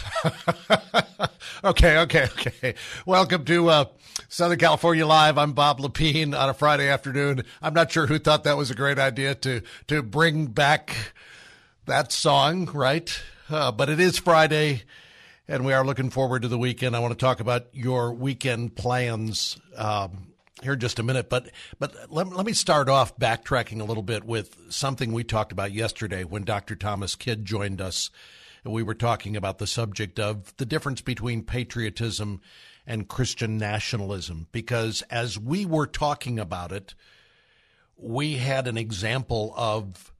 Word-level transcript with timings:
okay, 1.64 1.98
okay, 1.98 2.24
okay. 2.24 2.74
Welcome 3.06 3.44
to 3.46 3.68
uh, 3.68 3.84
Southern 4.28 4.58
California 4.58 5.06
Live. 5.06 5.38
I'm 5.38 5.52
Bob 5.52 5.80
Lepine 5.80 6.38
on 6.38 6.48
a 6.48 6.54
Friday 6.54 6.88
afternoon. 6.88 7.44
I'm 7.60 7.74
not 7.74 7.90
sure 7.90 8.06
who 8.06 8.18
thought 8.18 8.44
that 8.44 8.56
was 8.56 8.70
a 8.70 8.74
great 8.74 8.98
idea 8.98 9.34
to 9.36 9.62
to 9.88 10.02
bring 10.02 10.46
back 10.46 11.12
that 11.86 12.12
song, 12.12 12.66
right? 12.72 13.20
Uh, 13.48 13.72
but 13.72 13.88
it 13.88 14.00
is 14.00 14.18
Friday, 14.18 14.82
and 15.48 15.64
we 15.64 15.72
are 15.72 15.84
looking 15.84 16.10
forward 16.10 16.42
to 16.42 16.48
the 16.48 16.58
weekend. 16.58 16.94
I 16.94 17.00
want 17.00 17.12
to 17.12 17.24
talk 17.24 17.40
about 17.40 17.66
your 17.72 18.12
weekend 18.12 18.76
plans 18.76 19.58
um, 19.76 20.28
here 20.62 20.74
in 20.74 20.80
just 20.80 20.98
a 20.98 21.02
minute, 21.02 21.28
but 21.28 21.50
but 21.78 21.94
let, 22.10 22.28
let 22.28 22.46
me 22.46 22.52
start 22.52 22.88
off 22.88 23.16
backtracking 23.16 23.80
a 23.80 23.84
little 23.84 24.02
bit 24.02 24.24
with 24.24 24.56
something 24.70 25.12
we 25.12 25.24
talked 25.24 25.52
about 25.52 25.72
yesterday 25.72 26.24
when 26.24 26.44
Dr. 26.44 26.76
Thomas 26.76 27.16
Kidd 27.16 27.44
joined 27.44 27.80
us 27.80 28.10
we 28.64 28.82
were 28.82 28.94
talking 28.94 29.36
about 29.36 29.58
the 29.58 29.66
subject 29.66 30.20
of 30.20 30.56
the 30.56 30.66
difference 30.66 31.00
between 31.00 31.42
patriotism 31.42 32.40
and 32.86 33.08
Christian 33.08 33.58
nationalism. 33.58 34.46
Because 34.52 35.02
as 35.02 35.38
we 35.38 35.66
were 35.66 35.86
talking 35.86 36.38
about 36.38 36.72
it, 36.72 36.94
we 37.96 38.36
had 38.36 38.66
an 38.66 38.76
example 38.76 39.52
of 39.56 40.12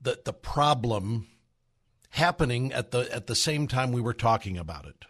the, 0.00 0.18
the 0.24 0.32
problem 0.32 1.26
happening 2.10 2.72
at 2.72 2.90
the 2.90 3.08
at 3.12 3.26
the 3.26 3.34
same 3.34 3.68
time 3.68 3.92
we 3.92 4.00
were 4.00 4.14
talking 4.14 4.56
about 4.56 4.86
it. 4.86 5.04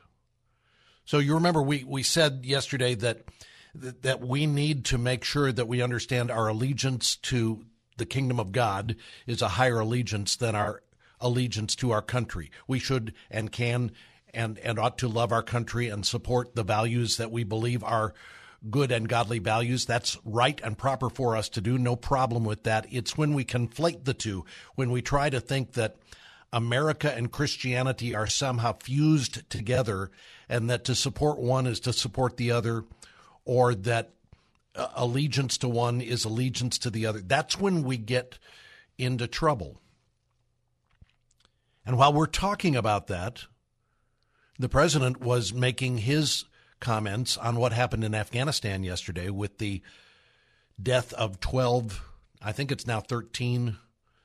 So 1.04 1.18
you 1.18 1.34
remember 1.34 1.62
we, 1.62 1.84
we 1.84 2.02
said 2.02 2.40
yesterday 2.44 2.94
that 2.96 3.22
that 3.74 4.20
we 4.20 4.46
need 4.46 4.84
to 4.86 4.98
make 4.98 5.24
sure 5.24 5.52
that 5.52 5.68
we 5.68 5.82
understand 5.82 6.30
our 6.30 6.48
allegiance 6.48 7.16
to 7.16 7.64
the 7.96 8.06
kingdom 8.06 8.40
of 8.40 8.52
God 8.52 8.96
is 9.26 9.42
a 9.42 9.48
higher 9.48 9.80
allegiance 9.80 10.36
than 10.36 10.54
our 10.54 10.82
allegiance 11.20 11.74
to 11.76 11.90
our 11.90 12.02
country. 12.02 12.50
We 12.66 12.78
should 12.78 13.14
and 13.30 13.50
can 13.52 13.92
and, 14.34 14.58
and 14.58 14.78
ought 14.78 14.98
to 14.98 15.08
love 15.08 15.32
our 15.32 15.42
country 15.42 15.88
and 15.88 16.04
support 16.04 16.54
the 16.54 16.62
values 16.62 17.16
that 17.16 17.30
we 17.30 17.44
believe 17.44 17.82
are 17.82 18.14
good 18.70 18.90
and 18.90 19.08
godly 19.08 19.38
values. 19.38 19.86
That's 19.86 20.18
right 20.24 20.60
and 20.62 20.76
proper 20.76 21.08
for 21.08 21.36
us 21.36 21.48
to 21.50 21.60
do. 21.60 21.78
No 21.78 21.96
problem 21.96 22.44
with 22.44 22.64
that. 22.64 22.86
It's 22.90 23.16
when 23.16 23.34
we 23.34 23.44
conflate 23.44 24.04
the 24.04 24.14
two, 24.14 24.44
when 24.74 24.90
we 24.90 25.00
try 25.00 25.30
to 25.30 25.40
think 25.40 25.72
that 25.72 25.96
America 26.52 27.14
and 27.14 27.30
Christianity 27.30 28.14
are 28.14 28.26
somehow 28.26 28.76
fused 28.82 29.48
together 29.50 30.10
and 30.48 30.70
that 30.70 30.84
to 30.84 30.94
support 30.94 31.38
one 31.38 31.66
is 31.66 31.80
to 31.80 31.92
support 31.92 32.36
the 32.36 32.52
other, 32.52 32.84
or 33.44 33.74
that 33.74 34.10
allegiance 34.74 35.58
to 35.58 35.68
one 35.68 36.00
is 36.00 36.24
allegiance 36.24 36.78
to 36.78 36.90
the 36.90 37.06
other. 37.06 37.20
That's 37.20 37.58
when 37.58 37.82
we 37.82 37.96
get 37.96 38.38
into 38.96 39.26
trouble. 39.26 39.80
And 41.88 41.96
while 41.96 42.12
we're 42.12 42.26
talking 42.26 42.76
about 42.76 43.06
that, 43.06 43.46
the 44.58 44.68
president 44.68 45.22
was 45.22 45.54
making 45.54 45.96
his 45.96 46.44
comments 46.80 47.38
on 47.38 47.56
what 47.56 47.72
happened 47.72 48.04
in 48.04 48.14
Afghanistan 48.14 48.82
yesterday 48.82 49.30
with 49.30 49.56
the 49.56 49.80
death 50.80 51.14
of 51.14 51.40
12, 51.40 52.04
I 52.42 52.52
think 52.52 52.70
it's 52.70 52.86
now 52.86 53.00
13 53.00 53.78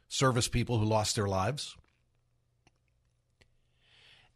service 0.09 0.50
people 0.50 0.78
who 0.78 0.84
lost 0.84 1.16
their 1.16 1.25
lives. 1.25 1.78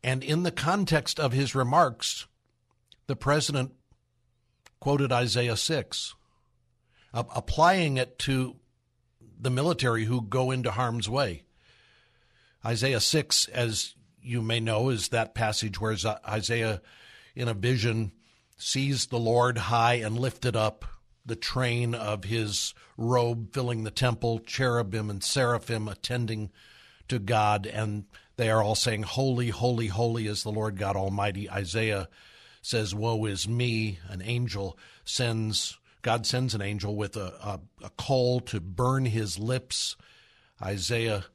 And 0.01 0.23
in 0.23 0.43
the 0.43 0.49
context 0.49 1.19
of 1.19 1.33
his 1.33 1.53
remarks, 1.53 2.27
the 3.07 3.17
president 3.17 3.73
quoted 4.79 5.11
Isaiah 5.11 5.57
6, 5.57 6.15
applying 7.13 7.97
it 7.97 8.17
to 8.19 8.55
the 9.37 9.51
military 9.51 10.05
who 10.05 10.21
go 10.21 10.49
into 10.49 10.71
harm's 10.71 11.09
way. 11.09 11.43
Isaiah 12.65 12.99
6, 12.99 13.47
as 13.49 13.95
you 14.21 14.41
may 14.41 14.59
know, 14.59 14.89
is 14.89 15.09
that 15.09 15.35
passage 15.35 15.79
where 15.79 15.95
Isaiah, 16.27 16.81
in 17.35 17.47
a 17.47 17.53
vision, 17.53 18.11
sees 18.57 19.07
the 19.07 19.19
Lord 19.19 19.57
high 19.57 19.95
and 19.95 20.19
lifted 20.19 20.55
up, 20.55 20.85
the 21.25 21.35
train 21.35 21.93
of 21.93 22.23
his 22.23 22.73
robe 22.97 23.53
filling 23.53 23.83
the 23.83 23.91
temple, 23.91 24.39
cherubim 24.39 25.09
and 25.09 25.23
seraphim 25.23 25.87
attending 25.87 26.51
to 27.07 27.19
God, 27.19 27.65
and 27.65 28.05
they 28.37 28.49
are 28.49 28.61
all 28.61 28.75
saying, 28.75 29.03
Holy, 29.03 29.49
holy, 29.49 29.87
holy 29.87 30.27
is 30.27 30.43
the 30.43 30.51
Lord 30.51 30.77
God 30.77 30.95
Almighty. 30.95 31.49
Isaiah 31.49 32.07
says, 32.61 32.93
Woe 32.93 33.25
is 33.25 33.47
me. 33.47 33.99
An 34.09 34.21
angel 34.21 34.77
sends, 35.03 35.77
God 36.01 36.25
sends 36.25 36.53
an 36.53 36.61
angel 36.61 36.95
with 36.95 37.15
a, 37.15 37.33
a, 37.41 37.59
a 37.85 37.89
coal 37.97 38.39
to 38.41 38.59
burn 38.59 39.05
his 39.05 39.39
lips. 39.39 39.95
Isaiah 40.61 41.25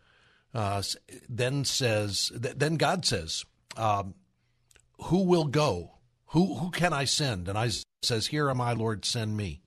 uh, 0.54 0.82
then 1.28 1.64
says, 1.64 2.30
then 2.34 2.76
God 2.76 3.04
says, 3.04 3.44
um, 3.76 4.14
"Who 5.04 5.24
will 5.24 5.46
go? 5.46 5.92
Who 6.26 6.56
who 6.56 6.70
can 6.70 6.92
I 6.92 7.04
send?" 7.04 7.48
And 7.48 7.56
I 7.56 7.70
says, 8.02 8.26
"Here 8.26 8.50
am 8.50 8.60
I, 8.60 8.72
Lord, 8.72 9.04
send 9.04 9.36
me." 9.36 9.62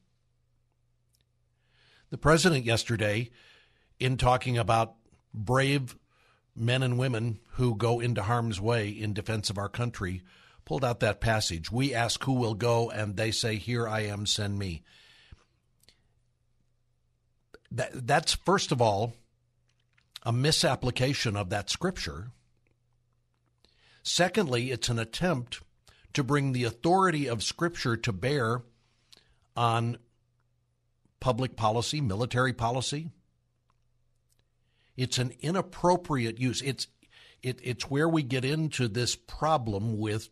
The 2.11 2.17
president 2.17 2.65
yesterday, 2.65 3.31
in 3.99 4.17
talking 4.17 4.57
about 4.57 4.95
brave 5.33 5.97
men 6.55 6.83
and 6.83 6.97
women 6.97 7.39
who 7.53 7.75
go 7.75 7.99
into 7.99 8.23
harm's 8.23 8.61
way 8.61 8.89
in 8.89 9.13
defense 9.13 9.49
of 9.49 9.57
our 9.57 9.69
country, 9.69 10.21
pulled 10.65 10.85
out 10.85 10.99
that 10.99 11.19
passage. 11.19 11.71
We 11.71 11.93
ask 11.93 12.23
who 12.23 12.33
will 12.33 12.53
go, 12.53 12.91
and 12.91 13.17
they 13.17 13.31
say, 13.31 13.55
"Here 13.55 13.87
I 13.87 14.01
am, 14.01 14.27
send 14.27 14.59
me." 14.59 14.83
That, 17.71 18.07
that's 18.07 18.35
first 18.35 18.71
of 18.71 18.81
all 18.81 19.15
a 20.25 20.33
misapplication 20.33 21.35
of 21.37 21.49
that 21.49 21.69
scripture. 21.69 22.31
Secondly, 24.01 24.71
it's 24.71 24.89
an 24.89 24.99
attempt 24.99 25.61
to 26.13 26.23
bring 26.23 26.51
the 26.51 26.63
authority 26.63 27.27
of 27.27 27.43
scripture 27.43 27.95
to 27.95 28.11
bear 28.11 28.63
on 29.55 29.97
public 31.19 31.55
policy, 31.55 32.01
military 32.01 32.53
policy. 32.53 33.09
It's 34.97 35.17
an 35.17 35.33
inappropriate 35.41 36.39
use. 36.39 36.61
It's 36.61 36.87
it, 37.43 37.59
it's 37.63 37.91
where 37.91 38.09
we 38.09 38.23
get 38.23 38.43
into 38.43 38.87
this 38.87 39.15
problem 39.15 39.99
with 39.99 40.29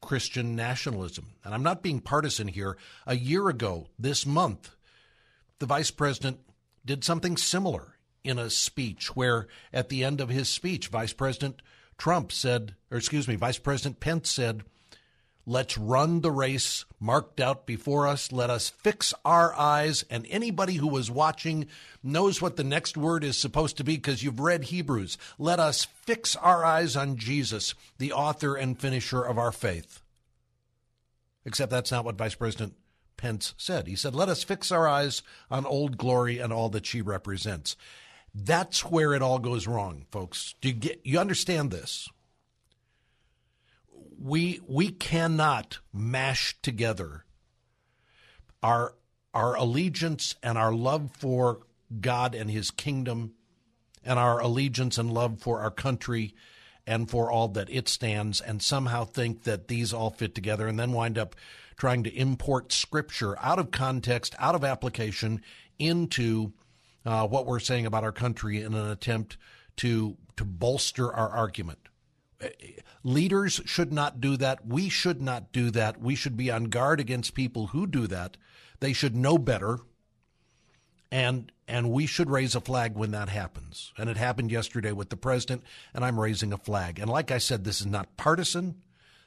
Christian 0.00 0.54
nationalism. 0.54 1.32
And 1.42 1.52
I'm 1.52 1.64
not 1.64 1.82
being 1.82 2.00
partisan 2.00 2.46
here. 2.46 2.76
A 3.06 3.16
year 3.16 3.48
ago, 3.48 3.88
this 3.98 4.24
month, 4.24 4.76
the 5.58 5.66
vice 5.66 5.90
president 5.90 6.38
did 6.84 7.02
something 7.02 7.36
similar 7.36 7.93
in 8.24 8.38
a 8.38 8.50
speech 8.50 9.14
where 9.14 9.46
at 9.72 9.90
the 9.90 10.02
end 10.02 10.20
of 10.20 10.30
his 10.30 10.48
speech, 10.48 10.88
Vice 10.88 11.12
President 11.12 11.62
Trump 11.98 12.32
said, 12.32 12.74
or 12.90 12.98
excuse 12.98 13.28
me, 13.28 13.36
Vice 13.36 13.58
President 13.58 14.00
Pence 14.00 14.30
said, 14.30 14.64
Let's 15.46 15.76
run 15.76 16.22
the 16.22 16.30
race 16.30 16.86
marked 16.98 17.38
out 17.38 17.66
before 17.66 18.06
us. 18.06 18.32
Let 18.32 18.48
us 18.48 18.70
fix 18.70 19.12
our 19.26 19.54
eyes. 19.54 20.02
And 20.08 20.26
anybody 20.30 20.74
who 20.74 20.88
was 20.88 21.10
watching 21.10 21.66
knows 22.02 22.40
what 22.40 22.56
the 22.56 22.64
next 22.64 22.96
word 22.96 23.22
is 23.22 23.36
supposed 23.36 23.76
to 23.76 23.84
be 23.84 23.96
because 23.96 24.22
you've 24.22 24.40
read 24.40 24.64
Hebrews. 24.64 25.18
Let 25.38 25.60
us 25.60 25.84
fix 25.84 26.34
our 26.36 26.64
eyes 26.64 26.96
on 26.96 27.18
Jesus, 27.18 27.74
the 27.98 28.12
author 28.12 28.54
and 28.54 28.78
finisher 28.78 29.22
of 29.22 29.36
our 29.36 29.52
faith. 29.52 30.00
Except 31.44 31.70
that's 31.70 31.92
not 31.92 32.06
what 32.06 32.16
Vice 32.16 32.34
President 32.34 32.74
Pence 33.18 33.54
said. 33.58 33.86
He 33.86 33.96
said, 33.96 34.14
Let 34.14 34.30
us 34.30 34.42
fix 34.42 34.72
our 34.72 34.88
eyes 34.88 35.22
on 35.50 35.66
Old 35.66 35.98
Glory 35.98 36.38
and 36.38 36.54
all 36.54 36.70
that 36.70 36.86
she 36.86 37.02
represents. 37.02 37.76
That's 38.34 38.84
where 38.84 39.14
it 39.14 39.22
all 39.22 39.38
goes 39.38 39.66
wrong, 39.66 40.06
folks. 40.10 40.54
Do 40.60 40.68
you 40.68 40.74
get 40.74 41.00
you 41.04 41.18
understand 41.20 41.70
this? 41.70 42.08
We 44.18 44.60
we 44.66 44.90
cannot 44.90 45.78
mash 45.92 46.56
together 46.60 47.24
our 48.62 48.94
our 49.32 49.54
allegiance 49.54 50.34
and 50.42 50.58
our 50.58 50.72
love 50.72 51.10
for 51.16 51.60
God 52.00 52.34
and 52.34 52.50
his 52.50 52.70
kingdom 52.70 53.34
and 54.02 54.18
our 54.18 54.40
allegiance 54.40 54.98
and 54.98 55.12
love 55.12 55.40
for 55.40 55.60
our 55.60 55.70
country 55.70 56.34
and 56.86 57.08
for 57.08 57.30
all 57.30 57.48
that 57.48 57.70
it 57.70 57.88
stands 57.88 58.40
and 58.40 58.62
somehow 58.62 59.04
think 59.04 59.44
that 59.44 59.68
these 59.68 59.92
all 59.92 60.10
fit 60.10 60.34
together 60.34 60.66
and 60.66 60.78
then 60.78 60.92
wind 60.92 61.18
up 61.18 61.34
trying 61.76 62.02
to 62.04 62.14
import 62.14 62.72
scripture 62.72 63.38
out 63.40 63.58
of 63.58 63.70
context, 63.70 64.34
out 64.38 64.54
of 64.54 64.64
application 64.64 65.40
into 65.78 66.52
uh, 67.04 67.26
what 67.26 67.46
we're 67.46 67.60
saying 67.60 67.86
about 67.86 68.04
our 68.04 68.12
country 68.12 68.62
in 68.62 68.74
an 68.74 68.90
attempt 68.90 69.36
to 69.76 70.16
to 70.36 70.44
bolster 70.44 71.12
our 71.12 71.28
argument. 71.28 71.78
Leaders 73.02 73.60
should 73.64 73.92
not 73.92 74.20
do 74.20 74.36
that. 74.36 74.66
We 74.66 74.88
should 74.88 75.22
not 75.22 75.52
do 75.52 75.70
that. 75.70 76.00
We 76.00 76.14
should 76.14 76.36
be 76.36 76.50
on 76.50 76.64
guard 76.64 77.00
against 77.00 77.34
people 77.34 77.68
who 77.68 77.86
do 77.86 78.06
that. 78.08 78.36
They 78.80 78.92
should 78.92 79.16
know 79.16 79.38
better. 79.38 79.78
And 81.10 81.52
and 81.66 81.90
we 81.90 82.06
should 82.06 82.28
raise 82.28 82.54
a 82.54 82.60
flag 82.60 82.94
when 82.94 83.12
that 83.12 83.28
happens. 83.28 83.92
And 83.96 84.10
it 84.10 84.16
happened 84.16 84.50
yesterday 84.50 84.92
with 84.92 85.10
the 85.10 85.16
president, 85.16 85.62
and 85.94 86.04
I'm 86.04 86.20
raising 86.20 86.52
a 86.52 86.58
flag. 86.58 86.98
And 86.98 87.08
like 87.08 87.30
I 87.30 87.38
said, 87.38 87.64
this 87.64 87.80
is 87.80 87.86
not 87.86 88.16
partisan. 88.16 88.82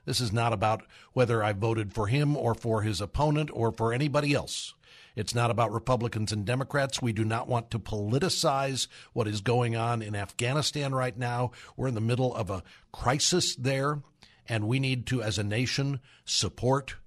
This 0.06 0.21
is 0.21 0.31
not 0.31 0.53
about 0.53 0.83
whether 1.13 1.44
I 1.44 1.53
voted 1.53 1.94
for 1.94 2.07
him 2.07 2.38
or 2.38 2.53
for 2.53 2.81
his 2.81 3.01
opponent 3.01 3.50
or 3.53 3.71
for 3.71 3.91
anybody 3.91 4.33
else. 4.33 4.73
It's 5.18 5.34
not 5.34 5.50
about 5.50 5.74
Republicans 5.74 6.31
and 6.31 6.46
Democrats. 6.46 7.02
We 7.02 7.12
do 7.12 7.25
not 7.25 7.48
want 7.48 7.72
to 7.72 7.80
politicize 7.80 8.88
what 9.14 9.28
is 9.28 9.42
going 9.42 9.75
on 9.75 10.04
in 10.04 10.16
Afghanistan 10.16 10.94
right 10.94 11.18
now. 11.18 11.52
We're 11.75 11.88
in 11.88 11.96
the 11.96 12.02
middle 12.02 12.36
of 12.36 12.52
a 12.52 12.62
crisis 12.92 13.56
there, 13.56 14.04
and 14.48 14.68
we 14.68 14.80
need 14.80 15.08
to, 15.08 15.24
as 15.24 15.40
a 15.40 15.44
nation, 15.44 16.02
support 16.24 16.98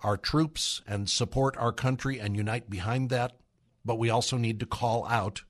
our 0.00 0.16
troops 0.16 0.82
and 0.88 1.08
support 1.08 1.56
our 1.56 1.70
country 1.70 2.18
and 2.18 2.36
unite 2.36 2.68
behind 2.68 3.10
that. 3.10 3.36
But 3.84 3.94
we 3.96 4.10
also 4.10 4.36
need 4.36 4.58
to 4.58 4.66
call 4.66 5.06
out 5.06 5.44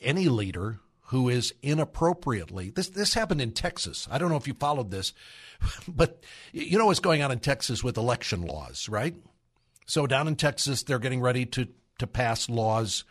any 0.00 0.28
leader 0.28 0.80
who 1.10 1.28
is 1.28 1.52
inappropriately 1.62 2.70
this 2.70 2.88
this 2.88 3.14
happened 3.14 3.40
in 3.40 3.52
Texas. 3.52 4.08
I 4.10 4.18
don't 4.18 4.30
know 4.30 4.36
if 4.36 4.46
you 4.48 4.54
followed 4.54 4.90
this, 4.90 5.12
but 5.88 6.22
you 6.52 6.78
know 6.78 6.86
what's 6.86 7.00
going 7.00 7.22
on 7.22 7.30
in 7.30 7.38
Texas 7.38 7.84
with 7.84 7.96
election 7.96 8.42
laws, 8.42 8.88
right? 8.88 9.14
So 9.90 10.06
down 10.06 10.28
in 10.28 10.36
Texas, 10.36 10.84
they're 10.84 11.00
getting 11.00 11.20
ready 11.20 11.44
to 11.46 11.66
to 11.98 12.06
pass 12.06 12.48
laws 12.48 13.04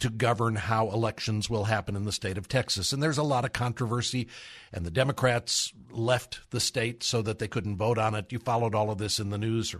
to 0.00 0.08
govern 0.08 0.54
how 0.54 0.88
elections 0.88 1.50
will 1.50 1.64
happen 1.64 1.96
in 1.96 2.04
the 2.04 2.12
state 2.12 2.38
of 2.38 2.48
Texas. 2.48 2.92
And 2.92 3.02
there's 3.02 3.18
a 3.18 3.22
lot 3.22 3.44
of 3.44 3.52
controversy, 3.52 4.28
and 4.72 4.86
the 4.86 4.90
Democrats 4.90 5.72
left 5.90 6.40
the 6.50 6.60
state 6.60 7.02
so 7.02 7.20
that 7.22 7.38
they 7.38 7.48
couldn't 7.48 7.76
vote 7.76 7.98
on 7.98 8.14
it. 8.14 8.32
You 8.32 8.38
followed 8.38 8.74
all 8.74 8.90
of 8.90 8.96
this 8.96 9.18
in 9.20 9.28
the 9.28 9.36
news. 9.36 9.74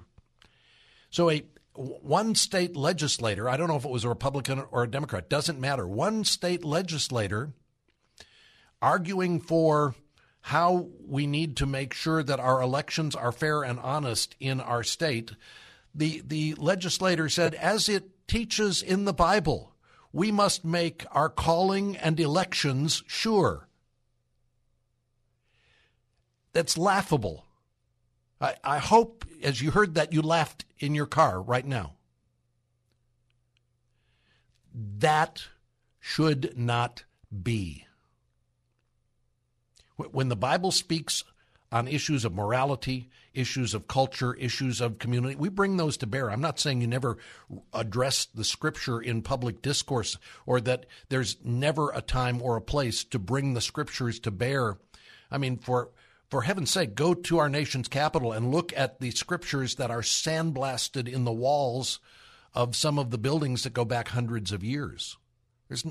So 1.10 1.30
a 1.30 1.44
one 1.74 2.34
state 2.34 2.76
legislator, 2.76 3.48
I 3.48 3.56
don't 3.56 3.68
know 3.68 3.76
if 3.76 3.84
it 3.84 3.90
was 3.90 4.04
a 4.04 4.08
Republican 4.08 4.64
or 4.70 4.82
a 4.82 4.90
Democrat, 4.90 5.30
doesn't 5.30 5.60
matter. 5.60 5.86
One 5.86 6.24
state 6.24 6.64
legislator 6.64 7.52
arguing 8.82 9.40
for 9.40 9.94
how 10.42 10.88
we 11.06 11.26
need 11.26 11.56
to 11.58 11.66
make 11.66 11.94
sure 11.94 12.22
that 12.22 12.40
our 12.40 12.60
elections 12.60 13.14
are 13.14 13.32
fair 13.32 13.62
and 13.62 13.78
honest 13.78 14.34
in 14.40 14.60
our 14.60 14.82
state. 14.82 15.32
The, 15.94 16.22
the 16.26 16.54
legislator 16.54 17.28
said, 17.28 17.54
as 17.54 17.88
it 17.88 18.26
teaches 18.26 18.82
in 18.82 19.04
the 19.04 19.12
Bible, 19.12 19.74
we 20.12 20.30
must 20.30 20.64
make 20.64 21.04
our 21.10 21.28
calling 21.28 21.96
and 21.96 22.18
elections 22.18 23.02
sure. 23.06 23.68
That's 26.52 26.78
laughable. 26.78 27.46
I, 28.40 28.56
I 28.64 28.78
hope 28.78 29.24
as 29.42 29.60
you 29.60 29.72
heard 29.72 29.94
that, 29.94 30.12
you 30.12 30.22
laughed 30.22 30.64
in 30.78 30.94
your 30.94 31.06
car 31.06 31.40
right 31.40 31.66
now. 31.66 31.94
That 34.74 35.44
should 36.00 36.56
not 36.56 37.04
be. 37.42 37.86
When 39.96 40.28
the 40.28 40.36
Bible 40.36 40.70
speaks 40.70 41.24
on 41.72 41.88
issues 41.88 42.24
of 42.24 42.34
morality, 42.34 43.08
issues 43.34 43.72
of 43.72 43.88
culture, 43.88 44.34
issues 44.34 44.80
of 44.80 44.98
community, 44.98 45.34
we 45.34 45.48
bring 45.48 45.76
those 45.78 45.96
to 45.96 46.06
bear. 46.06 46.30
I'm 46.30 46.40
not 46.40 46.60
saying 46.60 46.82
you 46.82 46.86
never 46.86 47.16
address 47.72 48.26
the 48.26 48.44
scripture 48.44 49.00
in 49.00 49.22
public 49.22 49.62
discourse 49.62 50.18
or 50.44 50.60
that 50.60 50.86
there's 51.08 51.38
never 51.42 51.90
a 51.90 52.02
time 52.02 52.42
or 52.42 52.56
a 52.56 52.62
place 52.62 53.04
to 53.04 53.18
bring 53.18 53.54
the 53.54 53.60
scriptures 53.60 54.20
to 54.20 54.30
bear. 54.30 54.76
I 55.30 55.38
mean, 55.38 55.56
for 55.56 55.90
for 56.28 56.42
heaven's 56.42 56.70
sake, 56.70 56.94
go 56.94 57.12
to 57.12 57.38
our 57.38 57.50
nation's 57.50 57.88
capital 57.88 58.32
and 58.32 58.50
look 58.50 58.72
at 58.74 59.00
the 59.00 59.10
scriptures 59.10 59.74
that 59.74 59.90
are 59.90 60.00
sandblasted 60.00 61.06
in 61.06 61.24
the 61.24 61.32
walls 61.32 62.00
of 62.54 62.74
some 62.74 62.98
of 62.98 63.10
the 63.10 63.18
buildings 63.18 63.64
that 63.64 63.74
go 63.74 63.84
back 63.84 64.08
hundreds 64.08 64.50
of 64.50 64.64
years. 64.64 65.18
There's, 65.72 65.86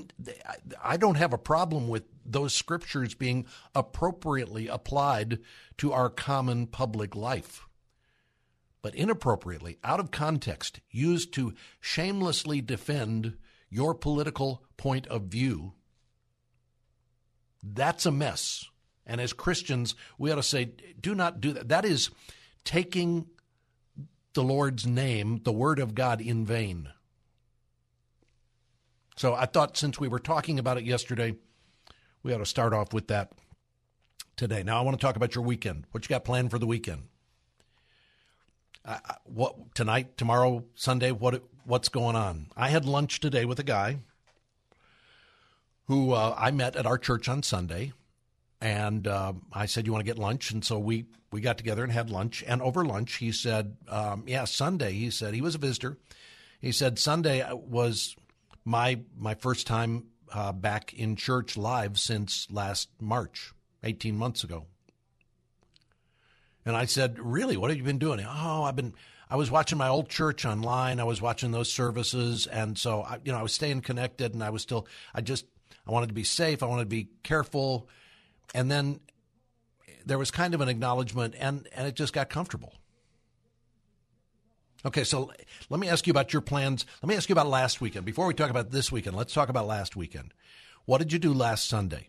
I 0.80 0.96
don't 0.96 1.16
have 1.16 1.32
a 1.32 1.38
problem 1.38 1.88
with 1.88 2.04
those 2.24 2.54
scriptures 2.54 3.14
being 3.14 3.46
appropriately 3.74 4.68
applied 4.68 5.40
to 5.78 5.92
our 5.92 6.08
common 6.08 6.68
public 6.68 7.16
life. 7.16 7.66
But 8.80 8.94
inappropriately, 8.94 9.78
out 9.82 9.98
of 9.98 10.12
context, 10.12 10.78
used 10.90 11.34
to 11.34 11.54
shamelessly 11.80 12.60
defend 12.60 13.36
your 13.70 13.92
political 13.92 14.62
point 14.76 15.08
of 15.08 15.22
view, 15.22 15.72
that's 17.62 18.06
a 18.06 18.12
mess. 18.12 18.68
And 19.04 19.20
as 19.20 19.32
Christians, 19.32 19.96
we 20.16 20.30
ought 20.30 20.36
to 20.36 20.44
say, 20.44 20.70
do 21.00 21.12
not 21.14 21.40
do 21.40 21.54
that. 21.54 21.70
That 21.70 21.84
is 21.84 22.10
taking 22.64 23.26
the 24.34 24.44
Lord's 24.44 24.86
name, 24.86 25.40
the 25.42 25.52
Word 25.52 25.80
of 25.80 25.96
God, 25.96 26.20
in 26.20 26.46
vain. 26.46 26.88
So 29.16 29.34
I 29.34 29.46
thought 29.46 29.76
since 29.76 30.00
we 30.00 30.08
were 30.08 30.18
talking 30.18 30.58
about 30.58 30.78
it 30.78 30.84
yesterday, 30.84 31.36
we 32.22 32.32
ought 32.32 32.38
to 32.38 32.46
start 32.46 32.72
off 32.72 32.92
with 32.92 33.08
that 33.08 33.32
today. 34.36 34.62
Now 34.62 34.78
I 34.78 34.82
want 34.82 34.98
to 34.98 35.04
talk 35.04 35.16
about 35.16 35.34
your 35.34 35.44
weekend. 35.44 35.86
What 35.90 36.04
you 36.04 36.08
got 36.08 36.24
planned 36.24 36.50
for 36.50 36.58
the 36.58 36.66
weekend? 36.66 37.02
Uh, 38.84 38.98
what 39.24 39.74
tonight, 39.74 40.16
tomorrow, 40.16 40.64
Sunday? 40.74 41.12
What 41.12 41.44
what's 41.64 41.88
going 41.88 42.16
on? 42.16 42.48
I 42.56 42.68
had 42.68 42.84
lunch 42.84 43.20
today 43.20 43.44
with 43.44 43.58
a 43.60 43.64
guy 43.64 43.98
who 45.86 46.12
uh, 46.12 46.34
I 46.36 46.50
met 46.50 46.74
at 46.74 46.86
our 46.86 46.98
church 46.98 47.28
on 47.28 47.42
Sunday 47.42 47.92
and 48.62 49.08
uh, 49.08 49.32
I 49.52 49.66
said, 49.66 49.86
"You 49.86 49.92
want 49.92 50.04
to 50.04 50.10
get 50.10 50.18
lunch?" 50.18 50.52
And 50.52 50.64
so 50.64 50.78
we 50.78 51.06
we 51.32 51.40
got 51.40 51.58
together 51.58 51.82
and 51.82 51.92
had 51.92 52.10
lunch. 52.10 52.44
And 52.46 52.62
over 52.62 52.84
lunch, 52.84 53.16
he 53.16 53.32
said, 53.32 53.76
um, 53.88 54.24
"Yeah, 54.26 54.44
Sunday." 54.44 54.92
He 54.92 55.10
said 55.10 55.34
he 55.34 55.40
was 55.40 55.56
a 55.56 55.58
visitor. 55.58 55.98
He 56.60 56.70
said 56.70 56.98
Sunday 56.98 57.44
was 57.52 58.14
my 58.64 59.00
my 59.16 59.34
first 59.34 59.66
time 59.66 60.06
uh, 60.32 60.52
back 60.52 60.94
in 60.94 61.16
church 61.16 61.56
live 61.56 61.98
since 61.98 62.46
last 62.50 62.88
March, 63.00 63.52
eighteen 63.82 64.16
months 64.16 64.44
ago. 64.44 64.66
And 66.64 66.76
I 66.76 66.84
said, 66.84 67.18
"Really? 67.18 67.56
What 67.56 67.70
have 67.70 67.78
you 67.78 67.84
been 67.84 67.98
doing?" 67.98 68.24
Oh, 68.26 68.64
I've 68.64 68.76
been. 68.76 68.94
I 69.28 69.36
was 69.36 69.50
watching 69.50 69.78
my 69.78 69.88
old 69.88 70.08
church 70.10 70.44
online. 70.44 71.00
I 71.00 71.04
was 71.04 71.22
watching 71.22 71.52
those 71.52 71.72
services, 71.72 72.46
and 72.46 72.76
so 72.76 73.02
I, 73.02 73.18
you 73.24 73.32
know 73.32 73.38
I 73.38 73.42
was 73.42 73.54
staying 73.54 73.80
connected, 73.80 74.34
and 74.34 74.42
I 74.42 74.50
was 74.50 74.62
still. 74.62 74.86
I 75.14 75.20
just 75.20 75.46
I 75.86 75.90
wanted 75.90 76.08
to 76.08 76.14
be 76.14 76.24
safe. 76.24 76.62
I 76.62 76.66
wanted 76.66 76.84
to 76.84 76.90
be 76.90 77.08
careful 77.22 77.88
and 78.54 78.70
then 78.70 79.00
there 80.04 80.18
was 80.18 80.30
kind 80.30 80.54
of 80.54 80.60
an 80.60 80.68
acknowledgement, 80.68 81.34
and, 81.38 81.68
and 81.74 81.86
it 81.86 81.94
just 81.94 82.12
got 82.12 82.28
comfortable. 82.28 82.74
Okay, 84.84 85.04
so 85.04 85.30
let 85.70 85.80
me 85.80 85.88
ask 85.88 86.06
you 86.06 86.10
about 86.10 86.32
your 86.32 86.42
plans. 86.42 86.84
Let 87.02 87.08
me 87.08 87.14
ask 87.14 87.28
you 87.28 87.34
about 87.34 87.46
last 87.46 87.80
weekend. 87.80 88.04
Before 88.04 88.26
we 88.26 88.34
talk 88.34 88.50
about 88.50 88.70
this 88.70 88.90
weekend, 88.90 89.16
let's 89.16 89.32
talk 89.32 89.48
about 89.48 89.66
last 89.66 89.94
weekend. 89.94 90.34
What 90.84 90.98
did 90.98 91.12
you 91.12 91.18
do 91.18 91.32
last 91.32 91.68
Sunday? 91.68 92.08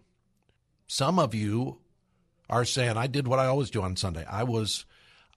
Some 0.88 1.20
of 1.20 1.36
you 1.36 1.80
are 2.50 2.66
saying 2.66 2.98
I 2.98 3.08
did 3.08 3.28
what 3.28 3.40
I 3.40 3.46
always 3.46 3.70
do 3.70 3.82
on 3.82 3.96
Sunday. 3.96 4.26
I 4.26 4.44
was 4.44 4.86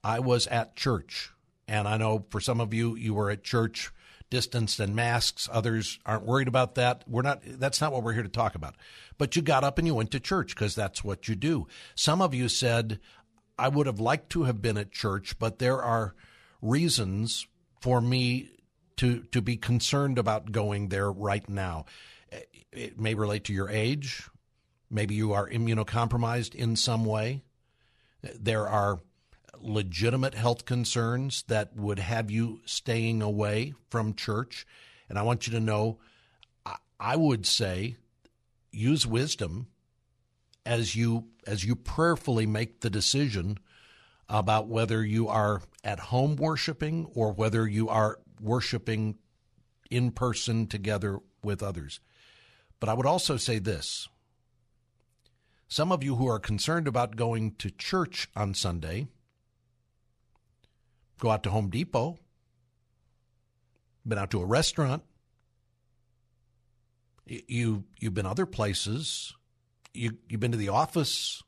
I 0.03 0.19
was 0.19 0.47
at 0.47 0.75
church. 0.75 1.31
And 1.67 1.87
I 1.87 1.97
know 1.97 2.25
for 2.29 2.39
some 2.39 2.61
of 2.61 2.73
you 2.73 2.95
you 2.95 3.13
were 3.13 3.29
at 3.29 3.43
church 3.43 3.91
distanced 4.29 4.79
and 4.79 4.95
masks. 4.95 5.47
Others 5.51 5.99
aren't 6.05 6.25
worried 6.25 6.47
about 6.47 6.75
that. 6.75 7.03
We're 7.07 7.21
not, 7.21 7.41
that's 7.45 7.81
not 7.81 7.91
what 7.91 8.03
we're 8.03 8.13
here 8.13 8.23
to 8.23 8.29
talk 8.29 8.55
about. 8.55 8.75
But 9.17 9.35
you 9.35 9.41
got 9.41 9.63
up 9.63 9.77
and 9.77 9.87
you 9.87 9.95
went 9.95 10.11
to 10.11 10.19
church 10.19 10.55
because 10.55 10.75
that's 10.75 11.03
what 11.03 11.27
you 11.27 11.35
do. 11.35 11.67
Some 11.95 12.21
of 12.21 12.33
you 12.33 12.49
said, 12.49 12.99
I 13.57 13.69
would 13.69 13.87
have 13.87 13.99
liked 13.99 14.29
to 14.31 14.43
have 14.43 14.61
been 14.61 14.77
at 14.77 14.91
church, 14.91 15.39
but 15.39 15.59
there 15.59 15.81
are 15.81 16.13
reasons 16.61 17.47
for 17.81 18.01
me 18.01 18.49
to, 18.97 19.23
to 19.31 19.41
be 19.41 19.57
concerned 19.57 20.17
about 20.17 20.51
going 20.51 20.89
there 20.89 21.11
right 21.11 21.47
now. 21.47 21.85
It 22.71 22.99
may 22.99 23.13
relate 23.13 23.45
to 23.45 23.53
your 23.53 23.69
age. 23.69 24.27
Maybe 24.89 25.15
you 25.15 25.33
are 25.33 25.49
immunocompromised 25.49 26.55
in 26.55 26.75
some 26.75 27.05
way. 27.05 27.43
There 28.39 28.67
are 28.67 28.99
legitimate 29.59 30.33
health 30.33 30.65
concerns 30.65 31.43
that 31.47 31.75
would 31.75 31.99
have 31.99 32.29
you 32.29 32.61
staying 32.65 33.21
away 33.21 33.73
from 33.89 34.13
church. 34.13 34.65
And 35.09 35.17
I 35.17 35.23
want 35.23 35.47
you 35.47 35.53
to 35.53 35.59
know, 35.59 35.99
I 36.99 37.15
would 37.15 37.45
say, 37.45 37.97
use 38.71 39.07
wisdom 39.07 39.67
as 40.65 40.95
you 40.95 41.25
as 41.45 41.63
you 41.63 41.75
prayerfully 41.75 42.45
make 42.45 42.81
the 42.81 42.89
decision 42.89 43.57
about 44.29 44.67
whether 44.67 45.03
you 45.03 45.27
are 45.27 45.61
at 45.83 45.99
home 45.99 46.35
worshiping 46.35 47.07
or 47.13 47.31
whether 47.31 47.67
you 47.67 47.89
are 47.89 48.19
worshiping 48.41 49.17
in 49.89 50.11
person 50.11 50.67
together 50.67 51.19
with 51.43 51.63
others. 51.63 51.99
But 52.79 52.89
I 52.89 52.93
would 52.93 53.05
also 53.05 53.37
say 53.37 53.59
this. 53.59 54.07
Some 55.67 55.91
of 55.91 56.03
you 56.03 56.15
who 56.15 56.27
are 56.27 56.39
concerned 56.39 56.87
about 56.87 57.15
going 57.15 57.55
to 57.55 57.69
church 57.71 58.29
on 58.35 58.53
Sunday 58.53 59.07
Go 61.19 61.31
out 61.31 61.43
to 61.43 61.49
Home 61.49 61.69
Depot. 61.69 62.19
Been 64.05 64.17
out 64.17 64.31
to 64.31 64.41
a 64.41 64.45
restaurant. 64.45 65.03
You 67.25 67.83
you've 67.99 68.13
been 68.13 68.25
other 68.25 68.45
places. 68.45 69.33
You 69.93 70.17
you've 70.29 70.39
been 70.39 70.51
to 70.51 70.57
the 70.57 70.69
office. 70.69 71.43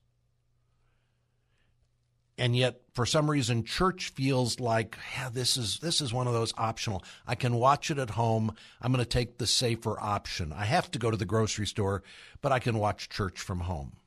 And 2.40 2.56
yet 2.56 2.82
for 2.94 3.06
some 3.06 3.30
reason 3.30 3.64
church 3.64 4.10
feels 4.10 4.60
like 4.60 4.98
yeah, 5.16 5.30
this 5.30 5.58
is 5.58 5.80
this 5.80 6.02
is 6.02 6.14
one 6.14 6.26
of 6.26 6.34
those 6.34 6.54
optional. 6.58 7.04
I 7.28 7.36
can 7.36 7.56
watch 7.56 7.92
it 7.92 8.00
at 8.00 8.12
home. 8.12 8.56
I'm 8.82 8.92
going 8.92 9.04
to 9.04 9.10
take 9.10 9.38
the 9.38 9.46
safer 9.46 10.00
option. 10.00 10.54
I 10.54 10.66
have 10.66 10.90
to 10.92 11.00
go 11.00 11.12
to 11.12 11.18
the 11.18 11.26
grocery 11.26 11.68
store 11.68 12.02
but 12.42 12.52
i 12.52 12.60
can 12.60 12.78
watch 12.78 13.10
church 13.10 13.40
from 13.40 13.62
home. 13.62 13.98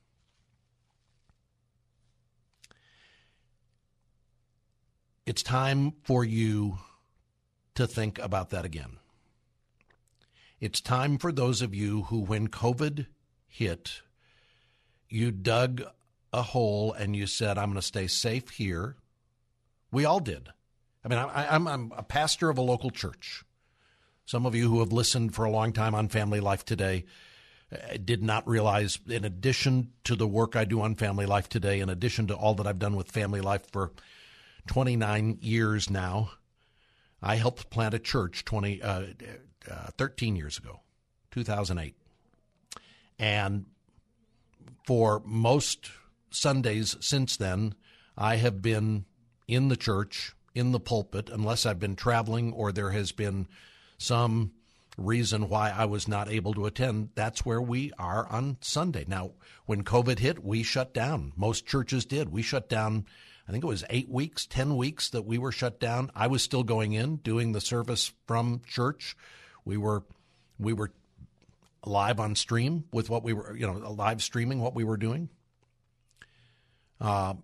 It's 5.26 5.42
time 5.42 5.92
for 6.02 6.24
you 6.24 6.78
to 7.74 7.86
think 7.86 8.18
about 8.18 8.50
that 8.50 8.64
again. 8.64 8.98
It's 10.60 10.80
time 10.80 11.18
for 11.18 11.30
those 11.30 11.62
of 11.62 11.74
you 11.74 12.04
who 12.04 12.20
when 12.20 12.48
covid 12.48 13.06
hit 13.46 14.00
you 15.08 15.30
dug 15.30 15.82
a 16.32 16.42
hole 16.42 16.92
and 16.92 17.14
you 17.14 17.26
said, 17.26 17.58
I'm 17.58 17.70
going 17.70 17.76
to 17.76 17.82
stay 17.82 18.06
safe 18.06 18.50
here. 18.50 18.96
We 19.90 20.04
all 20.04 20.20
did. 20.20 20.48
I 21.04 21.08
mean, 21.08 21.18
I, 21.18 21.54
am 21.54 21.68
I'm 21.68 21.92
a 21.96 22.02
pastor 22.02 22.48
of 22.48 22.58
a 22.58 22.62
local 22.62 22.90
church. 22.90 23.44
Some 24.24 24.46
of 24.46 24.54
you 24.54 24.68
who 24.68 24.80
have 24.80 24.92
listened 24.92 25.34
for 25.34 25.44
a 25.44 25.50
long 25.50 25.72
time 25.72 25.94
on 25.94 26.08
Family 26.08 26.40
Life 26.40 26.64
Today 26.64 27.04
uh, 27.72 27.96
did 28.02 28.22
not 28.22 28.46
realize, 28.48 28.98
in 29.08 29.24
addition 29.24 29.92
to 30.04 30.14
the 30.14 30.28
work 30.28 30.54
I 30.56 30.64
do 30.64 30.80
on 30.80 30.94
Family 30.94 31.26
Life 31.26 31.48
Today, 31.48 31.80
in 31.80 31.88
addition 31.88 32.28
to 32.28 32.34
all 32.34 32.54
that 32.54 32.66
I've 32.66 32.78
done 32.78 32.96
with 32.96 33.10
Family 33.10 33.40
Life 33.40 33.70
for 33.72 33.92
29 34.68 35.38
years 35.42 35.90
now, 35.90 36.30
I 37.20 37.36
helped 37.36 37.68
plant 37.68 37.94
a 37.94 37.98
church 37.98 38.44
20, 38.44 38.82
uh, 38.82 39.02
uh, 39.70 39.86
13 39.98 40.36
years 40.36 40.56
ago, 40.56 40.80
2008. 41.32 41.94
And 43.18 43.66
for 44.84 45.22
most 45.24 45.90
Sundays 46.34 46.96
since 47.00 47.36
then, 47.36 47.74
I 48.16 48.36
have 48.36 48.62
been 48.62 49.04
in 49.48 49.68
the 49.68 49.76
church, 49.76 50.34
in 50.54 50.72
the 50.72 50.80
pulpit, 50.80 51.30
unless 51.30 51.66
I've 51.66 51.80
been 51.80 51.96
traveling 51.96 52.52
or 52.52 52.72
there 52.72 52.90
has 52.90 53.12
been 53.12 53.46
some 53.98 54.52
reason 54.98 55.48
why 55.48 55.70
I 55.70 55.86
was 55.86 56.06
not 56.06 56.30
able 56.30 56.54
to 56.54 56.66
attend. 56.66 57.10
That's 57.14 57.44
where 57.44 57.62
we 57.62 57.92
are 57.98 58.26
on 58.28 58.58
Sunday. 58.60 59.04
Now, 59.06 59.32
when 59.66 59.84
COVID 59.84 60.18
hit, 60.18 60.44
we 60.44 60.62
shut 60.62 60.92
down. 60.92 61.32
Most 61.36 61.66
churches 61.66 62.04
did. 62.04 62.30
We 62.30 62.42
shut 62.42 62.68
down, 62.68 63.06
I 63.48 63.52
think 63.52 63.64
it 63.64 63.68
was 63.68 63.84
eight 63.90 64.08
weeks, 64.08 64.46
10 64.46 64.76
weeks 64.76 65.10
that 65.10 65.24
we 65.24 65.38
were 65.38 65.52
shut 65.52 65.80
down. 65.80 66.10
I 66.14 66.26
was 66.26 66.42
still 66.42 66.62
going 66.62 66.92
in, 66.92 67.16
doing 67.16 67.52
the 67.52 67.60
service 67.60 68.12
from 68.26 68.62
church. 68.66 69.16
We 69.64 69.76
were, 69.76 70.02
we 70.58 70.72
were 70.72 70.92
live 71.84 72.20
on 72.20 72.34
stream 72.36 72.84
with 72.92 73.10
what 73.10 73.22
we 73.22 73.32
were, 73.32 73.56
you 73.56 73.66
know, 73.66 73.92
live 73.92 74.22
streaming 74.22 74.60
what 74.60 74.74
we 74.74 74.84
were 74.84 74.96
doing. 74.96 75.28
Uh, 77.02 77.34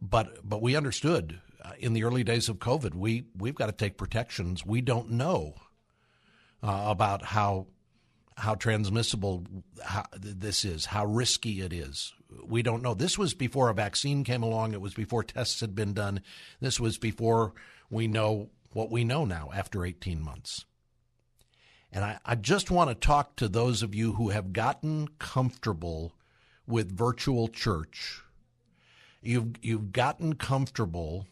but 0.00 0.46
but 0.46 0.60
we 0.60 0.76
understood 0.76 1.40
uh, 1.64 1.72
in 1.78 1.94
the 1.94 2.04
early 2.04 2.22
days 2.22 2.48
of 2.50 2.58
COVID, 2.58 2.94
we 2.94 3.24
we've 3.36 3.54
got 3.54 3.66
to 3.66 3.72
take 3.72 3.96
protections. 3.96 4.64
We 4.64 4.82
don't 4.82 5.12
know 5.12 5.54
uh, 6.62 6.84
about 6.86 7.24
how 7.24 7.66
how 8.36 8.54
transmissible 8.54 9.46
how, 9.82 10.04
this 10.12 10.66
is, 10.66 10.84
how 10.84 11.06
risky 11.06 11.62
it 11.62 11.72
is. 11.72 12.12
We 12.44 12.62
don't 12.62 12.82
know. 12.82 12.92
This 12.92 13.16
was 13.16 13.32
before 13.32 13.70
a 13.70 13.74
vaccine 13.74 14.24
came 14.24 14.42
along. 14.42 14.74
It 14.74 14.82
was 14.82 14.92
before 14.92 15.24
tests 15.24 15.60
had 15.60 15.74
been 15.74 15.94
done. 15.94 16.20
This 16.60 16.78
was 16.78 16.98
before 16.98 17.54
we 17.88 18.06
know 18.06 18.50
what 18.74 18.90
we 18.90 19.04
know 19.04 19.24
now 19.24 19.48
after 19.54 19.86
18 19.86 20.20
months. 20.20 20.66
And 21.90 22.04
I, 22.04 22.18
I 22.26 22.34
just 22.34 22.70
want 22.70 22.90
to 22.90 22.94
talk 22.94 23.36
to 23.36 23.48
those 23.48 23.82
of 23.82 23.94
you 23.94 24.12
who 24.12 24.28
have 24.28 24.52
gotten 24.52 25.08
comfortable 25.18 26.12
with 26.66 26.94
virtual 26.94 27.48
church 27.48 28.22
you've 29.26 29.52
you've 29.62 29.92
gotten 29.92 30.34
comfortable 30.34 31.26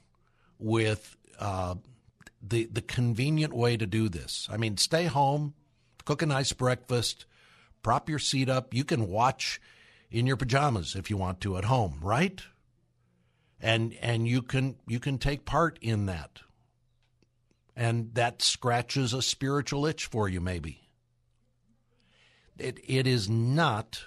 with 0.59 1.17
uh, 1.39 1.77
the 2.43 2.67
the 2.67 2.83
convenient 2.83 3.55
way 3.55 3.77
to 3.77 3.87
do 3.87 4.09
this. 4.09 4.49
I 4.51 4.57
mean, 4.57 4.77
stay 4.77 5.05
home, 5.05 5.55
cook 6.05 6.23
a 6.23 6.27
nice 6.27 6.53
breakfast, 6.53 7.27
prop 7.83 8.09
your 8.09 8.19
seat 8.19 8.49
up. 8.49 8.75
You 8.75 8.85
can 8.85 9.09
watch 9.09 9.61
in 10.11 10.27
your 10.27 10.37
pajamas 10.37 10.95
if 10.95 11.11
you 11.11 11.17
want 11.17 11.41
to 11.43 11.57
at 11.57 11.65
home, 11.65 11.99
right? 12.03 12.43
And 13.61 13.95
and 14.01 14.29
you 14.29 14.43
can 14.43 14.77
you 14.87 15.01
can 15.01 15.19
take 15.19 15.45
part 15.45 15.79
in 15.81 16.07
that. 16.07 16.41
And 17.77 18.15
that 18.15 18.41
scratches 18.41 19.13
a 19.13 19.23
spiritual 19.23 19.85
itch 19.87 20.07
for 20.07 20.29
you 20.29 20.41
maybe. 20.41 20.83
It 22.59 22.79
it 22.87 23.07
is 23.07 23.29
not 23.29 24.05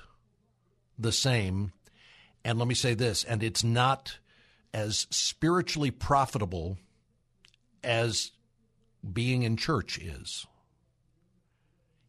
the 0.97 1.11
same 1.11 1.73
and 2.47 2.57
let 2.57 2.67
me 2.69 2.75
say 2.75 2.93
this, 2.93 3.25
and 3.25 3.43
it's 3.43 3.61
not 3.61 4.19
as 4.73 5.05
spiritually 5.09 5.91
profitable 5.91 6.77
as 7.83 8.31
being 9.11 9.43
in 9.43 9.57
church 9.57 9.97
is. 9.97 10.47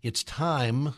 It's 0.00 0.22
time, 0.22 0.94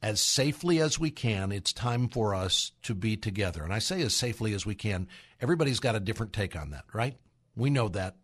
as 0.00 0.20
safely 0.20 0.78
as 0.80 1.00
we 1.00 1.10
can, 1.10 1.50
it's 1.50 1.72
time 1.72 2.08
for 2.08 2.32
us 2.32 2.70
to 2.84 2.94
be 2.94 3.16
together. 3.16 3.64
And 3.64 3.72
I 3.72 3.80
say 3.80 4.02
as 4.02 4.14
safely 4.14 4.54
as 4.54 4.64
we 4.64 4.76
can. 4.76 5.08
Everybody's 5.40 5.80
got 5.80 5.96
a 5.96 6.00
different 6.00 6.32
take 6.32 6.54
on 6.54 6.70
that, 6.70 6.84
right? 6.92 7.16
We 7.56 7.70
know 7.70 7.88
that. 7.88 8.14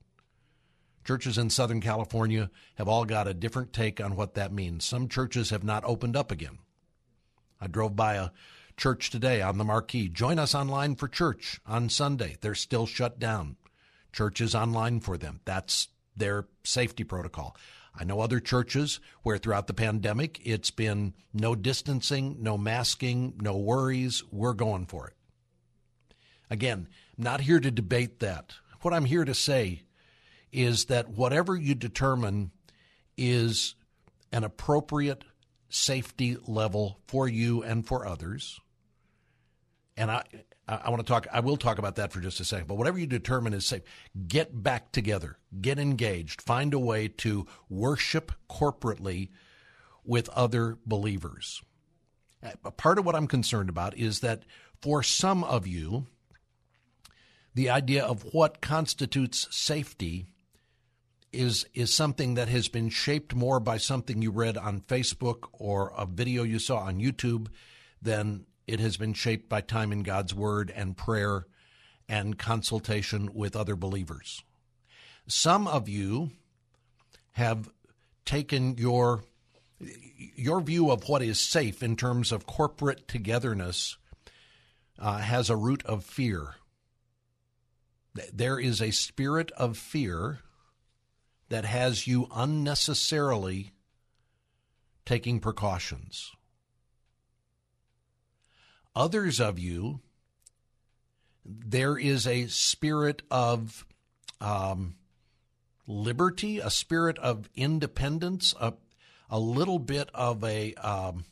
Churches 1.04 1.38
in 1.38 1.50
Southern 1.50 1.80
California 1.80 2.52
have 2.76 2.86
all 2.86 3.04
got 3.04 3.26
a 3.26 3.34
different 3.34 3.72
take 3.72 4.00
on 4.00 4.14
what 4.14 4.34
that 4.34 4.52
means. 4.52 4.84
Some 4.84 5.08
churches 5.08 5.50
have 5.50 5.64
not 5.64 5.84
opened 5.84 6.14
up 6.14 6.30
again. 6.30 6.58
I 7.60 7.66
drove 7.66 7.96
by 7.96 8.14
a 8.14 8.30
Church 8.80 9.10
today 9.10 9.42
on 9.42 9.58
the 9.58 9.64
marquee. 9.64 10.08
Join 10.08 10.38
us 10.38 10.54
online 10.54 10.96
for 10.96 11.06
church 11.06 11.60
on 11.66 11.90
Sunday. 11.90 12.38
They're 12.40 12.54
still 12.54 12.86
shut 12.86 13.18
down. 13.18 13.56
Church 14.10 14.40
is 14.40 14.54
online 14.54 15.00
for 15.00 15.18
them. 15.18 15.40
That's 15.44 15.88
their 16.16 16.48
safety 16.64 17.04
protocol. 17.04 17.54
I 17.94 18.04
know 18.04 18.20
other 18.20 18.40
churches 18.40 18.98
where 19.22 19.36
throughout 19.36 19.66
the 19.66 19.74
pandemic 19.74 20.40
it's 20.46 20.70
been 20.70 21.12
no 21.34 21.54
distancing, 21.54 22.38
no 22.40 22.56
masking, 22.56 23.34
no 23.38 23.54
worries. 23.54 24.24
We're 24.32 24.54
going 24.54 24.86
for 24.86 25.08
it. 25.08 25.14
Again, 26.48 26.88
not 27.18 27.42
here 27.42 27.60
to 27.60 27.70
debate 27.70 28.20
that. 28.20 28.54
What 28.80 28.94
I'm 28.94 29.04
here 29.04 29.26
to 29.26 29.34
say 29.34 29.82
is 30.52 30.86
that 30.86 31.10
whatever 31.10 31.54
you 31.54 31.74
determine 31.74 32.50
is 33.18 33.74
an 34.32 34.42
appropriate 34.42 35.22
safety 35.68 36.38
level 36.46 36.98
for 37.06 37.28
you 37.28 37.62
and 37.62 37.86
for 37.86 38.06
others 38.06 38.58
and 39.96 40.10
I, 40.10 40.24
I 40.68 40.90
want 40.90 41.00
to 41.04 41.10
talk. 41.10 41.26
I 41.32 41.40
will 41.40 41.56
talk 41.56 41.78
about 41.78 41.96
that 41.96 42.12
for 42.12 42.20
just 42.20 42.40
a 42.40 42.44
second. 42.44 42.68
But 42.68 42.76
whatever 42.76 42.98
you 42.98 43.06
determine 43.06 43.52
is 43.52 43.66
safe, 43.66 43.82
get 44.28 44.62
back 44.62 44.92
together, 44.92 45.36
get 45.60 45.78
engaged, 45.78 46.42
find 46.42 46.72
a 46.74 46.78
way 46.78 47.08
to 47.08 47.46
worship 47.68 48.32
corporately 48.48 49.30
with 50.04 50.28
other 50.30 50.78
believers. 50.86 51.62
Part 52.76 52.98
of 52.98 53.04
what 53.04 53.14
I'm 53.14 53.26
concerned 53.26 53.68
about 53.68 53.96
is 53.96 54.20
that 54.20 54.44
for 54.80 55.02
some 55.02 55.44
of 55.44 55.66
you, 55.66 56.06
the 57.54 57.68
idea 57.68 58.04
of 58.04 58.22
what 58.32 58.60
constitutes 58.60 59.48
safety 59.50 60.26
is 61.32 61.66
is 61.74 61.94
something 61.94 62.34
that 62.34 62.48
has 62.48 62.68
been 62.68 62.88
shaped 62.88 63.34
more 63.34 63.60
by 63.60 63.76
something 63.76 64.22
you 64.22 64.30
read 64.30 64.56
on 64.56 64.80
Facebook 64.80 65.48
or 65.52 65.92
a 65.96 66.06
video 66.06 66.42
you 66.42 66.58
saw 66.58 66.78
on 66.78 66.98
YouTube 66.98 67.48
than 68.02 68.46
it 68.70 68.78
has 68.78 68.96
been 68.96 69.14
shaped 69.14 69.48
by 69.48 69.60
time 69.60 69.90
in 69.90 70.04
God's 70.04 70.32
Word 70.32 70.72
and 70.74 70.96
prayer 70.96 71.46
and 72.08 72.38
consultation 72.38 73.34
with 73.34 73.56
other 73.56 73.74
believers. 73.74 74.44
Some 75.26 75.66
of 75.66 75.88
you 75.88 76.30
have 77.32 77.68
taken 78.24 78.76
your 78.78 79.24
your 79.80 80.60
view 80.60 80.90
of 80.90 81.08
what 81.08 81.22
is 81.22 81.40
safe 81.40 81.82
in 81.82 81.96
terms 81.96 82.32
of 82.32 82.46
corporate 82.46 83.08
togetherness 83.08 83.96
uh, 84.98 85.18
has 85.18 85.48
a 85.48 85.56
root 85.56 85.82
of 85.86 86.04
fear. 86.04 86.54
There 88.32 88.58
is 88.58 88.82
a 88.82 88.90
spirit 88.90 89.50
of 89.52 89.78
fear 89.78 90.40
that 91.48 91.64
has 91.64 92.06
you 92.06 92.28
unnecessarily 92.32 93.72
taking 95.06 95.40
precautions. 95.40 96.32
Others 98.94 99.40
of 99.40 99.58
you, 99.58 100.00
there 101.44 101.96
is 101.96 102.26
a 102.26 102.46
spirit 102.46 103.22
of 103.30 103.86
um, 104.40 104.96
liberty, 105.86 106.58
a 106.58 106.70
spirit 106.70 107.18
of 107.18 107.48
independence, 107.54 108.54
a, 108.60 108.74
a 109.28 109.38
little 109.38 109.78
bit 109.78 110.10
of 110.14 110.42
a, 110.44 110.74
um, 110.74 111.24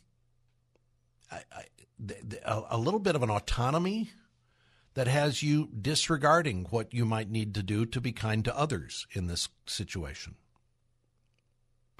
a, 1.31 2.63
a, 2.71 2.79
little 2.79 3.01
bit 3.01 3.17
of 3.17 3.23
an 3.23 3.31
autonomy 3.31 4.11
that 4.95 5.07
has 5.07 5.43
you 5.43 5.69
disregarding 5.81 6.67
what 6.71 6.93
you 6.93 7.05
might 7.05 7.31
need 7.31 7.55
to 7.55 7.63
do 7.63 7.87
to 7.87 8.01
be 8.01 8.13
kind 8.13 8.45
to 8.45 8.57
others 8.57 9.07
in 9.13 9.27
this 9.27 9.49
situation. 9.67 10.35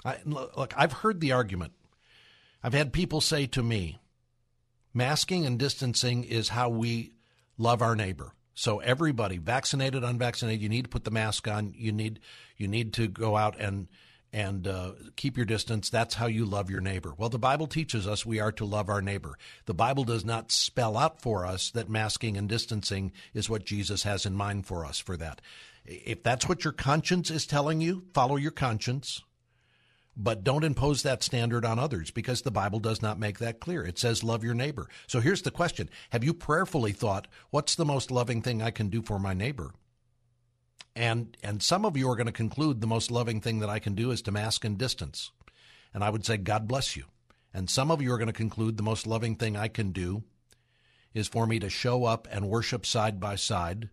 I, 0.03 0.17
look, 0.25 0.73
I've 0.77 0.93
heard 0.93 1.19
the 1.19 1.31
argument. 1.31 1.73
I've 2.63 2.73
had 2.73 2.93
people 2.93 3.21
say 3.21 3.45
to 3.47 3.63
me, 3.63 3.99
Masking 4.93 5.45
and 5.45 5.59
distancing 5.59 6.23
is 6.23 6.49
how 6.49 6.69
we 6.69 7.13
love 7.57 7.81
our 7.81 7.95
neighbor. 7.95 8.33
So 8.53 8.79
everybody, 8.79 9.37
vaccinated, 9.37 10.03
unvaccinated, 10.03 10.61
you 10.61 10.69
need 10.69 10.83
to 10.83 10.89
put 10.89 11.05
the 11.05 11.11
mask 11.11 11.47
on. 11.47 11.73
You 11.77 11.91
need 11.91 12.19
you 12.57 12.67
need 12.67 12.93
to 12.93 13.07
go 13.07 13.37
out 13.37 13.57
and 13.59 13.87
and 14.31 14.67
uh, 14.67 14.91
keep 15.15 15.37
your 15.37 15.45
distance. 15.45 15.89
That's 15.89 16.15
how 16.15 16.27
you 16.27 16.45
love 16.45 16.69
your 16.69 16.81
neighbor. 16.81 17.13
Well, 17.17 17.29
the 17.29 17.39
Bible 17.39 17.67
teaches 17.67 18.07
us 18.07 18.25
we 18.25 18.39
are 18.39 18.51
to 18.53 18.65
love 18.65 18.89
our 18.89 19.01
neighbor. 19.01 19.37
The 19.65 19.73
Bible 19.73 20.03
does 20.03 20.25
not 20.25 20.51
spell 20.51 20.97
out 20.97 21.21
for 21.21 21.45
us 21.45 21.71
that 21.71 21.89
masking 21.89 22.37
and 22.37 22.47
distancing 22.47 23.11
is 23.33 23.49
what 23.49 23.65
Jesus 23.65 24.03
has 24.03 24.25
in 24.25 24.35
mind 24.35 24.67
for 24.67 24.85
us 24.85 24.99
for 24.99 25.17
that. 25.17 25.41
If 25.85 26.21
that's 26.21 26.47
what 26.47 26.63
your 26.63 26.73
conscience 26.73 27.31
is 27.31 27.47
telling 27.47 27.81
you, 27.81 28.03
follow 28.13 28.35
your 28.35 28.51
conscience. 28.51 29.23
But 30.21 30.43
don't 30.43 30.65
impose 30.65 31.01
that 31.03 31.23
standard 31.23 31.63
on 31.63 31.79
others 31.79 32.11
because 32.11 32.41
the 32.41 32.51
Bible 32.51 32.79
does 32.79 33.01
not 33.01 33.17
make 33.17 33.39
that 33.39 33.61
clear. 33.61 33.85
It 33.85 33.97
says 33.97 34.21
love 34.21 34.43
your 34.43 34.53
neighbor. 34.53 34.89
So 35.07 35.21
here's 35.21 35.43
the 35.43 35.49
question. 35.49 35.89
Have 36.09 36.25
you 36.25 36.33
prayerfully 36.33 36.91
thought, 36.91 37.29
what's 37.51 37.75
the 37.75 37.85
most 37.85 38.11
loving 38.11 38.41
thing 38.41 38.61
I 38.61 38.69
can 38.69 38.89
do 38.89 39.01
for 39.01 39.17
my 39.17 39.33
neighbor? 39.33 39.71
And 40.93 41.37
and 41.41 41.63
some 41.63 41.85
of 41.85 41.95
you 41.95 42.09
are 42.09 42.17
going 42.17 42.27
to 42.27 42.33
conclude 42.33 42.81
the 42.81 42.87
most 42.87 43.09
loving 43.09 43.39
thing 43.39 43.59
that 43.59 43.69
I 43.69 43.79
can 43.79 43.95
do 43.95 44.11
is 44.11 44.21
to 44.23 44.31
mask 44.31 44.65
and 44.65 44.77
distance. 44.77 45.31
And 45.93 46.03
I 46.03 46.09
would 46.09 46.25
say 46.25 46.35
God 46.35 46.67
bless 46.67 46.97
you. 46.97 47.05
And 47.53 47.69
some 47.69 47.89
of 47.89 48.01
you 48.01 48.11
are 48.11 48.17
going 48.17 48.27
to 48.27 48.33
conclude 48.33 48.75
the 48.75 48.83
most 48.83 49.07
loving 49.07 49.37
thing 49.37 49.55
I 49.55 49.69
can 49.69 49.91
do 49.93 50.23
is 51.13 51.29
for 51.29 51.47
me 51.47 51.59
to 51.59 51.69
show 51.69 52.03
up 52.03 52.27
and 52.29 52.49
worship 52.49 52.85
side 52.85 53.21
by 53.21 53.35
side 53.35 53.89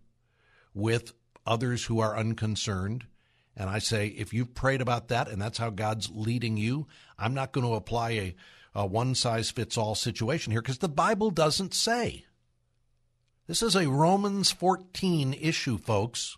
with 0.75 1.13
others 1.47 1.85
who 1.85 2.01
are 2.01 2.17
unconcerned. 2.17 3.07
And 3.57 3.71
I 3.71 3.79
say, 3.79 4.09
if 4.09 4.35
you've 4.35 4.55
prayed 4.55 4.83
about 4.83 5.09
that 5.09 5.29
and 5.29 5.41
that's 5.41 5.59
how 5.59 5.71
God's 5.71 6.11
leading 6.11 6.57
you, 6.57 6.87
I'm 7.19 7.35
not 7.35 7.53
going 7.53 7.67
to 7.67 7.75
apply 7.75 8.11
a, 8.11 8.35
a 8.75 8.87
one 8.87 9.15
size 9.15 9.51
fits 9.51 9.79
all 9.79 9.95
situation 9.95 10.53
here 10.53 10.61
because 10.61 10.79
the 10.79 10.89
Bible 10.89 11.31
doesn't 11.31 11.73
say. 11.73 12.27
This 13.47 13.63
is 13.63 13.75
a 13.75 13.89
Romans 13.89 14.51
14 14.51 15.33
issue, 15.35 15.79
folks. 15.79 16.37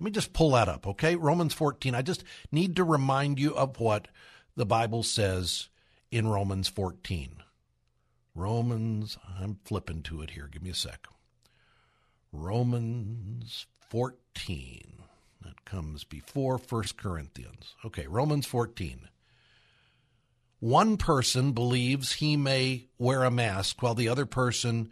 Let 0.00 0.04
me 0.04 0.10
just 0.10 0.32
pull 0.32 0.52
that 0.52 0.68
up, 0.68 0.86
okay? 0.86 1.14
Romans 1.14 1.54
14. 1.54 1.94
I 1.94 2.02
just 2.02 2.24
need 2.50 2.76
to 2.76 2.84
remind 2.84 3.38
you 3.38 3.54
of 3.54 3.78
what 3.78 4.08
the 4.56 4.66
Bible 4.66 5.02
says 5.02 5.68
in 6.10 6.26
Romans 6.26 6.66
14. 6.66 7.42
Romans, 8.34 9.18
I'm 9.38 9.58
flipping 9.64 10.02
to 10.04 10.22
it 10.22 10.30
here. 10.30 10.48
Give 10.50 10.62
me 10.62 10.70
a 10.70 10.74
sec. 10.74 11.06
Romans 12.32 13.66
14. 13.90 15.03
Comes 15.64 16.04
before 16.04 16.58
1 16.58 16.84
Corinthians. 16.96 17.74
Okay, 17.84 18.06
Romans 18.06 18.46
14. 18.46 19.08
One 20.60 20.96
person 20.96 21.52
believes 21.52 22.14
he 22.14 22.36
may 22.36 22.86
wear 22.98 23.24
a 23.24 23.30
mask 23.30 23.82
while 23.82 23.94
the 23.94 24.08
other 24.08 24.26
person 24.26 24.90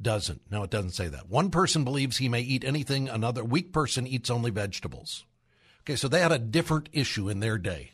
doesn't. 0.00 0.42
No, 0.50 0.62
it 0.62 0.70
doesn't 0.70 0.92
say 0.92 1.08
that. 1.08 1.28
One 1.28 1.50
person 1.50 1.84
believes 1.84 2.16
he 2.16 2.28
may 2.28 2.40
eat 2.40 2.64
anything, 2.64 3.08
another 3.08 3.44
weak 3.44 3.72
person 3.72 4.06
eats 4.06 4.30
only 4.30 4.50
vegetables. 4.50 5.24
Okay, 5.82 5.96
so 5.96 6.08
they 6.08 6.20
had 6.20 6.32
a 6.32 6.38
different 6.38 6.88
issue 6.92 7.28
in 7.28 7.40
their 7.40 7.58
day 7.58 7.92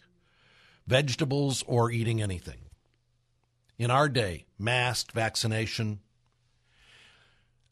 vegetables 0.86 1.64
or 1.66 1.90
eating 1.90 2.22
anything. 2.22 2.58
In 3.78 3.90
our 3.90 4.08
day, 4.08 4.46
mask, 4.58 5.12
vaccination. 5.12 6.00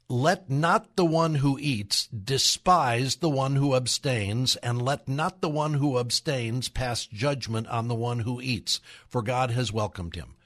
Let 0.08 0.50
not 0.50 0.96
the 0.96 1.04
one 1.04 1.36
who 1.36 1.58
eats 1.58 2.08
despise 2.08 3.16
the 3.16 3.30
one 3.30 3.56
who 3.56 3.74
abstains, 3.74 4.56
and 4.56 4.82
let 4.82 5.08
not 5.08 5.40
the 5.40 5.48
one 5.48 5.74
who 5.74 5.98
abstains 5.98 6.68
pass 6.68 7.06
judgment 7.06 7.66
on 7.68 7.88
the 7.88 7.94
one 7.94 8.20
who 8.20 8.40
eats, 8.40 8.80
for 9.08 9.22
God 9.22 9.50
has 9.50 9.72
welcomed 9.72 10.14
him. 10.14 10.36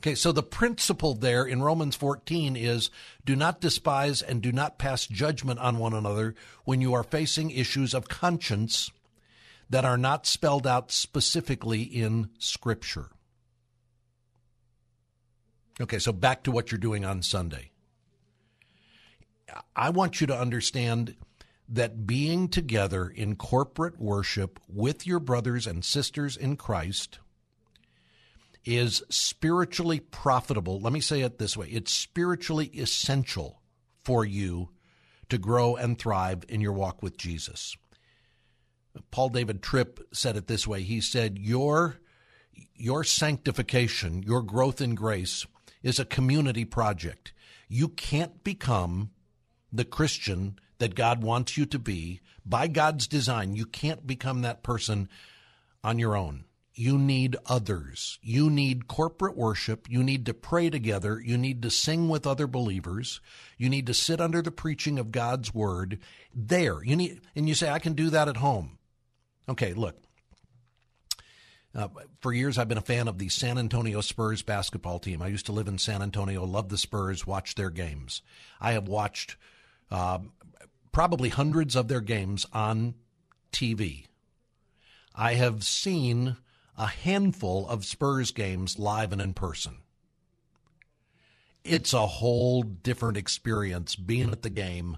Okay, 0.00 0.14
so 0.14 0.32
the 0.32 0.44
principle 0.44 1.14
there 1.14 1.44
in 1.44 1.60
Romans 1.60 1.96
14 1.96 2.56
is 2.56 2.88
do 3.24 3.34
not 3.34 3.60
despise 3.60 4.22
and 4.22 4.40
do 4.40 4.52
not 4.52 4.78
pass 4.78 5.06
judgment 5.06 5.58
on 5.58 5.78
one 5.78 5.92
another 5.92 6.34
when 6.64 6.80
you 6.80 6.94
are 6.94 7.02
facing 7.02 7.50
issues 7.50 7.92
of 7.94 8.08
conscience 8.08 8.90
that 9.68 9.84
are 9.84 9.98
not 9.98 10.24
spelled 10.24 10.66
out 10.66 10.92
specifically 10.92 11.82
in 11.82 12.30
Scripture. 12.38 13.10
Okay, 15.80 15.98
so 15.98 16.12
back 16.12 16.44
to 16.44 16.52
what 16.52 16.70
you're 16.70 16.78
doing 16.78 17.04
on 17.04 17.22
Sunday. 17.22 17.70
I 19.74 19.90
want 19.90 20.20
you 20.20 20.26
to 20.28 20.38
understand 20.38 21.16
that 21.68 22.06
being 22.06 22.48
together 22.48 23.08
in 23.08 23.36
corporate 23.36 24.00
worship 24.00 24.58
with 24.68 25.06
your 25.06 25.20
brothers 25.20 25.66
and 25.66 25.84
sisters 25.84 26.36
in 26.36 26.56
Christ 26.56 27.18
is 28.64 29.02
spiritually 29.08 30.00
profitable. 30.00 30.80
Let 30.80 30.92
me 30.92 31.00
say 31.00 31.20
it 31.22 31.38
this 31.38 31.56
way 31.56 31.68
it's 31.68 31.92
spiritually 31.92 32.66
essential 32.66 33.60
for 34.02 34.24
you 34.24 34.70
to 35.28 35.38
grow 35.38 35.76
and 35.76 35.98
thrive 35.98 36.44
in 36.48 36.60
your 36.60 36.72
walk 36.72 37.02
with 37.02 37.16
Jesus. 37.16 37.76
Paul 39.10 39.28
David 39.28 39.62
Tripp 39.62 40.00
said 40.12 40.36
it 40.36 40.46
this 40.46 40.66
way. 40.66 40.82
He 40.82 41.00
said, 41.00 41.38
Your, 41.38 41.96
your 42.74 43.04
sanctification, 43.04 44.22
your 44.22 44.42
growth 44.42 44.80
in 44.80 44.94
grace 44.94 45.46
is 45.82 45.98
a 45.98 46.04
community 46.04 46.64
project. 46.64 47.32
You 47.68 47.88
can't 47.88 48.42
become 48.42 49.10
the 49.72 49.84
Christian 49.84 50.58
that 50.78 50.94
God 50.94 51.22
wants 51.22 51.56
you 51.56 51.66
to 51.66 51.78
be 51.78 52.20
by 52.44 52.68
God's 52.68 53.06
design. 53.06 53.54
You 53.54 53.66
can't 53.66 54.06
become 54.06 54.42
that 54.42 54.62
person 54.62 55.08
on 55.82 55.98
your 55.98 56.16
own 56.16 56.44
you 56.78 56.96
need 56.96 57.36
others. 57.46 58.20
You 58.22 58.48
need 58.48 58.86
corporate 58.86 59.36
worship. 59.36 59.90
You 59.90 60.04
need 60.04 60.26
to 60.26 60.34
pray 60.34 60.70
together. 60.70 61.20
You 61.20 61.36
need 61.36 61.60
to 61.62 61.70
sing 61.70 62.08
with 62.08 62.24
other 62.24 62.46
believers. 62.46 63.20
You 63.56 63.68
need 63.68 63.88
to 63.88 63.94
sit 63.94 64.20
under 64.20 64.42
the 64.42 64.52
preaching 64.52 64.96
of 64.96 65.10
God's 65.10 65.52
word 65.52 65.98
there. 66.32 66.84
You 66.84 66.94
need, 66.94 67.20
and 67.34 67.48
you 67.48 67.56
say, 67.56 67.68
I 67.68 67.80
can 67.80 67.94
do 67.94 68.10
that 68.10 68.28
at 68.28 68.36
home. 68.36 68.78
Okay, 69.48 69.74
look. 69.74 69.96
Uh, 71.74 71.88
for 72.20 72.32
years, 72.32 72.58
I've 72.58 72.68
been 72.68 72.78
a 72.78 72.82
fan 72.82 73.08
of 73.08 73.18
the 73.18 73.28
San 73.28 73.58
Antonio 73.58 74.00
Spurs 74.00 74.42
basketball 74.42 75.00
team. 75.00 75.20
I 75.20 75.26
used 75.26 75.46
to 75.46 75.52
live 75.52 75.66
in 75.66 75.78
San 75.78 76.00
Antonio, 76.00 76.44
love 76.44 76.68
the 76.68 76.78
Spurs, 76.78 77.26
watch 77.26 77.56
their 77.56 77.70
games. 77.70 78.22
I 78.60 78.72
have 78.72 78.86
watched 78.86 79.36
uh, 79.90 80.18
probably 80.92 81.28
hundreds 81.28 81.76
of 81.76 81.88
their 81.88 82.00
games 82.00 82.46
on 82.52 82.94
TV. 83.52 84.06
I 85.14 85.34
have 85.34 85.64
seen 85.64 86.36
a 86.76 86.86
handful 86.86 87.68
of 87.68 87.84
Spurs 87.84 88.30
games 88.30 88.78
live 88.78 89.12
and 89.12 89.20
in 89.20 89.34
person. 89.34 89.78
It's 91.64 91.92
a 91.92 92.06
whole 92.06 92.62
different 92.62 93.16
experience 93.16 93.96
being 93.96 94.30
at 94.30 94.42
the 94.42 94.50
game 94.50 94.96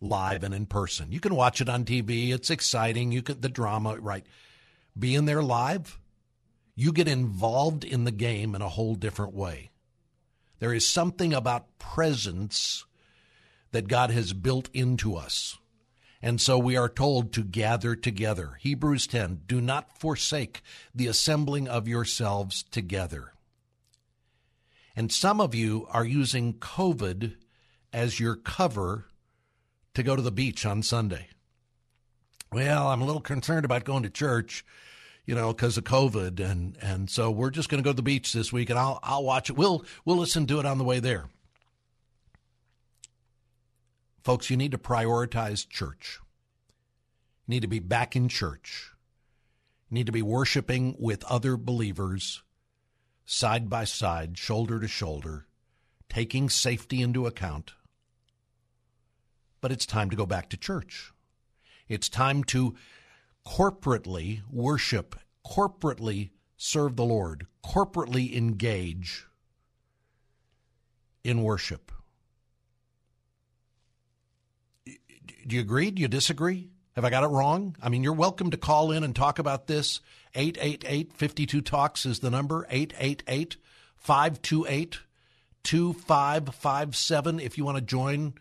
live 0.00 0.44
and 0.44 0.54
in 0.54 0.66
person. 0.66 1.10
You 1.10 1.18
can 1.18 1.34
watch 1.34 1.60
it 1.60 1.68
on 1.68 1.84
TV. 1.84 2.32
It's 2.32 2.50
exciting. 2.50 3.10
You 3.10 3.22
get 3.22 3.42
the 3.42 3.48
drama, 3.48 3.96
right? 3.96 4.24
Being 4.96 5.24
there 5.24 5.42
live, 5.42 5.98
you 6.74 6.92
get 6.92 7.08
involved 7.08 7.84
in 7.84 8.04
the 8.04 8.12
game 8.12 8.54
in 8.54 8.62
a 8.62 8.68
whole 8.68 8.94
different 8.94 9.34
way. 9.34 9.70
There 10.58 10.74
is 10.74 10.86
something 10.86 11.32
about 11.32 11.78
presence 11.78 12.84
that 13.72 13.88
God 13.88 14.10
has 14.10 14.32
built 14.32 14.68
into 14.72 15.16
us. 15.16 15.58
And 16.20 16.40
so 16.40 16.58
we 16.58 16.76
are 16.76 16.88
told 16.88 17.32
to 17.34 17.42
gather 17.42 17.94
together. 17.94 18.58
Hebrews 18.60 19.06
10 19.06 19.42
Do 19.46 19.60
not 19.60 19.98
forsake 19.98 20.62
the 20.94 21.06
assembling 21.06 21.68
of 21.68 21.86
yourselves 21.86 22.64
together. 22.64 23.32
And 24.96 25.12
some 25.12 25.40
of 25.40 25.54
you 25.54 25.86
are 25.92 26.04
using 26.04 26.54
COVID 26.54 27.36
as 27.92 28.18
your 28.18 28.34
cover 28.34 29.06
to 29.94 30.02
go 30.02 30.16
to 30.16 30.22
the 30.22 30.32
beach 30.32 30.66
on 30.66 30.82
Sunday. 30.82 31.28
Well, 32.52 32.88
I'm 32.88 33.02
a 33.02 33.04
little 33.04 33.20
concerned 33.20 33.64
about 33.64 33.84
going 33.84 34.02
to 34.02 34.10
church, 34.10 34.64
you 35.24 35.34
know, 35.34 35.52
because 35.52 35.76
of 35.76 35.84
COVID, 35.84 36.40
and 36.40 36.76
and 36.80 37.10
so 37.10 37.30
we're 37.30 37.50
just 37.50 37.68
going 37.68 37.82
to 37.82 37.84
go 37.84 37.92
to 37.92 37.96
the 37.96 38.02
beach 38.02 38.32
this 38.32 38.52
week, 38.52 38.70
and 38.70 38.78
I'll 38.78 38.98
I'll 39.02 39.22
watch 39.22 39.50
it. 39.50 39.56
We'll 39.56 39.84
we'll 40.04 40.16
listen 40.16 40.46
to 40.46 40.58
it 40.58 40.66
on 40.66 40.78
the 40.78 40.84
way 40.84 40.98
there. 40.98 41.26
Folks, 44.28 44.50
you 44.50 44.58
need 44.58 44.72
to 44.72 44.76
prioritize 44.78 45.66
church. 45.66 46.20
You 47.46 47.52
need 47.52 47.62
to 47.62 47.66
be 47.66 47.78
back 47.78 48.14
in 48.14 48.28
church. 48.28 48.92
You 49.88 49.94
need 49.94 50.04
to 50.04 50.12
be 50.12 50.20
worshiping 50.20 50.94
with 50.98 51.24
other 51.24 51.56
believers 51.56 52.42
side 53.24 53.70
by 53.70 53.84
side, 53.84 54.36
shoulder 54.36 54.80
to 54.80 54.86
shoulder, 54.86 55.46
taking 56.10 56.50
safety 56.50 57.00
into 57.00 57.26
account. 57.26 57.72
But 59.62 59.72
it's 59.72 59.86
time 59.86 60.10
to 60.10 60.16
go 60.16 60.26
back 60.26 60.50
to 60.50 60.58
church. 60.58 61.10
It's 61.88 62.10
time 62.10 62.44
to 62.44 62.76
corporately 63.46 64.42
worship, 64.50 65.16
corporately 65.42 66.32
serve 66.58 66.96
the 66.96 67.04
Lord, 67.06 67.46
corporately 67.64 68.36
engage 68.36 69.26
in 71.24 71.42
worship. 71.42 71.92
Do 75.46 75.56
you 75.56 75.62
agree? 75.62 75.90
Do 75.90 76.02
you 76.02 76.08
disagree? 76.08 76.70
Have 76.94 77.04
I 77.04 77.10
got 77.10 77.24
it 77.24 77.28
wrong? 77.28 77.76
I 77.82 77.88
mean, 77.88 78.02
you're 78.02 78.12
welcome 78.12 78.50
to 78.50 78.56
call 78.56 78.90
in 78.90 79.04
and 79.04 79.14
talk 79.14 79.38
about 79.38 79.66
this. 79.66 80.00
888 80.34 81.12
52 81.12 81.60
Talks 81.60 82.04
is 82.04 82.20
the 82.20 82.30
number 82.30 82.66
888 82.70 83.56
528 83.96 84.98
2557 85.62 87.40
if 87.40 87.58
you 87.58 87.64
want 87.64 87.76
to 87.76 87.82
join 87.82 88.34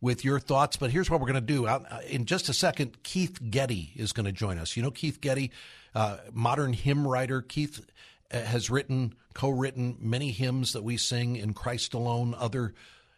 with 0.00 0.24
your 0.24 0.38
thoughts. 0.38 0.76
But 0.76 0.90
here's 0.90 1.10
what 1.10 1.20
we're 1.20 1.30
going 1.30 1.46
to 1.46 1.52
do. 1.52 1.66
In 2.08 2.26
just 2.26 2.48
a 2.48 2.54
second, 2.54 3.02
Keith 3.02 3.38
Getty 3.50 3.92
is 3.96 4.12
going 4.12 4.26
to 4.26 4.32
join 4.32 4.58
us. 4.58 4.76
You 4.76 4.82
know 4.82 4.90
Keith 4.90 5.20
Getty, 5.20 5.50
uh, 5.94 6.18
modern 6.32 6.72
hymn 6.72 7.06
writer. 7.06 7.42
Keith 7.42 7.84
uh, 8.32 8.40
has 8.40 8.70
written, 8.70 9.14
co-written 9.34 9.96
many 10.00 10.30
hymns 10.30 10.72
that 10.72 10.84
we 10.84 10.96
sing 10.96 11.36
in 11.36 11.54
Christ 11.54 11.94
alone, 11.94 12.34
other 12.36 12.74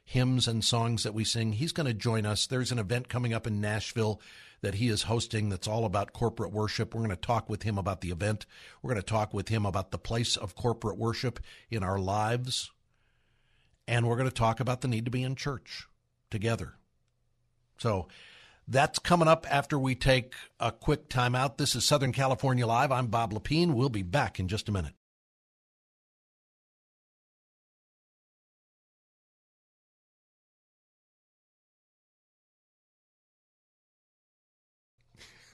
hymns 0.06 0.46
and 0.46 0.64
songs 0.64 1.02
that 1.02 1.12
we 1.12 1.24
sing. 1.24 1.52
He's 1.52 1.72
going 1.72 1.88
to 1.88 1.92
join 1.92 2.24
us. 2.24 2.46
There's 2.46 2.72
an 2.72 2.78
event 2.78 3.08
coming 3.08 3.34
up 3.34 3.46
in 3.46 3.60
Nashville 3.60 4.20
that 4.62 4.76
he 4.76 4.88
is 4.88 5.02
hosting 5.02 5.48
that's 5.48 5.68
all 5.68 5.84
about 5.84 6.12
corporate 6.12 6.52
worship. 6.52 6.94
We're 6.94 7.00
going 7.00 7.10
to 7.10 7.16
talk 7.16 7.50
with 7.50 7.64
him 7.64 7.76
about 7.76 8.00
the 8.00 8.10
event. 8.10 8.46
We're 8.80 8.92
going 8.92 9.02
to 9.02 9.06
talk 9.06 9.34
with 9.34 9.48
him 9.48 9.66
about 9.66 9.90
the 9.90 9.98
place 9.98 10.36
of 10.36 10.54
corporate 10.54 10.96
worship 10.96 11.40
in 11.70 11.82
our 11.82 11.98
lives. 11.98 12.70
And 13.88 14.06
we're 14.06 14.16
going 14.16 14.28
to 14.28 14.34
talk 14.34 14.60
about 14.60 14.80
the 14.80 14.88
need 14.88 15.04
to 15.04 15.10
be 15.10 15.24
in 15.24 15.34
church 15.34 15.88
together. 16.30 16.74
So 17.78 18.06
that's 18.68 18.98
coming 18.98 19.28
up 19.28 19.46
after 19.50 19.78
we 19.78 19.94
take 19.94 20.34
a 20.58 20.72
quick 20.72 21.08
timeout. 21.08 21.56
This 21.56 21.74
is 21.74 21.84
Southern 21.84 22.12
California 22.12 22.66
Live. 22.66 22.92
I'm 22.92 23.08
Bob 23.08 23.34
Lepine. 23.34 23.74
We'll 23.74 23.88
be 23.88 24.02
back 24.02 24.38
in 24.40 24.48
just 24.48 24.68
a 24.68 24.72
minute. 24.72 24.94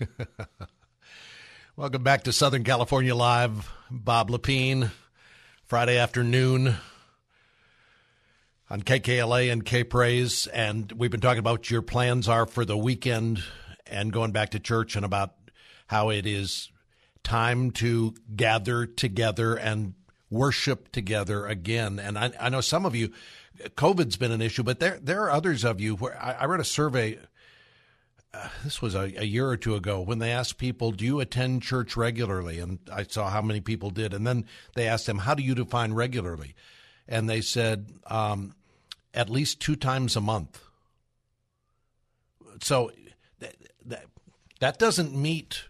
Welcome 1.77 2.03
back 2.03 2.25
to 2.25 2.33
Southern 2.33 2.65
California 2.65 3.15
Live. 3.15 3.71
Bob 3.91 4.31
Lepine, 4.31 4.91
Friday 5.65 5.99
afternoon 5.99 6.77
on 8.71 8.83
KKLA 8.83 9.53
and 9.53 9.65
K 9.65 9.85
Praise. 9.85 10.47
And 10.49 10.91
we've 10.93 11.11
been 11.11 11.21
talking 11.21 11.39
about 11.39 11.71
your 11.71 11.83
plans 11.83 12.29
are 12.29 12.47
for 12.47 12.65
the 12.65 12.77
weekend 12.77 13.43
and 13.87 14.13
going 14.13 14.33
back 14.33 14.51
to 14.51 14.61
church 14.61 14.97
and 14.97 15.05
about 15.05 15.35
how 15.87 16.11
it 16.11 16.27
is 16.27 16.71
time 17.23 17.71
to 17.73 18.15
gather 18.35 18.87
together 18.87 19.57
and 19.57 19.95
worship 20.31 20.91
together 20.91 21.47
again. 21.47 21.99
And 21.99 22.19
I, 22.19 22.33
I 22.41 22.49
know 22.49 22.63
some 22.63 22.87
of 22.87 22.97
you, 22.97 23.13
COVID's 23.77 24.17
been 24.17 24.33
an 24.33 24.43
issue, 24.43 24.63
but 24.63 24.81
there, 24.81 24.99
there 25.03 25.23
are 25.25 25.31
others 25.31 25.65
of 25.65 25.81
you 25.81 25.97
where 25.97 26.21
I, 26.21 26.33
I 26.33 26.45
read 26.47 26.61
a 26.61 26.65
survey 26.65 27.19
uh, 28.35 28.49
this 28.65 28.81
was 28.81 28.95
a, 28.95 29.13
a, 29.19 29.25
year 29.25 29.47
or 29.47 29.57
two 29.57 29.75
ago 29.75 30.01
when 30.01 30.19
they 30.19 30.31
asked 30.31 30.57
people, 30.57 30.91
"Do 30.91 31.05
you 31.05 31.21
attend 31.21 31.63
church 31.63 31.97
regularly?" 31.97 32.59
And 32.59 32.79
I 32.91 33.03
saw 33.03 33.29
how 33.29 33.43
many 33.43 33.61
people 33.61 33.91
did. 33.91 34.15
And 34.15 34.27
then 34.27 34.47
they 34.75 34.89
asked 34.89 35.07
them, 35.07 35.19
"How 35.19 35.35
do 35.35 35.43
you 35.43 35.55
define 35.55 35.93
regularly?" 35.93 36.55
And 37.07 37.29
they 37.29 37.43
said, 37.43 37.93
um, 38.07 38.55
"At 39.13 39.29
least 39.29 39.61
two 39.61 39.77
times 39.77 40.17
a 40.17 40.21
month." 40.21 40.63
So 42.63 42.91
that, 43.41 43.55
that, 43.85 44.05
that 44.61 44.79
doesn't 44.79 45.15
meet 45.15 45.65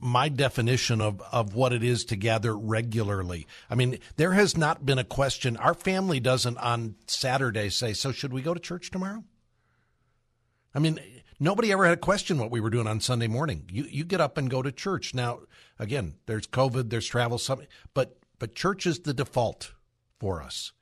my 0.00 0.28
definition 0.28 1.00
of, 1.00 1.22
of 1.30 1.54
what 1.54 1.72
it 1.72 1.84
is 1.84 2.04
to 2.06 2.16
gather 2.16 2.56
regularly. 2.56 3.46
I 3.70 3.76
mean, 3.76 3.98
there 4.16 4.32
has 4.32 4.56
not 4.56 4.84
been 4.84 4.98
a 4.98 5.04
question. 5.04 5.56
Our 5.56 5.74
family 5.74 6.18
doesn't 6.18 6.58
on 6.58 6.96
Saturday 7.06 7.68
say, 7.68 7.92
"So 7.92 8.10
should 8.10 8.32
we 8.32 8.42
go 8.42 8.54
to 8.54 8.60
church 8.60 8.90
tomorrow?" 8.90 9.22
I 10.74 10.80
mean, 10.80 10.98
Nobody 11.38 11.70
ever 11.70 11.84
had 11.84 11.98
a 11.98 12.00
question 12.00 12.38
what 12.38 12.50
we 12.50 12.60
were 12.60 12.70
doing 12.70 12.86
on 12.86 13.00
Sunday 13.00 13.28
morning. 13.28 13.68
You 13.70 13.84
you 13.84 14.04
get 14.04 14.20
up 14.20 14.38
and 14.38 14.50
go 14.50 14.62
to 14.62 14.72
church. 14.72 15.14
Now, 15.14 15.40
again, 15.78 16.14
there's 16.26 16.46
COVID, 16.46 16.88
there's 16.88 17.06
travel, 17.06 17.38
something, 17.38 17.66
but 17.92 18.18
but 18.38 18.54
church 18.54 18.86
is 18.86 19.00
the 19.00 19.12
default 19.12 19.74
for 20.18 20.42
us, 20.42 20.72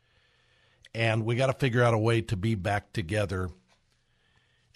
and 0.94 1.24
we 1.24 1.34
got 1.34 1.46
to 1.46 1.52
figure 1.54 1.82
out 1.82 1.94
a 1.94 1.98
way 1.98 2.20
to 2.22 2.36
be 2.36 2.54
back 2.54 2.92
together 2.92 3.50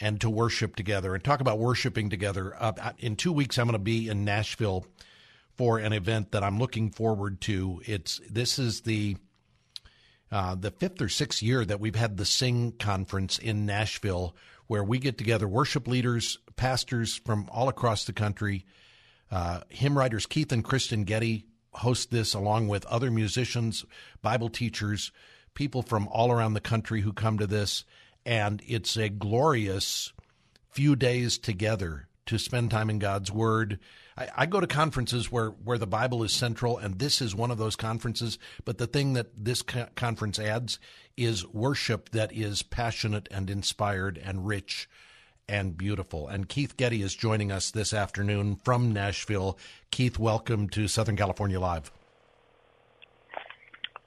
and 0.00 0.20
to 0.20 0.30
worship 0.30 0.74
together 0.74 1.14
and 1.14 1.22
talk 1.22 1.40
about 1.40 1.58
worshiping 1.58 2.10
together. 2.10 2.56
Uh, 2.58 2.92
in 2.98 3.16
two 3.16 3.32
weeks, 3.32 3.58
I'm 3.58 3.66
going 3.66 3.72
to 3.72 3.78
be 3.78 4.08
in 4.08 4.24
Nashville 4.24 4.86
for 5.56 5.78
an 5.78 5.92
event 5.92 6.32
that 6.32 6.42
I'm 6.42 6.58
looking 6.58 6.90
forward 6.90 7.40
to. 7.42 7.82
It's 7.84 8.20
this 8.28 8.58
is 8.58 8.82
the 8.82 9.16
uh, 10.30 10.54
the 10.54 10.70
fifth 10.70 11.00
or 11.00 11.08
sixth 11.08 11.42
year 11.42 11.64
that 11.64 11.80
we've 11.80 11.96
had 11.96 12.16
the 12.16 12.24
Sing 12.24 12.72
conference 12.72 13.38
in 13.38 13.66
Nashville, 13.66 14.34
where 14.66 14.84
we 14.84 14.98
get 14.98 15.16
together 15.18 15.48
worship 15.48 15.86
leaders, 15.86 16.38
pastors 16.56 17.16
from 17.16 17.48
all 17.50 17.68
across 17.68 18.04
the 18.04 18.12
country. 18.12 18.66
Uh, 19.30 19.60
hymn 19.68 19.96
writers 19.96 20.26
Keith 20.26 20.52
and 20.52 20.64
Kristyn 20.64 21.04
Getty 21.04 21.44
host 21.72 22.10
this 22.10 22.34
along 22.34 22.68
with 22.68 22.84
other 22.86 23.10
musicians, 23.10 23.84
Bible 24.22 24.48
teachers, 24.48 25.12
people 25.54 25.82
from 25.82 26.08
all 26.08 26.30
around 26.30 26.54
the 26.54 26.60
country 26.60 27.00
who 27.00 27.12
come 27.12 27.38
to 27.38 27.46
this. 27.46 27.84
And 28.26 28.62
it's 28.66 28.96
a 28.96 29.08
glorious 29.08 30.12
few 30.70 30.96
days 30.96 31.38
together 31.38 32.08
to 32.26 32.38
spend 32.38 32.70
time 32.70 32.90
in 32.90 32.98
God's 32.98 33.32
Word. 33.32 33.78
I, 34.18 34.28
I, 34.36 34.46
go 34.46 34.58
to 34.60 34.66
conferences 34.66 35.30
where, 35.30 35.50
where 35.50 35.78
the 35.78 35.86
Bible 35.86 36.24
is 36.24 36.32
central, 36.32 36.76
and 36.76 36.98
this 36.98 37.22
is 37.22 37.36
one 37.36 37.52
of 37.52 37.58
those 37.58 37.76
conferences. 37.76 38.38
But 38.64 38.78
the 38.78 38.86
thing 38.88 39.12
that 39.12 39.28
this 39.36 39.62
co- 39.62 39.86
conference 39.94 40.40
adds 40.40 40.80
is 41.16 41.46
worship 41.46 42.10
that 42.10 42.32
is 42.32 42.62
passionate 42.62 43.28
and 43.30 43.48
inspired 43.48 44.18
and 44.18 44.46
rich 44.46 44.88
and 45.48 45.76
beautiful. 45.76 46.26
And 46.26 46.48
Keith 46.48 46.76
Getty 46.76 47.00
is 47.00 47.14
joining 47.14 47.52
us 47.52 47.70
this 47.70 47.94
afternoon 47.94 48.56
from 48.56 48.92
Nashville. 48.92 49.56
Keith, 49.92 50.18
welcome 50.18 50.68
to 50.70 50.88
Southern 50.88 51.16
California 51.16 51.60
Live. 51.60 51.92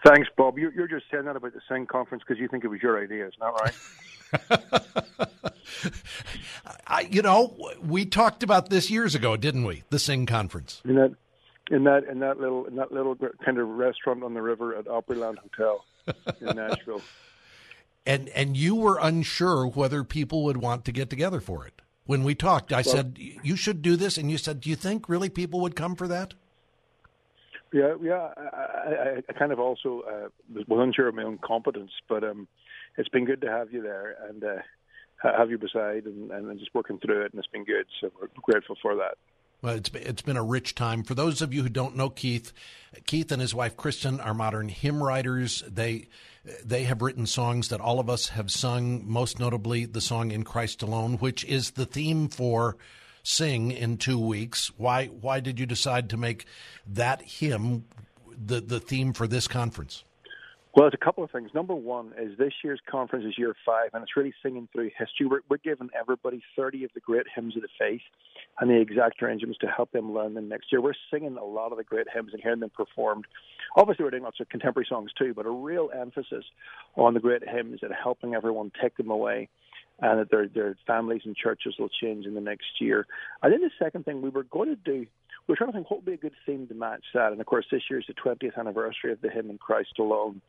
Thanks, 0.05 0.27
Bob. 0.35 0.57
You're, 0.57 0.73
you're 0.73 0.87
just 0.87 1.05
saying 1.09 1.25
that 1.25 1.35
about 1.35 1.53
the 1.53 1.61
Sing 1.69 1.85
conference 1.85 2.23
because 2.27 2.39
you 2.39 2.47
think 2.49 2.65
it 2.65 2.67
was 2.67 2.81
your 2.81 3.01
idea, 3.01 3.27
isn't 3.27 3.39
that 3.39 3.53
right? 3.63 3.73
I, 6.87 7.07
you 7.09 7.21
know, 7.21 7.57
we 7.81 8.05
talked 8.05 8.43
about 8.43 8.69
this 8.69 8.89
years 8.89 9.15
ago, 9.15 9.37
didn't 9.37 9.63
we? 9.63 9.83
The 9.89 9.99
Sing 9.99 10.25
conference. 10.25 10.81
In 10.85 10.95
that, 10.95 11.15
in 11.69 11.83
that, 11.85 12.03
in 12.05 12.19
that 12.19 12.39
little, 12.39 12.65
in 12.65 12.75
that 12.75 12.91
little 12.91 13.15
kind 13.43 13.57
of 13.57 13.67
restaurant 13.67 14.23
on 14.23 14.33
the 14.33 14.41
river 14.41 14.75
at 14.75 14.85
Opryland 14.85 15.37
Hotel 15.37 15.85
in 16.41 16.55
Nashville. 16.55 17.01
And 18.05 18.29
and 18.29 18.57
you 18.57 18.75
were 18.75 18.97
unsure 19.01 19.67
whether 19.67 20.03
people 20.03 20.43
would 20.45 20.57
want 20.57 20.85
to 20.85 20.91
get 20.91 21.09
together 21.09 21.39
for 21.39 21.65
it. 21.67 21.81
When 22.05 22.23
we 22.23 22.33
talked, 22.33 22.73
I 22.73 22.77
well, 22.77 22.83
said 22.83 23.17
you 23.17 23.55
should 23.55 23.81
do 23.81 23.95
this, 23.95 24.17
and 24.17 24.31
you 24.31 24.37
said, 24.37 24.59
"Do 24.59 24.69
you 24.69 24.75
think 24.75 25.07
really 25.07 25.29
people 25.29 25.59
would 25.61 25.75
come 25.75 25.95
for 25.95 26.07
that?" 26.07 26.33
Yeah, 27.71 27.95
yeah. 28.01 28.29
I, 28.37 28.41
I, 28.41 29.21
I 29.29 29.33
kind 29.33 29.51
of 29.51 29.59
also 29.59 30.01
uh, 30.01 30.27
was 30.53 30.65
unsure 30.69 31.07
of 31.07 31.15
my 31.15 31.23
own 31.23 31.37
competence, 31.37 31.91
but 32.09 32.23
um, 32.23 32.47
it's 32.97 33.09
been 33.09 33.25
good 33.25 33.41
to 33.41 33.49
have 33.49 33.71
you 33.71 33.81
there 33.81 34.15
and 34.27 34.43
uh, 34.43 34.55
have 35.23 35.49
you 35.49 35.57
beside 35.57 36.05
and, 36.05 36.31
and 36.31 36.59
just 36.59 36.73
working 36.73 36.99
through 36.99 37.25
it, 37.25 37.33
and 37.33 37.39
it's 37.39 37.51
been 37.51 37.65
good. 37.65 37.85
So 37.99 38.11
we're 38.19 38.27
grateful 38.41 38.75
for 38.81 38.95
that. 38.95 39.17
Well, 39.61 39.75
it's 39.75 39.91
it's 39.93 40.23
been 40.23 40.37
a 40.37 40.43
rich 40.43 40.73
time. 40.73 41.03
For 41.03 41.13
those 41.13 41.41
of 41.41 41.53
you 41.53 41.61
who 41.61 41.69
don't 41.69 41.95
know 41.95 42.09
Keith, 42.09 42.51
Keith 43.05 43.31
and 43.31 43.39
his 43.39 43.53
wife 43.53 43.77
Kristyn 43.77 44.19
are 44.19 44.33
modern 44.33 44.69
hymn 44.69 45.03
writers. 45.03 45.63
They 45.67 46.07
they 46.65 46.83
have 46.83 47.03
written 47.03 47.27
songs 47.27 47.69
that 47.69 47.79
all 47.79 47.99
of 47.99 48.09
us 48.09 48.29
have 48.29 48.49
sung. 48.49 49.03
Most 49.05 49.39
notably, 49.39 49.85
the 49.85 50.01
song 50.01 50.31
"In 50.31 50.43
Christ 50.43 50.81
Alone," 50.81 51.17
which 51.17 51.45
is 51.45 51.71
the 51.71 51.85
theme 51.85 52.27
for 52.27 52.75
Sing 53.23 53.71
in 53.71 53.97
two 53.97 54.19
weeks. 54.19 54.71
Why 54.77 55.05
why 55.05 55.41
did 55.41 55.59
you 55.59 55.67
decide 55.67 56.09
to 56.09 56.17
make 56.17 56.45
that 56.87 57.21
hymn 57.21 57.85
the 58.27 58.59
the 58.61 58.79
theme 58.79 59.13
for 59.13 59.27
this 59.27 59.47
conference? 59.47 60.03
Well, 60.73 60.87
it's 60.87 60.95
a 60.95 61.03
couple 61.03 61.21
of 61.21 61.31
things. 61.31 61.49
Number 61.53 61.75
one 61.75 62.13
is 62.17 62.37
this 62.37 62.53
year's 62.63 62.79
conference 62.89 63.25
is 63.25 63.37
year 63.37 63.53
five, 63.65 63.89
and 63.93 64.01
it's 64.03 64.15
really 64.15 64.33
singing 64.41 64.69
through 64.71 64.89
history. 64.97 65.25
We're, 65.25 65.41
we're 65.49 65.57
giving 65.57 65.89
everybody 65.99 66.41
30 66.55 66.85
of 66.85 66.91
the 66.93 67.01
great 67.01 67.25
hymns 67.35 67.57
of 67.57 67.61
the 67.61 67.67
faith 67.77 67.99
and 68.57 68.69
the 68.69 68.79
exact 68.79 69.21
arrangements 69.21 69.59
to 69.59 69.67
help 69.67 69.91
them 69.91 70.13
learn 70.13 70.33
them 70.33 70.47
next 70.47 70.71
year. 70.71 70.79
We're 70.79 70.93
singing 71.11 71.35
a 71.35 71.43
lot 71.43 71.73
of 71.73 71.77
the 71.77 71.83
great 71.83 72.07
hymns 72.13 72.29
and 72.31 72.41
hearing 72.41 72.61
them 72.61 72.69
performed. 72.69 73.25
Obviously, 73.75 74.05
we're 74.05 74.11
doing 74.11 74.23
lots 74.23 74.39
of 74.39 74.47
contemporary 74.47 74.87
songs 74.87 75.11
too, 75.17 75.33
but 75.33 75.45
a 75.45 75.49
real 75.49 75.89
emphasis 75.93 76.45
on 76.95 77.15
the 77.15 77.19
great 77.19 77.43
hymns 77.45 77.79
and 77.81 77.91
helping 77.93 78.33
everyone 78.33 78.71
take 78.81 78.95
them 78.95 79.11
away 79.11 79.49
and 79.99 80.19
that 80.19 80.31
their, 80.31 80.47
their 80.47 80.77
families 80.87 81.21
and 81.25 81.35
churches 81.35 81.75
will 81.77 81.89
change 81.89 82.25
in 82.25 82.33
the 82.33 82.41
next 82.41 82.79
year. 82.79 83.05
And 83.43 83.53
then 83.53 83.61
the 83.61 83.71
second 83.77 84.05
thing 84.05 84.21
we 84.21 84.29
were 84.29 84.43
going 84.43 84.69
to 84.69 84.75
do 84.75 85.05
we 85.51 85.55
are 85.55 85.57
trying 85.57 85.71
to 85.71 85.73
think 85.73 85.91
what 85.91 85.97
would 85.97 86.05
be 86.05 86.13
a 86.13 86.17
good 86.17 86.31
theme 86.45 86.65
to 86.67 86.73
match 86.73 87.03
that. 87.13 87.33
And 87.33 87.41
of 87.41 87.45
course, 87.45 87.65
this 87.69 87.81
year 87.89 87.99
is 87.99 88.05
the 88.07 88.13
20th 88.13 88.57
anniversary 88.57 89.11
of 89.11 89.19
the 89.19 89.29
hymn 89.29 89.49
in 89.49 89.57
Christ 89.57 89.99
alone. 89.99 90.41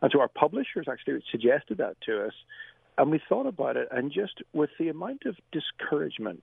And 0.00 0.12
so 0.12 0.20
our 0.20 0.28
publishers 0.28 0.86
actually 0.88 1.24
suggested 1.28 1.78
that 1.78 1.96
to 2.02 2.26
us. 2.26 2.34
And 2.96 3.10
we 3.10 3.20
thought 3.28 3.48
about 3.48 3.76
it, 3.76 3.88
and 3.90 4.12
just 4.12 4.42
with 4.52 4.70
the 4.78 4.90
amount 4.90 5.22
of 5.26 5.34
discouragement 5.50 6.40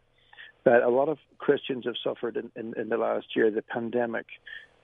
that 0.66 0.84
a 0.84 0.90
lot 0.90 1.08
of 1.08 1.20
Christians 1.38 1.86
have 1.86 1.96
suffered 2.04 2.36
in, 2.36 2.52
in, 2.58 2.78
in 2.78 2.90
the 2.90 2.98
last 2.98 3.28
year, 3.34 3.50
the 3.50 3.62
pandemic, 3.62 4.26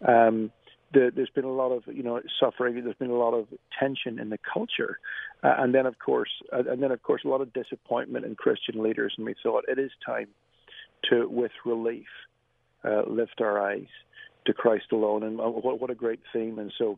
um, 0.08 0.50
the, 0.94 1.12
there's 1.14 1.30
been 1.30 1.44
a 1.44 1.52
lot 1.52 1.74
of 1.74 1.84
you 1.88 2.04
know 2.04 2.22
suffering. 2.40 2.82
There's 2.82 2.96
been 2.96 3.10
a 3.10 3.18
lot 3.18 3.34
of 3.34 3.48
tension 3.78 4.20
in 4.20 4.30
the 4.30 4.40
culture, 4.54 5.00
uh, 5.44 5.56
and 5.58 5.76
then 5.76 5.86
of 5.86 6.00
course, 6.00 6.32
uh, 6.54 6.64
and 6.70 6.82
then 6.82 6.92
of 6.92 7.04
course, 7.04 7.24
a 7.26 7.28
lot 7.28 7.42
of 7.42 7.52
disappointment 7.52 8.24
in 8.24 8.36
Christian 8.36 8.82
leaders. 8.82 9.14
And 9.18 9.26
we 9.26 9.36
thought 9.44 9.66
it 9.68 9.80
is 9.80 9.92
time 10.06 10.30
to, 11.10 11.28
with 11.28 11.52
relief, 11.66 12.08
uh, 12.88 13.04
lift 13.08 13.42
our 13.42 13.62
eyes 13.62 13.88
to 14.46 14.54
Christ 14.54 14.86
alone. 14.92 15.24
And 15.24 15.40
uh, 15.40 15.44
what, 15.44 15.80
what 15.80 15.90
a 15.90 15.96
great 15.96 16.22
theme. 16.34 16.60
And 16.60 16.72
so 16.78 16.98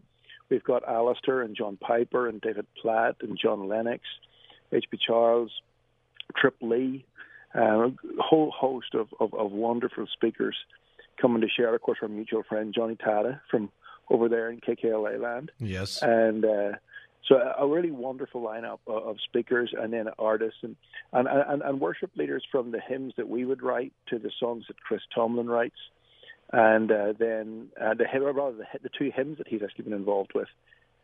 we've 0.49 0.63
got 0.63 0.88
Alistair 0.88 1.41
and 1.41 1.56
John 1.56 1.78
Piper 1.78 2.28
and 2.28 2.39
David 2.41 2.67
Platt 2.82 3.17
and 3.21 3.38
John 3.41 3.67
Lennox, 3.67 4.04
H.B. 4.71 4.99
Charles, 5.06 5.52
Trip 6.36 6.56
Lee, 6.62 7.06
uh, 7.56 7.88
a 7.88 7.91
whole 8.19 8.52
host 8.52 8.93
of, 8.93 9.08
of, 9.19 9.34
of 9.34 9.52
wonderful 9.52 10.06
speakers 10.13 10.56
coming 11.19 11.41
to 11.41 11.47
share. 11.49 11.73
Of 11.73 11.82
course, 11.82 11.99
our 12.02 12.08
mutual 12.08 12.43
friend 12.43 12.73
Johnny 12.73 12.95
Tata 12.95 13.41
from 13.49 13.71
over 14.10 14.30
there 14.30 14.49
in 14.49 14.60
KKLA 14.60 15.19
land. 15.19 15.52
Yes, 15.60 16.02
and 16.02 16.45
uh, 16.45 16.71
so 17.27 17.36
a 17.36 17.67
really 17.67 17.91
wonderful 17.91 18.41
lineup 18.41 18.79
of 18.88 19.17
speakers 19.23 19.73
and 19.77 19.93
then 19.93 20.08
artists 20.17 20.60
and, 20.63 20.75
and, 21.13 21.27
and, 21.27 21.62
and 21.62 21.79
worship 21.79 22.12
leaders 22.15 22.43
from 22.51 22.71
the 22.71 22.79
hymns 22.79 23.13
that 23.17 23.29
we 23.29 23.45
would 23.45 23.62
write 23.62 23.93
to 24.08 24.19
the 24.19 24.32
songs 24.39 24.65
that 24.67 24.79
Chris 24.82 25.01
Tomlin 25.13 25.47
writes, 25.47 25.77
and 26.51 26.91
uh, 26.91 27.13
then 27.17 27.69
uh, 27.79 27.93
the 27.93 28.05
rather 28.19 28.58
the, 28.58 28.65
the 28.82 28.89
two 28.97 29.12
hymns 29.13 29.38
that 29.38 29.47
he's 29.47 29.62
actually 29.62 29.86
been 29.86 29.93
involved 29.93 30.32
with, 30.34 30.47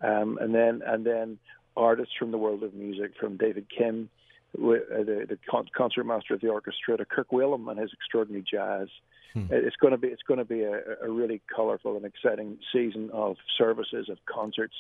um, 0.02 0.40
and 0.42 0.56
then 0.56 0.82
and 0.86 1.06
then 1.06 1.38
artists 1.78 2.14
from 2.18 2.32
the 2.32 2.38
world 2.38 2.64
of 2.64 2.74
music, 2.74 3.12
from 3.20 3.38
David 3.38 3.68
Kim, 3.76 4.10
uh, 4.58 4.60
the, 4.60 5.26
the 5.30 5.38
concert 5.76 6.06
master 6.06 6.34
of 6.34 6.42
the 6.42 6.48
orchestra, 6.48 6.98
to 6.98 7.06
Kirk 7.06 7.30
Whalum 7.30 7.70
and 7.70 7.80
his 7.80 7.92
extraordinary 7.94 8.44
jazz. 8.50 8.88
Hmm. 9.34 9.48
It's 9.52 9.76
going 9.76 9.92
to 9.92 9.98
be 9.98 10.08
it's 10.08 10.24
going 10.24 10.40
to 10.40 10.46
be 10.46 10.64
a, 10.64 10.82
a 11.04 11.12
really 11.12 11.42
colourful 11.54 11.98
and 11.98 12.06
exciting 12.06 12.58
season 12.74 13.12
of 13.14 13.36
services 13.58 14.10
of 14.10 14.18
concerts 14.26 14.76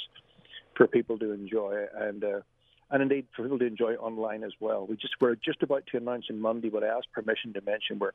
for 0.75 0.87
people 0.87 1.17
to 1.19 1.31
enjoy, 1.31 1.85
and 1.95 2.23
uh, 2.23 2.39
and 2.91 3.01
indeed 3.01 3.27
for 3.35 3.43
people 3.43 3.59
to 3.59 3.65
enjoy 3.65 3.95
online 3.95 4.43
as 4.43 4.53
well. 4.59 4.85
We 4.87 4.95
just 4.95 5.15
we're 5.19 5.35
just 5.35 5.63
about 5.63 5.85
to 5.87 5.97
announce 5.97 6.25
on 6.29 6.39
Monday, 6.39 6.69
but 6.69 6.83
I 6.83 6.87
asked 6.87 7.11
permission 7.13 7.53
to 7.53 7.61
mention 7.61 7.99
we're 7.99 8.11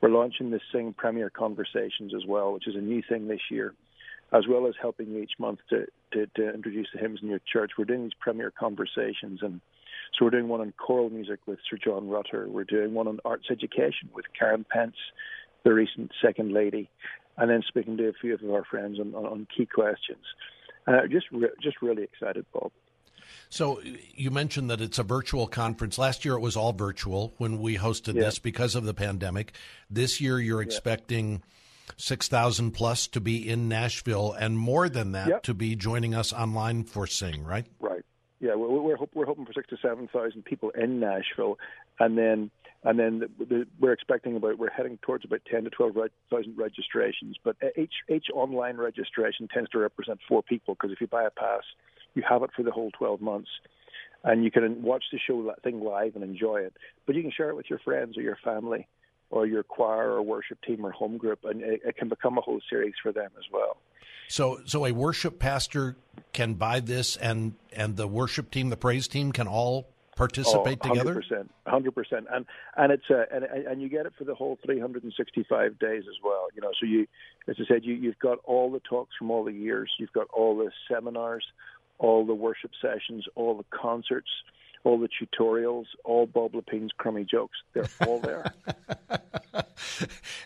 we're 0.00 0.10
launching 0.10 0.50
the 0.50 0.60
Sing 0.72 0.94
Premier 0.96 1.30
Conversations 1.30 2.12
as 2.14 2.26
well, 2.26 2.52
which 2.52 2.66
is 2.66 2.74
a 2.74 2.80
new 2.80 3.02
thing 3.08 3.28
this 3.28 3.40
year, 3.50 3.74
as 4.32 4.46
well 4.48 4.66
as 4.66 4.74
helping 4.80 5.08
you 5.08 5.22
each 5.22 5.38
month 5.38 5.60
to, 5.70 5.86
to, 6.12 6.26
to 6.36 6.54
introduce 6.54 6.88
the 6.92 7.00
hymns 7.00 7.20
in 7.22 7.28
your 7.28 7.40
church. 7.50 7.72
We're 7.78 7.84
doing 7.84 8.04
these 8.04 8.12
Premier 8.20 8.50
Conversations, 8.50 9.40
and 9.42 9.60
so 10.18 10.24
we're 10.24 10.30
doing 10.30 10.48
one 10.48 10.60
on 10.60 10.72
choral 10.76 11.10
music 11.10 11.40
with 11.46 11.58
Sir 11.68 11.78
John 11.82 12.08
Rutter. 12.08 12.48
We're 12.48 12.64
doing 12.64 12.94
one 12.94 13.08
on 13.08 13.20
arts 13.24 13.48
education 13.50 14.10
with 14.14 14.24
Karen 14.38 14.64
Pence, 14.68 14.96
the 15.64 15.72
recent 15.72 16.12
Second 16.22 16.52
Lady, 16.52 16.90
and 17.36 17.50
then 17.50 17.62
speaking 17.66 17.96
to 17.98 18.08
a 18.08 18.12
few 18.12 18.34
of 18.34 18.40
our 18.50 18.64
friends 18.64 18.98
on, 18.98 19.14
on, 19.14 19.26
on 19.26 19.46
key 19.56 19.66
questions. 19.66 20.24
Uh, 20.88 21.06
just 21.06 21.26
re- 21.30 21.50
just 21.62 21.82
really 21.82 22.02
excited, 22.02 22.46
Bob. 22.52 22.72
So 23.50 23.80
you 24.14 24.30
mentioned 24.30 24.70
that 24.70 24.80
it's 24.80 24.98
a 24.98 25.02
virtual 25.02 25.46
conference. 25.46 25.98
Last 25.98 26.24
year 26.24 26.34
it 26.34 26.40
was 26.40 26.56
all 26.56 26.72
virtual 26.72 27.34
when 27.38 27.60
we 27.60 27.76
hosted 27.76 28.14
yeah. 28.14 28.24
this 28.24 28.38
because 28.38 28.74
of 28.74 28.84
the 28.84 28.94
pandemic. 28.94 29.52
This 29.90 30.20
year 30.20 30.38
you're 30.38 30.62
yeah. 30.62 30.66
expecting 30.66 31.42
6,000 31.96 32.72
plus 32.72 33.06
to 33.08 33.20
be 33.20 33.48
in 33.48 33.68
Nashville 33.68 34.32
and 34.32 34.58
more 34.58 34.88
than 34.88 35.12
that 35.12 35.28
yep. 35.28 35.42
to 35.44 35.54
be 35.54 35.76
joining 35.76 36.14
us 36.14 36.32
online 36.32 36.84
for 36.84 37.06
Sing, 37.06 37.44
right? 37.44 37.66
Right. 37.80 38.04
Yeah, 38.40 38.54
we're 38.54 38.68
we're, 38.68 38.96
we're 39.14 39.26
hoping 39.26 39.46
for 39.46 39.52
6 39.52 39.68
to 39.68 39.76
7,000 39.80 40.44
people 40.44 40.70
in 40.70 41.00
Nashville 41.00 41.58
and 41.98 42.16
then 42.16 42.50
and 42.84 42.98
then 42.98 43.18
the, 43.18 43.44
the, 43.44 43.66
we're 43.80 43.92
expecting 43.92 44.36
about 44.36 44.58
we're 44.58 44.70
heading 44.70 44.98
towards 45.02 45.24
about 45.24 45.40
10 45.50 45.64
to 45.64 45.70
12 45.70 45.96
thousand 46.30 46.56
registrations. 46.56 47.36
But 47.42 47.56
each 47.76 47.94
each 48.08 48.26
online 48.32 48.76
registration 48.76 49.48
tends 49.52 49.70
to 49.70 49.78
represent 49.78 50.20
four 50.28 50.42
people 50.42 50.74
because 50.74 50.92
if 50.92 51.00
you 51.00 51.06
buy 51.06 51.24
a 51.24 51.30
pass, 51.30 51.62
you 52.14 52.22
have 52.28 52.42
it 52.42 52.50
for 52.54 52.62
the 52.62 52.70
whole 52.70 52.90
12 52.92 53.20
months, 53.20 53.50
and 54.24 54.44
you 54.44 54.50
can 54.50 54.82
watch 54.82 55.04
the 55.12 55.18
show 55.18 55.42
that 55.44 55.62
thing 55.62 55.80
live 55.80 56.14
and 56.14 56.22
enjoy 56.22 56.60
it. 56.60 56.74
But 57.06 57.16
you 57.16 57.22
can 57.22 57.32
share 57.32 57.50
it 57.50 57.56
with 57.56 57.68
your 57.68 57.80
friends 57.80 58.16
or 58.16 58.22
your 58.22 58.38
family, 58.44 58.86
or 59.30 59.46
your 59.46 59.62
choir 59.62 60.12
or 60.12 60.22
worship 60.22 60.58
team 60.62 60.84
or 60.84 60.90
home 60.90 61.18
group, 61.18 61.40
and 61.44 61.60
it, 61.60 61.80
it 61.84 61.96
can 61.96 62.08
become 62.08 62.38
a 62.38 62.40
whole 62.40 62.60
series 62.70 62.94
for 63.02 63.12
them 63.12 63.30
as 63.38 63.44
well. 63.52 63.76
So, 64.28 64.60
so 64.66 64.86
a 64.86 64.92
worship 64.92 65.38
pastor 65.38 65.96
can 66.32 66.54
buy 66.54 66.80
this, 66.80 67.16
and 67.16 67.54
and 67.72 67.96
the 67.96 68.06
worship 68.06 68.50
team, 68.50 68.68
the 68.68 68.76
praise 68.76 69.08
team, 69.08 69.32
can 69.32 69.48
all 69.48 69.88
participate 70.18 70.78
oh, 70.82 70.88
100%, 70.88 70.90
together? 70.90 71.46
Hundred 71.66 71.94
percent, 71.94 72.26
and 72.30 72.44
and 72.76 72.92
it's 72.92 73.04
uh, 73.10 73.24
a, 73.30 73.34
and 73.34 73.44
and 73.44 73.80
you 73.80 73.88
get 73.88 74.04
it 74.04 74.12
for 74.18 74.24
the 74.24 74.34
whole 74.34 74.58
365 74.64 75.78
days 75.78 76.02
as 76.08 76.16
well. 76.22 76.48
You 76.54 76.60
know, 76.60 76.72
so 76.78 76.84
you, 76.86 77.06
as 77.46 77.56
I 77.58 77.64
said, 77.66 77.84
you 77.84 77.94
you've 77.94 78.18
got 78.18 78.38
all 78.44 78.70
the 78.70 78.80
talks 78.80 79.14
from 79.16 79.30
all 79.30 79.44
the 79.44 79.52
years, 79.52 79.90
you've 79.98 80.12
got 80.12 80.26
all 80.32 80.58
the 80.58 80.70
seminars, 80.92 81.44
all 81.98 82.26
the 82.26 82.34
worship 82.34 82.72
sessions, 82.82 83.26
all 83.36 83.56
the 83.56 83.64
concerts, 83.76 84.28
all 84.84 84.98
the 84.98 85.08
tutorials, 85.08 85.86
all 86.04 86.26
Bob 86.26 86.54
Lepine's 86.54 86.92
crummy 86.96 87.24
jokes. 87.24 87.58
They're 87.72 87.88
all 88.06 88.20
there. 88.20 88.52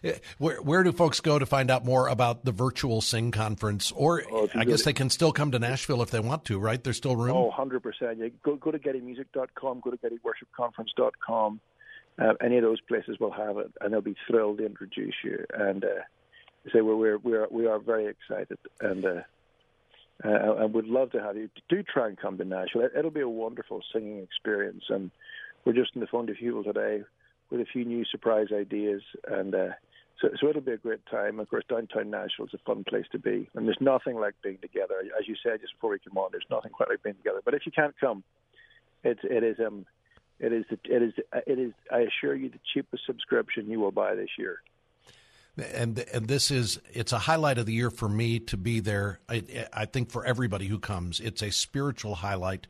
where, 0.38 0.60
where 0.62 0.82
do 0.82 0.92
folks 0.92 1.20
go 1.20 1.38
to 1.38 1.46
find 1.46 1.70
out 1.70 1.84
more 1.84 2.08
about 2.08 2.44
the 2.44 2.52
virtual 2.52 3.00
Sing 3.00 3.30
conference? 3.30 3.92
Or 3.92 4.22
oh, 4.30 4.48
I 4.54 4.64
guess 4.64 4.82
they 4.82 4.92
can 4.92 5.10
still 5.10 5.32
come 5.32 5.50
to 5.52 5.58
Nashville 5.58 6.02
if 6.02 6.10
they 6.10 6.20
want 6.20 6.44
to, 6.46 6.58
right? 6.58 6.82
There's 6.82 6.96
still 6.96 7.16
room? 7.16 7.36
Oh, 7.36 7.52
100%. 7.56 7.82
Yeah, 8.18 8.28
go, 8.42 8.56
go 8.56 8.70
to 8.70 8.78
gettymusic.com, 8.78 9.80
go 9.80 9.90
to 9.90 9.98
gettyworshipconference.com. 9.98 11.60
Uh, 12.18 12.34
any 12.42 12.58
of 12.58 12.62
those 12.62 12.80
places 12.82 13.18
will 13.18 13.32
have 13.32 13.56
it, 13.56 13.72
and 13.80 13.92
they'll 13.92 14.02
be 14.02 14.16
thrilled 14.28 14.58
to 14.58 14.66
introduce 14.66 15.14
you. 15.24 15.44
And 15.54 15.84
uh, 15.84 16.02
say 16.72 16.80
we're, 16.80 16.96
we're, 16.96 17.18
we're, 17.18 17.46
we 17.50 17.66
are 17.66 17.78
very 17.78 18.06
excited. 18.06 18.58
And 18.80 19.04
uh, 19.04 19.20
uh, 20.24 20.28
I 20.28 20.64
would 20.64 20.86
love 20.86 21.10
to 21.12 21.20
have 21.20 21.36
you. 21.36 21.48
Do 21.68 21.82
try 21.82 22.08
and 22.08 22.18
come 22.18 22.38
to 22.38 22.44
Nashville. 22.44 22.88
It'll 22.96 23.10
be 23.10 23.20
a 23.20 23.28
wonderful 23.28 23.82
singing 23.92 24.20
experience. 24.22 24.84
And 24.88 25.10
we're 25.64 25.72
just 25.72 25.94
in 25.94 26.00
the 26.00 26.06
phone 26.06 26.26
to 26.28 26.34
people 26.34 26.64
today 26.64 27.02
with 27.50 27.60
a 27.60 27.64
few 27.64 27.84
new 27.84 28.04
surprise 28.04 28.48
ideas. 28.52 29.02
And 29.28 29.54
uh, 29.54 29.68
so, 30.20 30.28
so 30.40 30.48
it'll 30.48 30.62
be 30.62 30.72
a 30.72 30.76
great 30.76 31.04
time. 31.10 31.40
Of 31.40 31.50
course, 31.50 31.64
downtown 31.68 32.10
Nashville 32.10 32.46
is 32.46 32.54
a 32.54 32.58
fun 32.58 32.84
place 32.84 33.06
to 33.12 33.18
be. 33.18 33.48
And 33.54 33.66
there's 33.66 33.80
nothing 33.80 34.16
like 34.16 34.34
being 34.42 34.58
together. 34.58 34.94
As 35.18 35.26
you 35.26 35.34
said 35.42 35.60
just 35.60 35.74
before 35.74 35.90
we 35.90 35.98
came 35.98 36.16
on, 36.16 36.30
there's 36.30 36.46
nothing 36.50 36.70
quite 36.70 36.88
like 36.88 37.02
being 37.02 37.16
together. 37.16 37.40
But 37.44 37.54
if 37.54 37.66
you 37.66 37.72
can't 37.72 37.94
come, 38.00 38.22
it's, 39.02 39.20
it 39.24 39.42
is, 39.42 39.56
um, 39.58 39.86
it 40.38 40.52
is, 40.52 40.64
it 40.70 41.02
is, 41.02 41.12
it 41.46 41.58
is, 41.58 41.72
I 41.90 42.00
assure 42.00 42.34
you, 42.34 42.48
the 42.48 42.60
cheapest 42.72 43.06
subscription 43.06 43.68
you 43.68 43.80
will 43.80 43.90
buy 43.90 44.14
this 44.14 44.30
year 44.38 44.60
and 45.56 45.98
and 46.12 46.28
this 46.28 46.50
is 46.50 46.80
it's 46.92 47.12
a 47.12 47.18
highlight 47.18 47.58
of 47.58 47.66
the 47.66 47.72
year 47.72 47.90
for 47.90 48.08
me 48.08 48.38
to 48.40 48.56
be 48.56 48.80
there. 48.80 49.20
I, 49.28 49.66
I 49.72 49.84
think 49.84 50.10
for 50.10 50.24
everybody 50.24 50.66
who 50.66 50.78
comes, 50.78 51.20
it's 51.20 51.42
a 51.42 51.50
spiritual 51.50 52.16
highlight. 52.16 52.66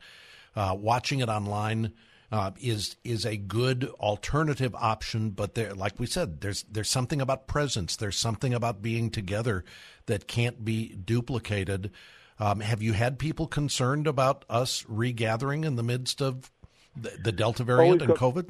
Uh, 0.55 0.75
watching 0.77 1.19
it 1.19 1.29
online 1.29 1.93
uh, 2.31 2.51
is 2.59 2.95
is 3.03 3.25
a 3.25 3.37
good 3.37 3.85
alternative 3.99 4.75
option, 4.75 5.29
but 5.29 5.55
there, 5.55 5.73
like 5.73 5.99
we 5.99 6.05
said, 6.05 6.41
there's 6.41 6.63
there's 6.63 6.89
something 6.89 7.21
about 7.21 7.47
presence. 7.47 7.95
There's 7.95 8.17
something 8.17 8.53
about 8.53 8.81
being 8.81 9.09
together 9.09 9.63
that 10.07 10.27
can't 10.27 10.65
be 10.65 10.95
duplicated. 10.95 11.91
Um, 12.39 12.59
have 12.59 12.81
you 12.81 12.93
had 12.93 13.19
people 13.19 13.47
concerned 13.47 14.07
about 14.07 14.43
us 14.49 14.83
regathering 14.87 15.63
in 15.63 15.75
the 15.75 15.83
midst 15.83 16.21
of 16.21 16.51
the, 16.95 17.11
the 17.23 17.31
Delta 17.31 17.63
variant 17.63 18.01
and 18.01 18.11
COVID? 18.13 18.49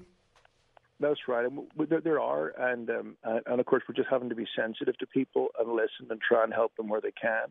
That's 1.04 1.28
right. 1.28 1.46
And 1.46 1.60
there, 1.90 2.00
there 2.00 2.20
are, 2.22 2.54
and 2.58 2.90
um, 2.90 3.18
and 3.24 3.60
of 3.60 3.66
course, 3.66 3.84
we're 3.88 3.96
just 3.96 4.08
having 4.10 4.30
to 4.30 4.36
be 4.36 4.48
sensitive 4.56 4.98
to 5.00 5.06
people 5.08 5.50
and 5.60 5.70
listen 5.70 6.08
and 6.10 6.22
try 6.22 6.46
and 6.46 6.54
help 6.54 6.76
them 6.78 6.88
where 6.88 7.02
they 7.02 7.12
can. 7.12 7.48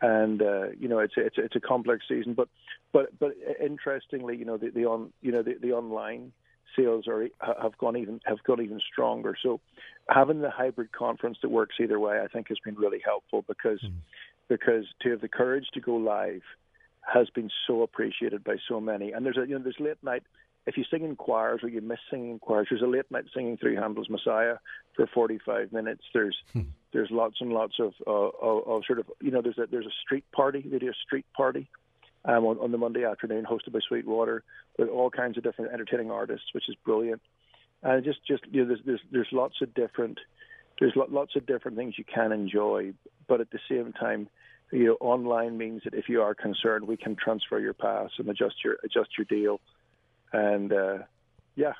And 0.00 0.40
uh, 0.40 0.70
you 0.78 0.88
know, 0.88 0.98
it's 0.98 1.14
a, 1.18 1.26
it's 1.26 1.36
a, 1.36 1.44
it's 1.44 1.56
a 1.56 1.60
complex 1.60 2.04
season, 2.08 2.32
but 2.32 2.48
but 2.90 3.18
but 3.18 3.32
interestingly, 3.62 4.34
you 4.38 4.46
know, 4.46 4.56
the, 4.56 4.70
the 4.70 4.86
on 4.86 5.12
you 5.20 5.30
know 5.30 5.42
the, 5.42 5.56
the 5.60 5.72
online 5.72 6.32
sales 6.74 7.06
are 7.06 7.28
have 7.60 7.76
gone 7.76 7.98
even 7.98 8.18
have 8.24 8.42
gone 8.44 8.62
even 8.62 8.80
stronger. 8.90 9.36
So 9.42 9.60
having 10.08 10.40
the 10.40 10.50
hybrid 10.50 10.90
conference 10.92 11.36
that 11.42 11.50
works 11.50 11.74
either 11.82 12.00
way, 12.00 12.20
I 12.24 12.28
think, 12.28 12.48
has 12.48 12.58
been 12.64 12.76
really 12.76 13.02
helpful 13.04 13.44
because 13.46 13.82
mm. 13.82 13.92
because 14.48 14.86
to 15.02 15.10
have 15.10 15.20
the 15.20 15.28
courage 15.28 15.66
to 15.74 15.80
go 15.80 15.96
live 15.96 16.42
has 17.02 17.28
been 17.28 17.50
so 17.66 17.82
appreciated 17.82 18.42
by 18.42 18.56
so 18.68 18.80
many. 18.80 19.12
And 19.12 19.26
there's 19.26 19.36
a 19.36 19.46
you 19.46 19.58
know 19.58 19.62
there's 19.62 19.80
late 19.80 20.02
night 20.02 20.22
if 20.66 20.76
you 20.76 20.84
sing 20.90 21.04
in 21.04 21.16
choirs 21.16 21.60
or 21.62 21.68
you 21.68 21.80
miss 21.80 21.98
singing 22.10 22.32
in 22.32 22.38
choirs, 22.38 22.68
there's 22.70 22.82
a 22.82 22.86
late 22.86 23.10
night 23.10 23.24
singing 23.34 23.56
through 23.56 23.76
Handel's 23.76 24.10
Messiah 24.10 24.56
for 24.94 25.06
45 25.06 25.72
minutes. 25.72 26.02
There's 26.12 26.36
hmm. 26.52 26.62
there's 26.92 27.10
lots 27.10 27.36
and 27.40 27.50
lots 27.50 27.74
of, 27.78 27.94
uh, 28.06 28.10
of, 28.10 28.68
of 28.68 28.82
sort 28.86 28.98
of 28.98 29.06
you 29.20 29.30
know 29.30 29.42
there's 29.42 29.58
a 29.58 29.66
there's 29.70 29.86
a 29.86 29.96
street 30.04 30.24
party. 30.32 30.64
They 30.66 30.78
do 30.78 30.88
a 30.88 31.04
street 31.06 31.26
party 31.34 31.68
um, 32.24 32.44
on, 32.44 32.58
on 32.58 32.72
the 32.72 32.78
Monday 32.78 33.04
afternoon, 33.04 33.44
hosted 33.44 33.72
by 33.72 33.80
Sweetwater, 33.86 34.42
with 34.78 34.88
all 34.88 35.10
kinds 35.10 35.38
of 35.38 35.44
different 35.44 35.72
entertaining 35.72 36.10
artists, 36.10 36.46
which 36.52 36.68
is 36.68 36.76
brilliant. 36.84 37.22
And 37.82 38.04
just 38.04 38.24
just 38.26 38.42
you 38.50 38.62
know 38.62 38.68
there's 38.68 38.80
there's 38.84 39.02
there's 39.10 39.28
lots 39.32 39.56
of 39.62 39.72
different 39.74 40.18
there's 40.78 40.94
lots 40.96 41.36
of 41.36 41.46
different 41.46 41.76
things 41.76 41.94
you 41.96 42.04
can 42.04 42.32
enjoy, 42.32 42.92
but 43.28 43.40
at 43.40 43.50
the 43.50 43.60
same 43.68 43.92
time 43.92 44.28
you 44.72 44.86
know, 44.86 44.96
online 45.00 45.58
means 45.58 45.82
that 45.84 45.94
if 45.94 46.08
you 46.08 46.22
are 46.22 46.34
concerned, 46.34 46.86
we 46.86 46.96
can 46.96 47.16
transfer 47.16 47.58
your 47.58 47.74
pass 47.74 48.10
and 48.18 48.28
adjust 48.28 48.56
your 48.62 48.76
adjust 48.84 49.10
your 49.16 49.24
deal 49.24 49.60
and 50.32 50.72
uh, 50.72 50.98
yeah, 51.56 51.72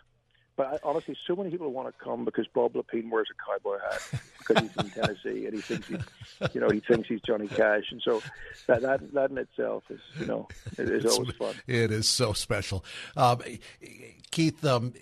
but 0.56 0.66
I, 0.66 0.78
honestly, 0.82 1.16
so 1.26 1.34
many 1.36 1.50
people 1.50 1.72
want 1.72 1.88
to 1.88 2.04
come 2.04 2.24
because 2.24 2.46
Bob 2.48 2.74
Lepine 2.74 3.10
wears 3.10 3.28
a 3.30 3.50
cowboy 3.50 3.78
hat 3.78 4.20
because 4.38 4.62
he's 4.62 4.76
in 4.76 4.90
Tennessee 4.90 5.46
and 5.46 5.54
he 5.54 5.60
thinks 5.60 5.88
he's, 5.88 6.54
you 6.54 6.60
know, 6.60 6.68
he 6.68 6.80
thinks 6.80 7.08
he's 7.08 7.22
Johnny 7.22 7.48
Cash, 7.48 7.84
and 7.90 8.02
so 8.02 8.22
that 8.66 8.82
that 8.82 9.12
that 9.14 9.30
in 9.30 9.38
itself 9.38 9.84
is, 9.90 10.00
you 10.18 10.26
know, 10.26 10.48
it 10.76 10.90
is 10.90 11.06
always 11.06 11.34
fun. 11.36 11.54
It 11.66 11.90
is 11.90 12.08
so 12.08 12.32
special. 12.32 12.84
Um, 13.16 13.40
Keith, 14.30 14.64
um, 14.64 14.92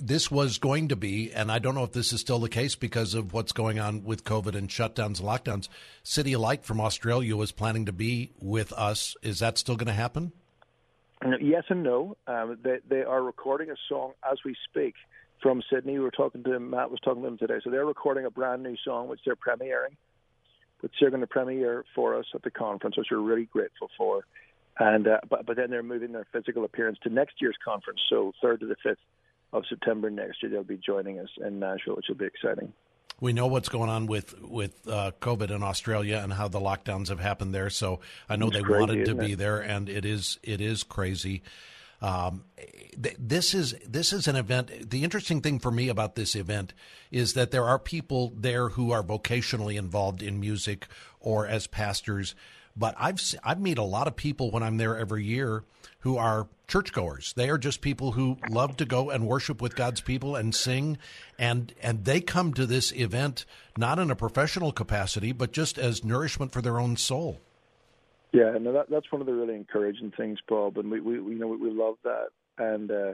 this 0.00 0.30
was 0.30 0.58
going 0.58 0.88
to 0.88 0.96
be, 0.96 1.32
and 1.32 1.52
I 1.52 1.58
don't 1.58 1.74
know 1.74 1.84
if 1.84 1.92
this 1.92 2.12
is 2.12 2.20
still 2.20 2.38
the 2.38 2.48
case 2.48 2.74
because 2.74 3.14
of 3.14 3.32
what's 3.32 3.52
going 3.52 3.78
on 3.78 4.04
with 4.04 4.24
COVID 4.24 4.54
and 4.56 4.68
shutdowns 4.68 5.20
and 5.20 5.28
lockdowns. 5.28 5.68
CityAlight 6.04 6.64
from 6.64 6.80
Australia 6.80 7.36
was 7.36 7.52
planning 7.52 7.86
to 7.86 7.92
be 7.92 8.32
with 8.40 8.72
us. 8.72 9.14
Is 9.22 9.40
that 9.40 9.58
still 9.58 9.76
going 9.76 9.88
to 9.88 9.92
happen? 9.92 10.32
Yes 11.40 11.64
and 11.68 11.82
no. 11.82 12.16
Um, 12.26 12.58
they 12.62 12.78
they 12.88 13.02
are 13.02 13.22
recording 13.22 13.70
a 13.70 13.76
song 13.88 14.12
as 14.30 14.38
we 14.44 14.56
speak 14.68 14.94
from 15.42 15.62
Sydney. 15.70 15.94
We 15.94 16.00
were 16.00 16.10
talking 16.10 16.42
to 16.44 16.50
them, 16.50 16.70
Matt 16.70 16.90
was 16.90 17.00
talking 17.00 17.22
to 17.22 17.28
them 17.28 17.38
today. 17.38 17.60
So 17.62 17.70
they're 17.70 17.84
recording 17.84 18.24
a 18.24 18.30
brand 18.30 18.62
new 18.62 18.76
song, 18.84 19.08
which 19.08 19.20
they're 19.24 19.36
premiering, 19.36 19.96
which 20.80 20.92
they're 21.00 21.10
going 21.10 21.20
to 21.20 21.26
premiere 21.26 21.84
for 21.94 22.16
us 22.18 22.26
at 22.34 22.42
the 22.42 22.50
conference, 22.50 22.96
which 22.96 23.08
we're 23.10 23.18
really 23.18 23.46
grateful 23.46 23.88
for. 23.96 24.24
And 24.78 25.06
uh, 25.06 25.18
but 25.28 25.46
but 25.46 25.56
then 25.56 25.70
they're 25.70 25.82
moving 25.82 26.12
their 26.12 26.26
physical 26.32 26.64
appearance 26.64 26.98
to 27.02 27.10
next 27.10 27.34
year's 27.40 27.56
conference, 27.64 28.00
so 28.08 28.32
third 28.40 28.60
to 28.60 28.66
the 28.66 28.76
fifth 28.82 28.98
of 29.52 29.64
September 29.68 30.08
next 30.10 30.42
year. 30.42 30.50
They'll 30.50 30.64
be 30.64 30.78
joining 30.78 31.18
us 31.18 31.28
in 31.44 31.58
Nashville, 31.58 31.96
which 31.96 32.06
will 32.08 32.16
be 32.16 32.24
exciting. 32.24 32.72
We 33.20 33.32
know 33.32 33.46
what's 33.46 33.68
going 33.68 33.90
on 33.90 34.06
with 34.06 34.40
with 34.40 34.86
uh, 34.88 35.12
COVID 35.20 35.50
in 35.50 35.62
Australia 35.62 36.20
and 36.22 36.32
how 36.32 36.48
the 36.48 36.60
lockdowns 36.60 37.08
have 37.08 37.20
happened 37.20 37.54
there. 37.54 37.70
So 37.70 38.00
I 38.28 38.36
know 38.36 38.48
it's 38.48 38.56
they 38.56 38.62
crazy, 38.62 38.80
wanted 38.80 39.04
to 39.06 39.14
be 39.14 39.34
there, 39.34 39.60
and 39.60 39.88
it 39.88 40.04
is 40.04 40.38
it 40.42 40.60
is 40.60 40.82
crazy. 40.82 41.42
Um, 42.00 42.44
th- 43.00 43.16
this 43.18 43.54
is 43.54 43.76
this 43.86 44.12
is 44.12 44.26
an 44.26 44.34
event. 44.34 44.90
The 44.90 45.04
interesting 45.04 45.40
thing 45.40 45.60
for 45.60 45.70
me 45.70 45.88
about 45.88 46.16
this 46.16 46.34
event 46.34 46.74
is 47.12 47.34
that 47.34 47.52
there 47.52 47.64
are 47.64 47.78
people 47.78 48.32
there 48.36 48.70
who 48.70 48.90
are 48.90 49.04
vocationally 49.04 49.78
involved 49.78 50.20
in 50.20 50.40
music 50.40 50.88
or 51.20 51.46
as 51.46 51.68
pastors. 51.68 52.34
But 52.76 52.94
I've 52.98 53.20
I've 53.44 53.60
meet 53.60 53.78
a 53.78 53.82
lot 53.82 54.06
of 54.06 54.16
people 54.16 54.50
when 54.50 54.62
I'm 54.62 54.76
there 54.76 54.96
every 54.96 55.24
year 55.24 55.64
who 56.00 56.16
are 56.16 56.48
churchgoers. 56.66 57.32
They 57.34 57.50
are 57.50 57.58
just 57.58 57.80
people 57.80 58.12
who 58.12 58.38
love 58.48 58.76
to 58.78 58.84
go 58.84 59.10
and 59.10 59.26
worship 59.26 59.60
with 59.60 59.76
God's 59.76 60.00
people 60.00 60.36
and 60.36 60.54
sing, 60.54 60.98
and 61.38 61.72
and 61.82 62.04
they 62.04 62.20
come 62.20 62.54
to 62.54 62.66
this 62.66 62.92
event 62.92 63.44
not 63.76 63.98
in 63.98 64.10
a 64.10 64.16
professional 64.16 64.72
capacity, 64.72 65.32
but 65.32 65.52
just 65.52 65.78
as 65.78 66.04
nourishment 66.04 66.52
for 66.52 66.62
their 66.62 66.80
own 66.80 66.96
soul. 66.96 67.40
Yeah, 68.32 68.56
no, 68.58 68.72
that 68.72 68.88
that's 68.88 69.12
one 69.12 69.20
of 69.20 69.26
the 69.26 69.34
really 69.34 69.54
encouraging 69.54 70.12
things, 70.16 70.38
Bob, 70.48 70.78
and 70.78 70.90
we 70.90 71.00
we, 71.00 71.14
you 71.14 71.38
know 71.38 71.48
we, 71.48 71.56
we 71.58 71.70
love 71.70 71.96
that, 72.04 72.28
and 72.56 72.90
uh, 72.90 73.12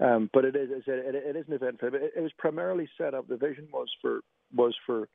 um, 0.00 0.30
but 0.32 0.44
it 0.44 0.56
is 0.56 0.70
it, 0.86 1.14
it 1.14 1.36
is 1.36 1.46
an 1.46 1.54
event 1.54 1.80
it, 1.82 2.12
it 2.16 2.20
was 2.20 2.32
primarily 2.38 2.88
set 2.96 3.12
up. 3.12 3.28
The 3.28 3.36
vision 3.36 3.68
was 3.70 3.88
for 4.00 4.20
was 4.54 4.74
for 4.86 5.08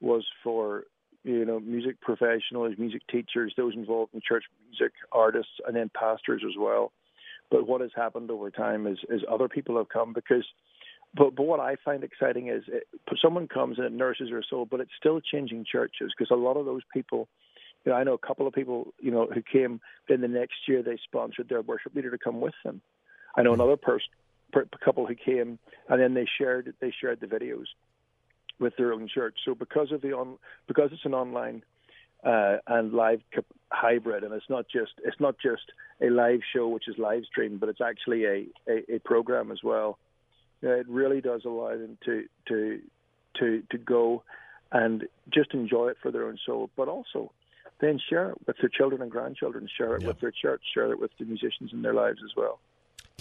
was 0.00 0.26
for 0.42 0.84
you 1.24 1.44
know 1.44 1.60
music 1.60 2.00
professionals, 2.00 2.74
music 2.78 3.02
teachers, 3.10 3.54
those 3.56 3.74
involved 3.74 4.14
in 4.14 4.20
church 4.26 4.44
music, 4.68 4.92
artists, 5.10 5.52
and 5.66 5.76
then 5.76 5.90
pastors 5.94 6.42
as 6.46 6.54
well. 6.58 6.92
But 7.50 7.66
what 7.66 7.80
has 7.80 7.90
happened 7.94 8.30
over 8.30 8.50
time 8.50 8.86
is 8.86 8.98
is 9.08 9.22
other 9.30 9.48
people 9.48 9.76
have 9.76 9.88
come 9.88 10.12
because. 10.12 10.44
But, 11.14 11.36
but 11.36 11.42
what 11.42 11.60
I 11.60 11.76
find 11.84 12.04
exciting 12.04 12.48
is 12.48 12.62
it, 12.68 12.84
someone 13.20 13.46
comes 13.46 13.76
and 13.76 13.86
it 13.86 13.92
nourishes 13.92 14.30
their 14.30 14.42
soul, 14.48 14.64
but 14.64 14.80
it's 14.80 14.92
still 14.98 15.20
changing 15.20 15.66
churches 15.70 16.10
because 16.16 16.30
a 16.30 16.34
lot 16.34 16.56
of 16.56 16.64
those 16.64 16.80
people 16.90 17.28
you 17.84 17.92
know, 17.92 17.98
I 17.98 18.04
know 18.04 18.14
a 18.14 18.26
couple 18.26 18.46
of 18.46 18.54
people, 18.54 18.94
you 19.00 19.10
know, 19.10 19.26
who 19.26 19.42
came. 19.42 19.80
Then 20.08 20.20
the 20.20 20.28
next 20.28 20.54
year 20.66 20.82
they 20.82 20.98
sponsored 21.04 21.48
their 21.48 21.62
worship 21.62 21.94
leader 21.94 22.10
to 22.10 22.18
come 22.18 22.40
with 22.40 22.54
them. 22.64 22.80
I 23.36 23.42
know 23.42 23.50
hmm. 23.50 23.60
another 23.60 23.76
person, 23.76 24.08
per, 24.52 24.66
couple 24.84 25.06
who 25.06 25.14
came, 25.14 25.58
and 25.88 26.00
then 26.00 26.14
they 26.14 26.26
shared 26.38 26.72
they 26.80 26.92
shared 26.98 27.20
the 27.20 27.26
videos 27.26 27.66
with 28.62 28.76
their 28.76 28.92
own 28.92 29.08
church. 29.12 29.36
So 29.44 29.54
because 29.54 29.92
of 29.92 30.00
the 30.00 30.12
on 30.12 30.38
because 30.66 30.90
it's 30.92 31.04
an 31.04 31.12
online 31.12 31.62
uh, 32.24 32.58
and 32.66 32.92
live 32.92 33.20
hybrid, 33.70 34.24
and 34.24 34.32
it's 34.32 34.48
not 34.48 34.66
just 34.72 34.92
it's 35.04 35.20
not 35.20 35.34
just 35.38 35.72
a 36.00 36.08
live 36.08 36.40
show 36.54 36.68
which 36.68 36.88
is 36.88 36.96
live 36.96 37.24
streamed, 37.24 37.60
but 37.60 37.68
it's 37.68 37.80
actually 37.80 38.24
a 38.24 38.46
a, 38.68 38.94
a 38.94 38.98
program 39.00 39.50
as 39.50 39.62
well. 39.62 39.98
You 40.62 40.68
know, 40.68 40.74
it 40.76 40.88
really 40.88 41.20
does 41.20 41.42
allow 41.44 41.76
them 41.76 41.98
to 42.06 42.24
to 42.48 42.80
to 43.38 43.62
to 43.70 43.78
go 43.78 44.22
and 44.70 45.04
just 45.28 45.52
enjoy 45.52 45.88
it 45.88 45.98
for 46.00 46.10
their 46.10 46.24
own 46.24 46.38
soul, 46.46 46.70
but 46.76 46.88
also 46.88 47.30
then 47.80 47.98
share 48.08 48.30
it 48.30 48.38
with 48.46 48.56
their 48.58 48.70
children 48.70 49.02
and 49.02 49.10
grandchildren, 49.10 49.68
share 49.76 49.96
it 49.96 50.04
with 50.04 50.20
their 50.20 50.30
church, 50.30 50.62
share 50.72 50.92
it 50.92 51.00
with 51.00 51.10
the 51.18 51.24
musicians 51.24 51.72
in 51.72 51.82
their 51.82 51.92
lives 51.92 52.20
as 52.24 52.30
well. 52.36 52.60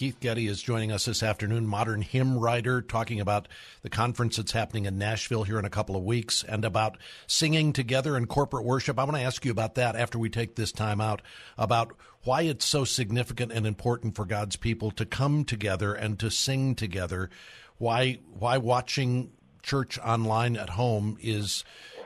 Keith 0.01 0.19
Getty 0.19 0.47
is 0.47 0.63
joining 0.63 0.91
us 0.91 1.05
this 1.05 1.21
afternoon, 1.21 1.67
modern 1.67 2.01
hymn 2.01 2.39
writer, 2.39 2.81
talking 2.81 3.19
about 3.19 3.47
the 3.83 3.89
conference 3.91 4.37
that's 4.37 4.51
happening 4.51 4.85
in 4.85 4.97
Nashville 4.97 5.43
here 5.43 5.59
in 5.59 5.65
a 5.65 5.69
couple 5.69 5.95
of 5.95 6.01
weeks 6.01 6.43
and 6.43 6.65
about 6.65 6.97
singing 7.27 7.71
together 7.71 8.17
in 8.17 8.25
corporate 8.25 8.65
worship. 8.65 8.97
I 8.97 9.03
want 9.03 9.17
to 9.17 9.21
ask 9.21 9.45
you 9.45 9.51
about 9.51 9.75
that 9.75 9.95
after 9.95 10.17
we 10.17 10.27
take 10.27 10.55
this 10.55 10.71
time 10.71 10.99
out, 11.01 11.21
about 11.55 11.95
why 12.23 12.41
it's 12.41 12.65
so 12.65 12.83
significant 12.83 13.51
and 13.51 13.67
important 13.67 14.15
for 14.15 14.25
God's 14.25 14.55
people 14.55 14.89
to 14.89 15.05
come 15.05 15.45
together 15.45 15.93
and 15.93 16.17
to 16.17 16.31
sing 16.31 16.73
together. 16.73 17.29
Why 17.77 18.17
why 18.33 18.57
watching 18.57 19.29
church 19.61 19.99
online 19.99 20.57
at 20.57 20.71
home 20.71 21.19
is 21.21 21.63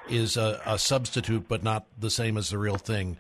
is 0.09 0.35
a, 0.35 0.61
a, 0.65 0.77
substitute, 0.77 1.47
but 1.47 1.63
not 1.63 1.85
the 1.97 2.11
same 2.11 2.35
as 2.35 2.49
the 2.49 2.57
real 2.57 2.75
thing. 2.75 3.15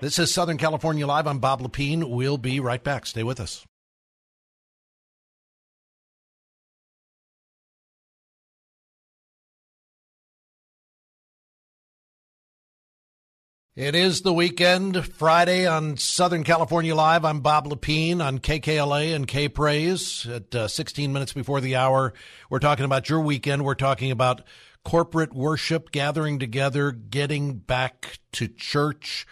This 0.00 0.20
is 0.20 0.32
Southern 0.32 0.56
California 0.56 1.04
Live. 1.04 1.26
I'm 1.26 1.40
Bob 1.40 1.60
Lepine. 1.60 2.08
We'll 2.08 2.38
be 2.38 2.60
right 2.60 2.84
back. 2.84 3.06
Stay 3.06 3.24
with 3.24 3.40
us. 3.40 3.66
It 13.80 13.94
is 13.94 14.20
the 14.20 14.32
weekend, 14.34 15.06
Friday 15.06 15.66
on 15.66 15.96
Southern 15.96 16.44
California 16.44 16.94
Live. 16.94 17.24
I'm 17.24 17.40
Bob 17.40 17.66
Lepine 17.66 18.22
on 18.22 18.38
KKLA 18.38 19.14
and 19.14 19.26
K 19.26 19.48
Praise 19.48 20.26
at 20.26 20.54
uh, 20.54 20.68
16 20.68 21.10
minutes 21.14 21.32
before 21.32 21.62
the 21.62 21.76
hour. 21.76 22.12
We're 22.50 22.58
talking 22.58 22.84
about 22.84 23.08
your 23.08 23.20
weekend. 23.20 23.64
We're 23.64 23.74
talking 23.74 24.10
about 24.10 24.42
corporate 24.84 25.32
worship, 25.32 25.92
gathering 25.92 26.38
together, 26.38 26.92
getting 26.92 27.54
back 27.54 28.18
to 28.32 28.48
church, 28.48 29.26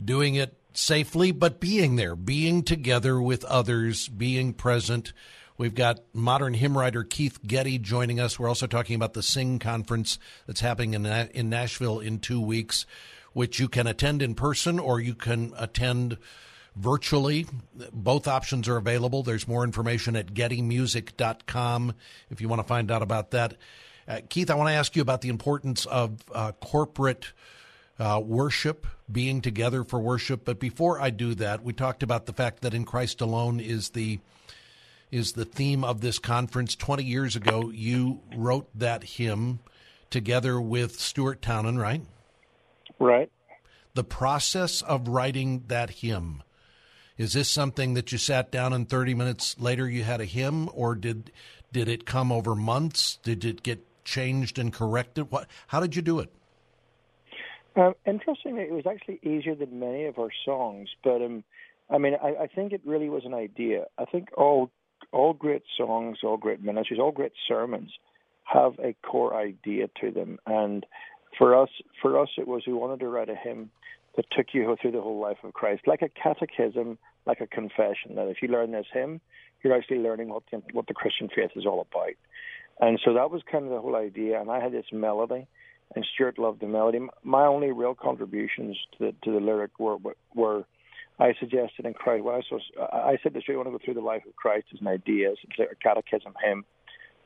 doing 0.00 0.36
it 0.36 0.56
safely, 0.72 1.32
but 1.32 1.58
being 1.58 1.96
there, 1.96 2.14
being 2.14 2.62
together 2.62 3.20
with 3.20 3.44
others, 3.46 4.06
being 4.06 4.54
present. 4.54 5.12
We've 5.58 5.74
got 5.74 5.98
modern 6.14 6.54
hymn 6.54 6.78
writer 6.78 7.02
Keith 7.02 7.40
Getty 7.44 7.78
joining 7.78 8.20
us. 8.20 8.38
We're 8.38 8.48
also 8.48 8.68
talking 8.68 8.94
about 8.94 9.14
the 9.14 9.24
Sing 9.24 9.58
conference 9.58 10.20
that's 10.46 10.60
happening 10.60 10.94
in, 10.94 11.04
in 11.04 11.50
Nashville 11.50 11.98
in 11.98 12.20
two 12.20 12.40
weeks, 12.40 12.86
which 13.32 13.58
you 13.58 13.68
can 13.68 13.86
attend 13.86 14.22
in 14.22 14.34
person 14.34 14.78
or 14.78 15.00
you 15.00 15.14
can 15.14 15.52
attend 15.56 16.18
virtually. 16.76 17.46
Both 17.92 18.28
options 18.28 18.68
are 18.68 18.76
available. 18.76 19.22
There's 19.22 19.46
more 19.46 19.64
information 19.64 20.16
at 20.16 20.34
gettymusic.com 20.34 21.94
if 22.30 22.40
you 22.40 22.48
want 22.48 22.60
to 22.60 22.68
find 22.68 22.90
out 22.90 23.02
about 23.02 23.30
that. 23.32 23.56
Uh, 24.08 24.20
Keith, 24.28 24.50
I 24.50 24.54
want 24.54 24.68
to 24.68 24.74
ask 24.74 24.96
you 24.96 25.02
about 25.02 25.20
the 25.20 25.28
importance 25.28 25.86
of 25.86 26.18
uh, 26.34 26.52
corporate 26.52 27.32
uh, 27.98 28.20
worship, 28.24 28.86
being 29.10 29.40
together 29.40 29.84
for 29.84 30.00
worship. 30.00 30.44
But 30.44 30.58
before 30.58 31.00
I 31.00 31.10
do 31.10 31.34
that, 31.36 31.62
we 31.62 31.72
talked 31.72 32.02
about 32.02 32.26
the 32.26 32.32
fact 32.32 32.62
that 32.62 32.74
in 32.74 32.84
Christ 32.84 33.20
alone 33.20 33.60
is 33.60 33.90
the 33.90 34.18
is 35.10 35.34
the 35.34 35.44
theme 35.44 35.84
of 35.84 36.00
this 36.00 36.18
conference. 36.18 36.74
Twenty 36.74 37.04
years 37.04 37.36
ago, 37.36 37.70
you 37.70 38.20
wrote 38.34 38.66
that 38.74 39.04
hymn 39.04 39.60
together 40.10 40.60
with 40.60 40.98
Stuart 40.98 41.42
Townend, 41.42 41.78
right? 41.78 42.02
Right. 43.02 43.30
The 43.94 44.04
process 44.04 44.80
of 44.80 45.08
writing 45.08 45.64
that 45.66 45.90
hymn. 45.90 46.42
Is 47.18 47.32
this 47.32 47.48
something 47.48 47.94
that 47.94 48.12
you 48.12 48.18
sat 48.18 48.50
down 48.50 48.72
and 48.72 48.88
30 48.88 49.14
minutes 49.14 49.56
later 49.58 49.88
you 49.88 50.04
had 50.04 50.20
a 50.20 50.24
hymn, 50.24 50.70
or 50.72 50.94
did 50.94 51.30
did 51.72 51.88
it 51.88 52.06
come 52.06 52.30
over 52.30 52.54
months? 52.54 53.18
Did 53.22 53.44
it 53.44 53.62
get 53.62 53.84
changed 54.04 54.58
and 54.58 54.72
corrected? 54.72 55.30
What? 55.30 55.48
How 55.66 55.80
did 55.80 55.96
you 55.96 56.02
do 56.02 56.20
it? 56.20 56.30
Um, 57.76 57.94
interestingly, 58.06 58.62
it 58.62 58.72
was 58.72 58.86
actually 58.86 59.18
easier 59.22 59.54
than 59.54 59.78
many 59.78 60.04
of 60.04 60.18
our 60.18 60.30
songs. 60.44 60.88
But 61.02 61.22
um, 61.22 61.44
I 61.90 61.98
mean, 61.98 62.14
I, 62.22 62.42
I 62.42 62.46
think 62.46 62.72
it 62.72 62.82
really 62.84 63.08
was 63.08 63.24
an 63.24 63.34
idea. 63.34 63.86
I 63.98 64.04
think 64.04 64.28
all 64.36 64.70
all 65.10 65.32
great 65.32 65.64
songs, 65.76 66.18
all 66.22 66.36
great 66.36 66.62
ministries, 66.62 67.00
all 67.00 67.12
great 67.12 67.32
sermons 67.48 67.90
have 68.44 68.78
a 68.78 68.94
core 69.06 69.34
idea 69.34 69.88
to 70.00 70.10
them. 70.10 70.38
And 70.46 70.84
for 71.38 71.60
us, 71.60 71.70
for 72.00 72.20
us, 72.20 72.28
it 72.38 72.46
was 72.46 72.62
we 72.66 72.72
wanted 72.72 73.00
to 73.00 73.08
write 73.08 73.28
a 73.28 73.34
hymn 73.34 73.70
that 74.16 74.26
took 74.30 74.46
you 74.52 74.76
through 74.80 74.92
the 74.92 75.00
whole 75.00 75.20
life 75.20 75.38
of 75.42 75.54
Christ, 75.54 75.82
like 75.86 76.02
a 76.02 76.08
catechism, 76.08 76.98
like 77.26 77.40
a 77.40 77.46
confession. 77.46 78.14
That 78.16 78.28
if 78.28 78.42
you 78.42 78.48
learn 78.48 78.72
this 78.72 78.86
hymn, 78.92 79.20
you're 79.62 79.76
actually 79.76 79.98
learning 79.98 80.28
what 80.28 80.42
the, 80.50 80.62
what 80.72 80.86
the 80.86 80.94
Christian 80.94 81.28
faith 81.34 81.52
is 81.56 81.66
all 81.66 81.80
about. 81.80 82.14
And 82.80 83.00
so 83.04 83.14
that 83.14 83.30
was 83.30 83.42
kind 83.50 83.64
of 83.64 83.70
the 83.70 83.80
whole 83.80 83.96
idea. 83.96 84.40
And 84.40 84.50
I 84.50 84.60
had 84.60 84.72
this 84.72 84.86
melody, 84.92 85.46
and 85.94 86.06
Stuart 86.14 86.38
loved 86.38 86.60
the 86.60 86.66
melody. 86.66 87.00
My 87.22 87.46
only 87.46 87.70
real 87.70 87.94
contributions 87.94 88.76
to 88.98 89.06
the, 89.06 89.14
to 89.24 89.32
the 89.32 89.40
lyric 89.40 89.78
were 89.78 89.96
were 90.34 90.64
I 91.18 91.34
suggested 91.38 91.86
in 91.86 91.94
Christ. 91.94 92.24
Well, 92.24 92.34
I, 92.34 92.54
was, 92.54 92.62
I 92.92 93.18
said 93.22 93.34
that 93.34 93.46
you 93.46 93.56
want 93.56 93.68
to 93.68 93.72
go 93.72 93.78
through 93.84 93.94
the 93.94 94.00
life 94.00 94.22
of 94.26 94.34
Christ 94.34 94.66
as 94.74 94.80
an 94.80 94.88
idea, 94.88 95.30
as 95.30 95.36
a 95.60 95.74
catechism 95.76 96.34
hymn. 96.44 96.64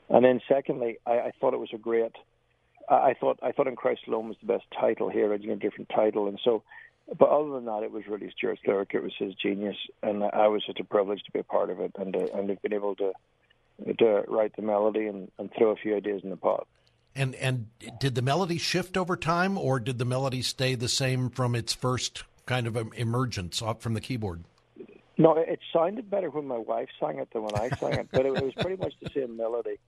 And 0.09 0.25
then 0.25 0.41
secondly, 0.49 0.99
I, 1.07 1.13
I 1.13 1.33
thought 1.41 1.55
it 1.55 1.61
was 1.61 1.71
a 1.73 1.79
great. 1.79 2.13
I 2.89 3.15
thought 3.19 3.39
I 3.43 3.53
thought 3.53 3.67
in 3.67 3.77
Christ 3.77 4.03
alone 4.07 4.29
was 4.29 4.37
the 4.41 4.47
best 4.47 4.65
title 4.79 5.09
here, 5.09 5.33
a 5.33 5.39
different 5.39 5.91
title, 5.95 6.29
and 6.29 6.39
so. 6.45 6.63
But 7.19 7.29
other 7.29 7.51
than 7.51 7.67
that, 7.67 7.85
it 7.85 7.93
was 7.93 8.03
really 8.09 8.33
Stuart's 8.37 8.61
lyric. 8.67 8.91
It 8.93 9.03
was 9.03 9.13
his 9.17 9.33
genius, 9.35 9.77
and 10.03 10.25
I 10.25 10.49
was 10.49 10.65
such 10.67 10.81
a 10.81 10.85
privilege 10.85 11.23
to 11.23 11.31
be 11.31 11.39
a 11.39 11.45
part 11.45 11.71
of 11.71 11.79
it, 11.81 11.93
and 11.99 12.17
uh, 12.17 12.27
and 12.35 12.51
have 12.51 12.63
been 12.63 12.73
able 12.73 12.97
to 12.97 13.13
to 13.99 14.25
write 14.27 14.57
the 14.57 14.63
melody 14.63 15.07
and, 15.07 15.31
and 15.39 15.51
throw 15.57 15.71
a 15.71 15.77
few 15.77 15.97
ideas 15.97 16.23
in 16.25 16.31
the 16.31 16.37
pot. 16.37 16.67
And 17.15 17.35
and 17.37 17.69
did 18.01 18.15
the 18.15 18.23
melody 18.23 18.59
shift 18.59 18.97
over 18.97 19.17
time, 19.17 19.57
or 19.57 19.79
did 19.79 19.99
the 19.99 20.05
melody 20.05 20.43
stay 20.43 20.75
the 20.75 20.89
same 20.89 21.31
from 21.31 21.55
its 21.55 21.73
first 21.73 22.25
kind 22.45 22.67
of 22.67 22.77
emergence 22.95 23.63
off 23.63 23.81
from 23.81 23.95
the 23.95 24.01
keyboard? 24.01 24.45
No, 25.19 25.35
it 25.35 25.61
sounded 25.73 26.11
better 26.11 26.29
when 26.29 26.47
my 26.47 26.59
wife 26.59 26.89
sang 27.01 27.19
it 27.19 27.29
than 27.33 27.43
when 27.43 27.55
I 27.55 27.71
sang 27.71 27.95
it, 27.95 28.09
but 28.13 28.27
it, 28.27 28.33
was 28.33 28.53
pretty 28.55 28.77
much 28.77 28.93
the 29.01 29.09
same 29.11 29.37
melody. 29.37 29.79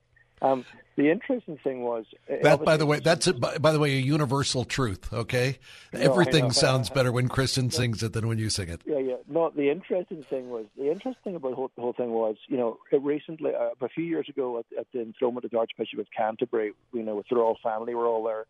Um, 0.41 0.65
the 0.95 1.09
interesting 1.11 1.57
thing 1.63 1.83
was 1.83 2.05
uh, 2.29 2.35
that. 2.43 2.65
By 2.65 2.77
the 2.77 2.85
way, 2.85 2.99
that's 2.99 3.27
a, 3.27 3.33
by, 3.33 3.57
by, 3.57 3.71
the 3.71 3.79
way 3.79 3.97
a 3.97 4.01
universal 4.01 4.65
truth. 4.65 5.11
Okay, 5.13 5.59
no, 5.93 5.99
everything 5.99 6.51
sounds 6.51 6.89
better 6.89 7.11
when 7.11 7.29
Kristyn 7.29 7.71
sings 7.71 8.03
it 8.03 8.13
than 8.13 8.27
when 8.27 8.37
you 8.37 8.49
sing 8.49 8.69
it. 8.69 8.81
Yeah, 8.85 8.99
yeah. 8.99 9.15
No, 9.27 9.49
the 9.49 9.69
interesting 9.69 10.23
thing 10.29 10.49
was 10.49 10.65
the 10.77 10.91
interesting 10.91 11.23
thing 11.23 11.35
about 11.35 11.51
the 11.51 11.55
whole, 11.55 11.71
the 11.75 11.81
whole 11.81 11.93
thing 11.93 12.11
was 12.11 12.37
you 12.47 12.57
know 12.57 12.77
recently 12.91 13.51
uh, 13.53 13.69
a 13.81 13.89
few 13.89 14.03
years 14.03 14.27
ago 14.29 14.59
at, 14.59 14.65
at 14.77 14.87
the 14.93 15.01
enthronement 15.01 15.45
of 15.45 15.51
the 15.51 15.57
Archbishop 15.57 15.99
of 15.99 16.07
Canterbury, 16.15 16.73
you 16.93 17.03
know, 17.03 17.15
with 17.15 17.27
the 17.29 17.35
royal 17.35 17.57
family 17.63 17.95
were 17.95 18.07
all 18.07 18.23
there, 18.23 18.45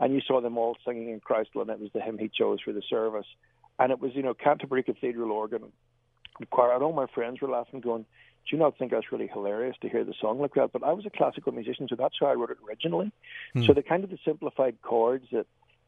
and 0.00 0.14
you 0.14 0.20
saw 0.26 0.40
them 0.40 0.58
all 0.58 0.76
singing 0.86 1.10
in 1.10 1.20
Christ, 1.20 1.50
and 1.54 1.70
it 1.70 1.80
was 1.80 1.90
the 1.94 2.00
hymn 2.00 2.18
he 2.18 2.28
chose 2.28 2.60
for 2.62 2.72
the 2.72 2.82
service, 2.88 3.26
and 3.78 3.92
it 3.92 4.00
was 4.00 4.12
you 4.14 4.22
know 4.22 4.34
Canterbury 4.34 4.82
Cathedral 4.82 5.32
organ 5.32 5.72
choir, 6.50 6.74
and 6.74 6.82
all 6.82 6.92
my 6.92 7.06
friends 7.14 7.40
were 7.40 7.48
laughing, 7.48 7.80
going 7.80 8.06
do 8.48 8.56
you 8.56 8.62
not 8.62 8.76
think 8.76 8.90
that's 8.90 9.10
really 9.10 9.26
hilarious 9.26 9.76
to 9.80 9.88
hear 9.88 10.04
the 10.04 10.14
song 10.20 10.38
like 10.38 10.54
that? 10.54 10.70
But 10.72 10.82
I 10.82 10.92
was 10.92 11.06
a 11.06 11.10
classical 11.10 11.52
musician, 11.52 11.88
so 11.88 11.96
that's 11.96 12.16
how 12.20 12.26
I 12.26 12.34
wrote 12.34 12.50
it 12.50 12.58
originally. 12.68 13.10
Hmm. 13.54 13.64
So 13.64 13.72
the 13.72 13.82
kind 13.82 14.04
of 14.04 14.10
the 14.10 14.18
simplified 14.24 14.76
chords 14.82 15.26
that 15.32 15.46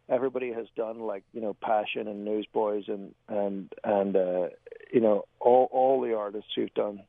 everybody 0.09 0.53
has 0.53 0.67
done, 0.75 1.01
like 1.01 1.25
you 1.33 1.41
know, 1.41 1.55
Passion 1.55 2.09
and 2.09 2.25
Newsboys 2.25 2.85
and 2.89 3.15
and 3.29 3.73
and 3.85 4.17
uh, 4.17 4.49
you 4.93 5.01
know, 5.01 5.25
all 5.39 5.69
all 5.71 6.01
the 6.01 6.15
artists 6.15 6.51
who've 6.57 6.73
done 6.75 7.03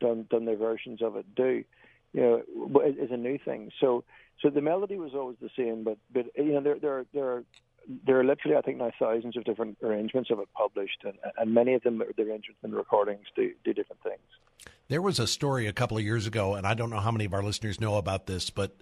done 0.00 0.26
done 0.30 0.44
their 0.44 0.56
versions 0.56 1.00
of 1.00 1.16
it 1.16 1.34
do, 1.34 1.64
you 2.12 2.20
know, 2.20 2.80
is 2.82 3.10
a 3.10 3.16
new 3.16 3.38
thing. 3.38 3.70
So 3.80 4.04
so 4.42 4.50
the 4.50 4.60
melody 4.60 4.98
was 4.98 5.14
always 5.14 5.38
the 5.40 5.50
same, 5.56 5.84
but 5.84 5.96
but 6.12 6.26
you 6.36 6.52
know, 6.52 6.60
there 6.60 6.78
there 6.78 7.06
there 7.14 7.28
are 7.32 7.44
there 8.06 8.18
are 8.18 8.24
literally, 8.24 8.56
I 8.56 8.60
think, 8.60 8.78
now 8.78 8.90
thousands 8.98 9.36
of 9.36 9.44
different 9.44 9.78
arrangements 9.82 10.30
of 10.30 10.38
it 10.38 10.48
published, 10.54 11.04
and, 11.04 11.14
and 11.38 11.54
many 11.54 11.74
of 11.74 11.82
them, 11.82 11.98
the 11.98 12.22
arrangements 12.22 12.60
and 12.62 12.72
the 12.72 12.76
recordings 12.76 13.26
do, 13.34 13.52
do 13.64 13.72
different 13.72 14.02
things. 14.02 14.20
There 14.88 15.02
was 15.02 15.18
a 15.18 15.26
story 15.26 15.66
a 15.66 15.72
couple 15.72 15.96
of 15.96 16.04
years 16.04 16.26
ago, 16.26 16.54
and 16.54 16.66
I 16.66 16.74
don't 16.74 16.90
know 16.90 17.00
how 17.00 17.10
many 17.10 17.24
of 17.24 17.34
our 17.34 17.42
listeners 17.42 17.80
know 17.80 17.96
about 17.96 18.26
this, 18.26 18.50
but 18.50 18.76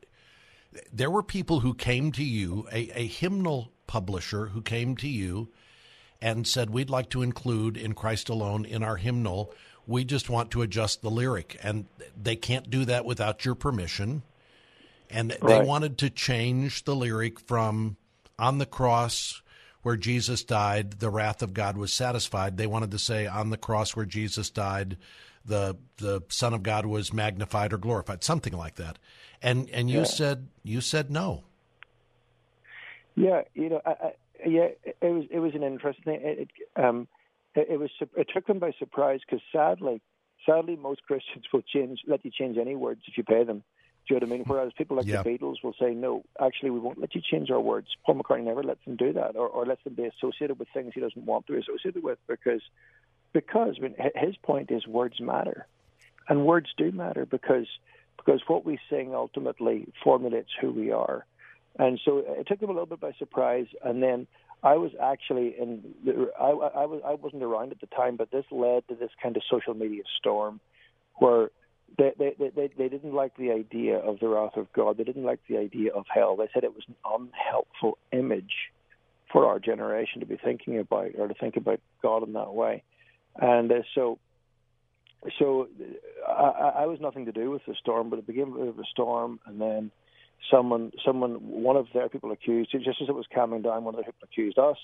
there 0.92 1.11
were 1.11 1.22
people 1.22 1.61
who 1.61 1.74
came 1.74 2.12
to 2.12 2.24
you, 2.24 2.66
a, 2.72 2.90
a 2.94 3.07
hymnal 3.07 3.72
publisher 3.86 4.46
who 4.46 4.62
came 4.62 4.96
to 4.96 5.09
you 5.09 5.48
and 6.20 6.46
said, 6.46 6.70
We'd 6.70 6.90
like 6.90 7.11
to 7.11 7.22
include 7.22 7.76
in 7.76 7.94
Christ 7.94 8.28
Alone 8.28 8.64
in 8.64 8.82
our 8.82 8.96
hymnal. 8.96 9.53
We 9.86 10.05
just 10.05 10.30
want 10.30 10.51
to 10.53 10.62
adjust 10.62 11.03
the 11.03 11.11
lyric. 11.11 11.59
And 11.62 11.86
they 12.20 12.36
can't 12.36 12.70
do 12.70 12.84
that 12.84 13.05
without 13.05 13.44
your 13.44 13.55
permission. 13.55 14.22
And 15.09 15.36
right. 15.40 15.59
they 15.61 15.66
wanted 15.66 15.98
to 15.98 16.11
change 16.11 16.84
the 16.84 16.94
lyric 16.94 17.40
from 17.40 17.96
on 18.41 18.59
the 18.59 18.66
cross 18.66 19.43
where 19.82 19.97
Jesus 19.97 20.43
died, 20.43 20.93
the 20.99 21.11
wrath 21.11 21.43
of 21.43 21.55
God 21.55 21.76
was 21.76 21.93
satisfied. 21.93 22.57
They 22.57 22.66
wanted 22.66 22.91
to 22.91 22.99
say 22.99 23.26
on 23.26 23.51
the 23.51 23.57
cross 23.57 23.95
where 23.95 24.07
Jesus 24.07 24.51
died, 24.51 24.97
the 25.45 25.76
the 25.97 26.22
Son 26.28 26.53
of 26.53 26.62
God 26.62 26.86
was 26.86 27.12
magnified 27.12 27.72
or 27.72 27.78
glorified, 27.78 28.22
something 28.24 28.53
like 28.53 28.76
that. 28.76 28.99
And 29.43 29.70
and 29.70 29.91
you 29.91 29.99
yeah. 29.99 30.05
said 30.05 30.49
you 30.62 30.80
said 30.80 31.11
no. 31.11 31.45
Yeah, 33.16 33.43
you 33.55 33.68
know, 33.68 33.80
I, 33.84 33.91
I, 33.91 34.12
yeah, 34.47 34.68
it 34.84 34.97
was 35.03 35.24
it 35.30 35.38
was 35.38 35.55
an 35.55 35.62
interesting 35.62 36.05
thing. 36.05 36.20
It, 36.22 36.38
it, 36.38 36.82
um, 36.82 37.09
it, 37.55 37.68
it 37.70 37.80
was 37.80 37.91
it 38.16 38.28
took 38.32 38.47
them 38.47 38.59
by 38.59 38.72
surprise 38.78 39.20
because 39.26 39.43
sadly, 39.53 40.03
sadly, 40.47 40.76
most 40.76 41.03
Christians 41.05 41.45
will 41.53 41.62
change 41.62 42.01
let 42.07 42.24
you 42.24 42.30
change 42.30 42.59
any 42.59 42.76
words 42.76 43.03
if 43.07 43.16
you 43.16 43.24
pay 43.24 43.45
them. 43.45 43.62
Do 44.11 44.16
you 44.16 44.20
know 44.22 44.26
what 44.26 44.32
I 44.32 44.36
mean? 44.38 44.44
Whereas 44.44 44.72
people 44.76 44.96
like 44.96 45.06
yep. 45.06 45.22
the 45.22 45.30
Beatles 45.30 45.62
will 45.62 45.74
say, 45.78 45.94
no, 45.94 46.24
actually, 46.44 46.70
we 46.70 46.80
won't 46.80 46.98
let 46.98 47.14
you 47.14 47.20
change 47.20 47.48
our 47.48 47.61
words. 47.61 47.86
Paul 48.04 48.16
McCartney 48.16 48.42
never 48.42 48.64
lets 48.64 48.84
them 48.84 48.96
do 48.96 49.12
that 49.12 49.36
or, 49.36 49.46
or 49.46 49.64
lets 49.64 49.84
them 49.84 49.94
be 49.94 50.02
associated 50.02 50.58
with 50.58 50.66
things 50.74 50.90
he 50.96 51.00
doesn't 51.00 51.24
want 51.24 51.46
to 51.46 51.52
be 51.52 51.61
associated 51.61 52.02
with 52.02 52.18
because 52.26 52.61
because 53.32 53.76
I 53.78 53.82
mean, 53.82 53.94
his 54.16 54.36
point 54.42 54.72
is 54.72 54.84
words 54.84 55.20
matter, 55.20 55.68
and 56.28 56.44
words 56.44 56.70
do 56.76 56.90
matter 56.90 57.24
because 57.24 57.68
because 58.16 58.40
what 58.48 58.64
we 58.64 58.80
sing 58.90 59.14
ultimately 59.14 59.86
formulates 60.02 60.50
who 60.61 60.72
we 60.72 60.90
are, 60.90 61.24
and 61.78 62.00
so 62.04 62.24
it 62.26 62.48
took 62.48 62.58
them 62.58 62.70
a 62.70 62.72
little 62.72 62.86
bit 62.86 63.00
by 63.00 63.12
surprise, 63.18 63.66
and 63.84 64.02
then. 64.02 64.26
I 64.62 64.76
was 64.76 64.90
actually 65.00 65.54
in. 65.58 65.94
The, 66.04 66.30
I, 66.38 66.48
I 66.50 66.84
was. 66.84 67.00
I 67.02 67.14
wasn't 67.14 67.42
around 67.42 67.72
at 67.72 67.80
the 67.80 67.86
time, 67.86 68.16
but 68.16 68.30
this 68.30 68.44
led 68.50 68.86
to 68.88 68.94
this 68.94 69.08
kind 69.22 69.34
of 69.38 69.42
social 69.50 69.72
media 69.72 70.02
storm, 70.18 70.61
where 71.14 71.48
they, 71.99 72.12
they, 72.18 72.34
they, 72.38 72.70
they 72.76 72.88
didn't 72.88 73.14
like 73.14 73.36
the 73.36 73.51
idea 73.51 73.99
of 73.99 74.20
the 74.20 74.28
wrath 74.28 74.57
of 74.57 74.72
God. 74.72 74.97
They 74.97 75.05
didn't 75.05 75.24
like 75.24 75.41
the 75.49 75.59
idea 75.59 75.93
of 75.93 76.05
hell. 76.12 76.36
They 76.36 76.49
said 76.53 76.64
it 76.64 76.74
was 76.74 76.84
an 76.88 76.95
unhelpful 77.05 77.99
image 78.12 78.70
for 79.32 79.47
our 79.47 79.59
generation 79.59 80.20
to 80.20 80.26
be 80.26 80.36
thinking 80.36 80.78
about 80.78 81.11
or 81.18 81.28
to 81.28 81.34
think 81.34 81.57
about 81.57 81.80
God 82.03 82.26
in 82.26 82.32
that 82.34 82.53
way. 82.53 82.82
And 83.36 83.70
uh, 83.70 83.82
so, 83.95 84.18
so 85.38 85.68
I, 86.26 86.72
I 86.78 86.86
was 86.86 86.99
nothing 87.01 87.26
to 87.26 87.32
do 87.32 87.51
with 87.51 87.62
the 87.66 87.74
storm, 87.80 88.11
but 88.11 88.18
it 88.18 88.26
began 88.26 88.53
with 88.53 88.78
a 88.78 88.84
storm, 88.91 89.38
and 89.47 89.61
then 89.61 89.91
someone, 90.51 90.93
someone, 91.05 91.34
one 91.34 91.76
of 91.76 91.86
their 91.95 92.09
people 92.09 92.32
accused, 92.32 92.72
just 92.72 93.01
as 93.03 93.09
it 93.09 93.14
was 93.14 93.26
calming 93.32 93.62
down, 93.62 93.84
one 93.84 93.95
of 93.95 93.99
their 93.99 94.12
people 94.12 94.28
accused 94.30 94.59
us 94.59 94.76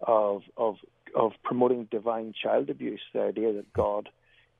of 0.00 0.42
of 0.56 0.76
of 1.14 1.32
promoting 1.42 1.88
divine 1.90 2.32
child 2.40 2.70
abuse, 2.70 3.00
the 3.12 3.20
idea 3.22 3.52
that 3.52 3.72
God 3.72 4.08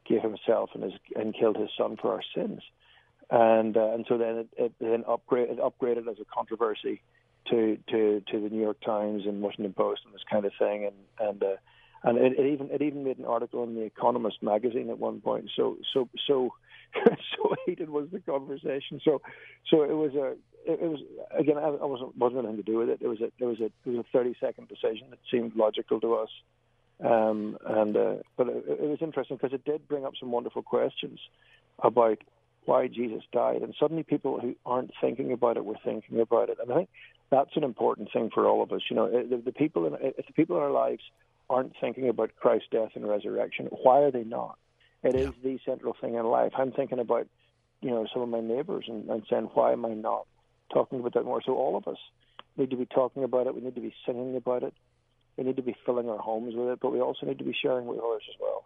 gave 0.08 0.22
Himself 0.22 0.70
and 0.74 0.82
his 0.82 0.92
and 1.14 1.34
killed 1.34 1.56
His 1.56 1.70
Son 1.76 1.96
for 2.00 2.12
our 2.12 2.22
sins, 2.34 2.60
and 3.30 3.76
uh, 3.76 3.92
and 3.92 4.06
so 4.08 4.18
then 4.18 4.36
it, 4.38 4.48
it 4.56 4.72
then 4.80 5.04
upgraded 5.04 5.58
upgraded 5.58 6.08
as 6.08 6.16
a 6.20 6.24
controversy 6.32 7.02
to 7.50 7.78
to 7.90 8.22
to 8.30 8.40
the 8.40 8.48
New 8.48 8.60
York 8.60 8.80
Times 8.84 9.22
and 9.26 9.40
Washington 9.40 9.72
Post 9.72 10.02
and 10.04 10.14
this 10.14 10.22
kind 10.30 10.44
of 10.44 10.52
thing, 10.58 10.84
and 10.84 11.28
and 11.28 11.42
uh, 11.42 11.56
and 12.04 12.18
it, 12.18 12.38
it 12.38 12.52
even 12.52 12.70
it 12.70 12.82
even 12.82 13.04
made 13.04 13.18
an 13.18 13.24
article 13.24 13.64
in 13.64 13.74
the 13.74 13.82
Economist 13.82 14.42
magazine 14.42 14.90
at 14.90 14.98
one 14.98 15.20
point. 15.20 15.50
So 15.56 15.76
so 15.92 16.08
so 16.26 16.50
so 17.04 17.54
heated 17.66 17.90
was 17.90 18.08
the 18.12 18.20
conversation. 18.20 19.00
So 19.04 19.20
so 19.70 19.82
it 19.82 19.94
was 19.94 20.14
a 20.14 20.32
it, 20.70 20.80
it 20.80 20.88
was 20.88 21.00
again 21.36 21.58
I, 21.58 21.68
I 21.68 21.84
wasn't 21.84 22.16
wasn't 22.16 22.40
anything 22.40 22.56
to 22.56 22.62
do 22.62 22.78
with 22.78 22.88
it. 22.88 22.98
It 23.00 23.08
was 23.08 23.20
a 23.20 23.30
it 23.38 23.44
was 23.44 23.60
a 23.60 23.66
it 23.66 23.86
was 23.86 23.98
a 23.98 24.04
thirty 24.12 24.34
second 24.40 24.68
decision 24.68 25.08
that 25.10 25.18
seemed 25.30 25.56
logical 25.56 26.00
to 26.00 26.14
us. 26.14 26.30
Um, 27.04 27.56
and 27.64 27.96
uh, 27.96 28.14
but 28.36 28.48
it, 28.48 28.64
it 28.66 28.88
was 28.88 28.98
interesting 29.00 29.36
because 29.36 29.52
it 29.52 29.64
did 29.64 29.86
bring 29.86 30.04
up 30.04 30.14
some 30.18 30.32
wonderful 30.32 30.62
questions 30.62 31.20
about 31.82 32.18
why 32.64 32.86
Jesus 32.88 33.22
died, 33.32 33.62
and 33.62 33.74
suddenly 33.78 34.02
people 34.02 34.40
who 34.40 34.54
aren't 34.66 34.90
thinking 35.00 35.32
about 35.32 35.56
it 35.56 35.64
were 35.64 35.78
thinking 35.84 36.20
about 36.20 36.50
it. 36.50 36.58
And 36.60 36.70
I 36.72 36.76
think 36.76 36.88
that's 37.30 37.56
an 37.56 37.64
important 37.64 38.10
thing 38.12 38.30
for 38.34 38.46
all 38.46 38.62
of 38.62 38.72
us. 38.72 38.82
You 38.90 38.96
know, 38.96 39.10
the, 39.10 39.36
the 39.36 39.52
people 39.52 39.86
in 39.86 39.94
if 40.00 40.26
the 40.26 40.32
people 40.32 40.56
in 40.56 40.62
our 40.62 40.70
lives 40.70 41.02
aren't 41.48 41.72
thinking 41.80 42.08
about 42.08 42.30
Christ's 42.36 42.68
death 42.70 42.90
and 42.94 43.08
resurrection. 43.08 43.66
Why 43.66 44.00
are 44.00 44.10
they 44.10 44.24
not? 44.24 44.58
It 45.02 45.14
yeah. 45.14 45.28
is 45.28 45.30
the 45.42 45.58
central 45.64 45.96
thing 46.00 46.14
in 46.14 46.26
life. 46.26 46.52
I'm 46.56 46.72
thinking 46.72 46.98
about, 46.98 47.26
you 47.80 47.90
know, 47.90 48.06
some 48.12 48.22
of 48.22 48.28
my 48.28 48.40
neighbors 48.40 48.84
and, 48.88 49.08
and 49.08 49.22
saying, 49.30 49.48
why 49.54 49.72
am 49.72 49.86
I 49.86 49.94
not 49.94 50.26
talking 50.72 51.00
about 51.00 51.14
that 51.14 51.24
more? 51.24 51.40
So 51.44 51.54
all 51.54 51.76
of 51.76 51.86
us 51.86 51.98
need 52.56 52.70
to 52.70 52.76
be 52.76 52.86
talking 52.86 53.22
about 53.24 53.46
it. 53.46 53.54
We 53.54 53.60
need 53.60 53.76
to 53.76 53.80
be 53.80 53.94
singing 54.04 54.36
about 54.36 54.62
it. 54.62 54.74
We 55.38 55.44
need 55.44 55.56
to 55.56 55.62
be 55.62 55.76
filling 55.86 56.10
our 56.10 56.18
homes 56.18 56.54
with 56.54 56.68
it, 56.68 56.80
but 56.82 56.92
we 56.92 57.00
also 57.00 57.24
need 57.24 57.38
to 57.38 57.44
be 57.44 57.54
sharing 57.62 57.86
with 57.86 57.98
others 58.00 58.24
as 58.28 58.34
well. 58.40 58.64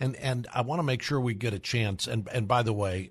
And 0.00 0.16
and 0.16 0.48
I 0.52 0.62
want 0.62 0.78
to 0.78 0.82
make 0.82 1.02
sure 1.02 1.20
we 1.20 1.34
get 1.34 1.52
a 1.52 1.58
chance. 1.58 2.06
And 2.06 2.26
and 2.32 2.48
by 2.48 2.62
the 2.62 2.72
way, 2.72 3.10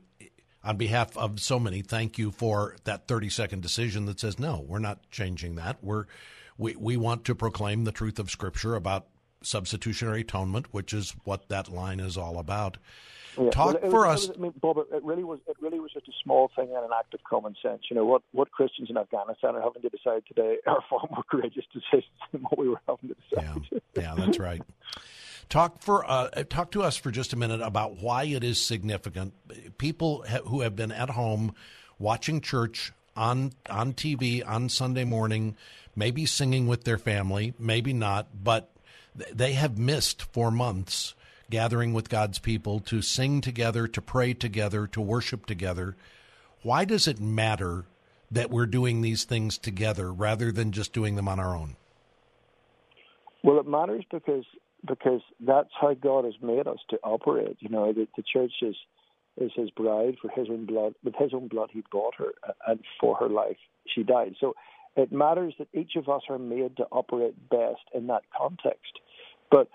on 0.64 0.78
behalf 0.78 1.16
of 1.16 1.40
so 1.40 1.60
many, 1.60 1.84
thank 1.84 2.18
you 2.18 2.32
for 2.32 2.76
that 2.84 3.08
30 3.08 3.30
second 3.30 3.62
decision 3.62 4.06
that 4.06 4.20
says 4.20 4.40
no, 4.40 4.66
we're 4.68 4.80
not 4.80 5.10
changing 5.12 5.56
that. 5.56 5.78
We're 5.82 6.06
we, 6.58 6.76
we 6.76 6.98
want 6.98 7.24
to 7.26 7.36
proclaim 7.36 7.84
the 7.84 7.92
truth 7.92 8.20
of 8.20 8.30
Scripture 8.30 8.76
about 8.76 9.08
substitutionary 9.42 10.22
atonement, 10.22 10.68
which 10.72 10.94
is 10.94 11.16
what 11.24 11.50
that 11.50 11.72
line 11.72 12.00
is 12.00 12.18
all 12.18 12.38
about. 12.38 12.78
Yeah. 13.40 13.50
Talk 13.50 13.82
well, 13.82 13.92
for 13.92 14.08
was, 14.08 14.30
us, 14.30 14.36
I 14.36 14.42
mean, 14.42 14.54
Bob. 14.60 14.78
It 14.78 15.04
really 15.04 15.24
was. 15.24 15.40
It 15.48 15.56
really 15.62 15.80
was 15.80 15.92
just 15.94 16.08
a 16.08 16.12
small 16.24 16.52
thing 16.56 16.68
and 16.76 16.84
an 16.84 16.92
act 16.98 17.14
of 17.14 17.24
common 17.24 17.56
sense. 17.62 17.84
You 17.90 17.96
know 17.96 18.06
what? 18.06 18.24
What 18.34 18.52
Christians 18.52 18.90
in 18.90 18.98
Afghanistan 18.98 19.56
are 19.56 19.62
having 19.62 19.82
to 19.84 19.90
decide 19.90 20.24
today 20.28 20.58
are 20.68 20.84
far 20.90 21.08
more 21.10 21.24
courageous 21.30 21.66
decisions 21.74 22.12
than 22.32 22.42
what 22.42 22.58
we 22.58 22.68
were 22.68 22.82
having 22.88 23.10
to 23.10 23.16
decide. 23.30 23.62
Yeah, 23.72 24.02
yeah 24.02 24.16
that's 24.18 24.38
right. 24.38 24.62
Talk 25.48 25.82
for 25.82 26.10
uh, 26.10 26.30
talk 26.50 26.72
to 26.72 26.84
us 26.84 26.98
for 26.98 27.10
just 27.10 27.32
a 27.32 27.38
minute 27.38 27.62
about 27.62 28.02
why 28.02 28.26
it 28.26 28.44
is 28.44 28.60
significant. 28.60 29.34
People 29.78 30.26
ha- 30.28 30.44
who 30.46 30.62
have 30.62 30.76
been 30.76 30.92
at 30.92 31.12
home 31.12 31.54
watching 32.00 32.42
church 32.42 32.92
on 33.16 33.54
on 33.70 33.94
TV 33.94 34.46
on 34.46 34.68
Sunday 34.68 35.06
morning 35.06 35.56
maybe 35.96 36.26
singing 36.26 36.68
with 36.68 36.84
their 36.84 36.98
family, 36.98 37.54
maybe 37.60 37.94
not, 37.94 38.28
but 38.44 38.71
they 39.16 39.54
have 39.54 39.78
missed 39.78 40.24
for 40.34 40.52
months 40.52 41.14
gathering 41.50 41.94
with 41.94 42.10
God's 42.10 42.40
people 42.40 42.80
to 42.80 43.02
sing 43.02 43.42
together, 43.42 43.88
to 43.88 44.02
pray 44.02 44.34
together, 44.34 44.88
to 44.88 45.02
worship 45.02 45.46
together. 45.46 45.96
Why 46.64 46.86
does 46.86 47.08
it 47.08 47.20
matter 47.20 47.86
that 48.32 48.50
we're 48.50 48.66
doing 48.66 49.02
these 49.02 49.26
things 49.26 49.58
together 49.58 50.12
rather 50.12 50.52
than 50.52 50.72
just 50.72 50.94
doing 50.94 51.16
them 51.16 51.28
on 51.28 51.40
our 51.40 51.56
own? 51.56 51.76
Well, 53.44 53.60
it 53.60 53.68
matters 53.68 54.06
because 54.10 54.46
because 54.88 55.22
that's 55.40 55.70
how 55.80 55.94
God 55.94 56.26
has 56.26 56.34
made 56.42 56.68
us 56.68 56.80
to 56.90 56.98
operate. 57.04 57.58
You 57.60 57.70
know, 57.70 57.94
the, 57.94 58.08
the 58.16 58.24
church 58.24 58.54
is 58.62 58.76
is 59.38 59.52
His 59.56 59.70
bride 59.72 60.18
for 60.22 60.30
His 60.30 60.48
own 60.50 60.66
blood. 60.66 60.94
With 61.04 61.16
His 61.16 61.34
own 61.34 61.48
blood, 61.48 61.70
He 61.72 61.84
bought 61.92 62.16
her, 62.18 62.34
uh, 62.48 62.54
and 62.68 62.80
for 63.00 63.16
her 63.18 63.30
life, 63.30 63.58
she 63.94 64.04
died. 64.04 64.36
So 64.40 64.54
it 64.96 65.12
matters 65.12 65.54
that 65.60 65.68
each 65.74 65.96
of 65.96 66.10
us 66.10 66.22
are 66.30 66.40
made 66.40 66.78
to 66.78 66.86
operate 66.92 67.36
best 67.50 67.82
in 67.94 68.08
that 68.08 68.24
context. 68.38 69.00
But 69.50 69.70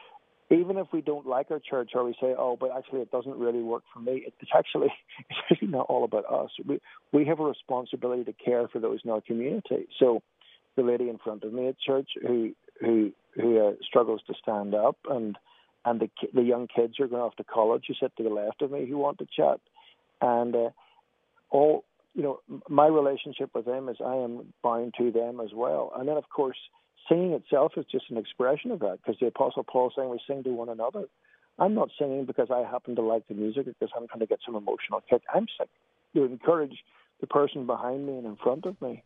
even 0.51 0.77
if 0.77 0.87
we 0.93 1.01
don't 1.01 1.27
like 1.27 1.51
our 1.51 1.59
church 1.59 1.91
or 1.95 2.05
we 2.05 2.13
say, 2.21 2.35
oh, 2.39 2.57
but 2.59 2.71
actually 2.77 3.01
it 3.01 3.11
doesn't 3.11 3.37
really 3.37 3.63
work 3.63 3.83
for 3.93 4.01
me, 4.01 4.25
it's 4.27 4.51
actually 4.55 4.93
it's 5.31 5.39
really 5.51 5.73
not 5.73 5.87
all 5.89 6.05
about 6.05 6.25
us. 6.33 6.51
We 6.67 6.81
we 7.13 7.25
have 7.27 7.41
a 7.41 7.45
responsibility 7.45 8.25
to 8.25 8.33
care 8.33 8.69
for 8.69 8.79
those 8.79 9.01
in 9.05 9.11
our 9.11 9.21
community. 9.21 9.89
So 9.99 10.23
the 10.77 10.83
lady 10.83 11.09
in 11.09 11.19
front 11.19 11.43
of 11.43 11.53
me 11.53 11.69
at 11.69 11.79
church 11.79 12.11
who 12.21 12.53
who 12.81 13.13
who 13.35 13.69
uh, 13.69 13.73
struggles 13.83 14.21
to 14.27 14.35
stand 14.41 14.75
up 14.75 14.97
and 15.11 15.37
and 15.85 16.01
the 16.01 16.11
the 16.33 16.43
young 16.43 16.69
kids 16.69 16.95
who 16.97 17.05
are 17.05 17.09
going 17.09 17.23
off 17.23 17.37
to 17.37 17.45
college 17.45 17.85
who 17.89 17.95
sit 17.95 18.15
to 18.17 18.23
the 18.23 18.29
left 18.29 18.63
of 18.63 18.71
me 18.71 18.87
who 18.87 18.99
want 18.99 19.19
to 19.19 19.27
chat 19.35 19.61
and 20.21 20.55
uh, 20.55 20.71
all 21.51 21.85
you 22.17 22.23
know 22.23 22.41
my 22.69 22.87
relationship 22.89 23.51
with 23.55 23.67
them 23.67 23.89
is 23.89 23.99
I 24.05 24.17
am 24.17 24.53
bound 24.65 24.95
to 24.99 25.13
them 25.13 25.39
as 25.41 25.51
well 25.55 25.93
and 25.97 26.09
then 26.09 26.17
of 26.17 26.29
course 26.29 26.59
singing 27.09 27.33
itself 27.33 27.73
is 27.77 27.85
just 27.91 28.07
an 28.11 28.17
expression 28.17 28.71
of 28.71 28.81
that 28.81 28.99
because 29.03 29.19
the 29.21 29.27
Apostle 29.27 29.65
Paul 29.65 29.93
saying 29.95 30.09
we 30.09 30.21
sing 30.27 30.43
to 30.45 30.51
one 30.51 30.69
another. 30.69 31.05
I'm 31.59 31.75
not 31.75 31.91
singing 31.99 32.27
because 32.27 32.49
I 32.51 32.69
happen 32.69 32.97
to 32.97 33.03
like 33.03 33.27
the 33.29 33.35
music 33.35 33.67
because 33.67 33.89
I'm 33.97 34.07
trying 34.09 34.21
to 34.21 34.27
get 34.27 34.41
some 34.45 34.57
emotional 34.57 35.03
kick. 35.09 35.23
I'm 35.33 35.47
singing 35.57 35.71
to 36.15 36.25
encourage 36.25 36.77
the 37.21 37.27
person 37.27 37.67
behind 37.67 38.07
me 38.07 38.15
and 38.15 38.27
in 38.27 38.37
front 38.37 38.67
of 38.67 38.81
me 38.83 39.03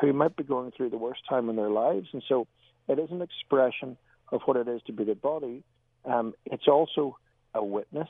who 0.00 0.12
might 0.12 0.36
be 0.36 0.44
going 0.44 0.72
through 0.76 0.90
the 0.90 0.98
worst 0.98 1.20
time 1.28 1.48
in 1.48 1.56
their 1.56 1.70
lives. 1.70 2.08
And 2.12 2.22
so 2.28 2.46
it 2.88 2.98
is 2.98 3.10
an 3.10 3.22
expression 3.22 3.96
of 4.30 4.42
what 4.44 4.56
it 4.56 4.68
is 4.68 4.82
to 4.86 4.92
be 4.92 5.04
the 5.04 5.14
body. 5.14 5.62
Um, 6.04 6.34
it's 6.44 6.68
also 6.68 7.16
a 7.54 7.64
witness 7.64 8.08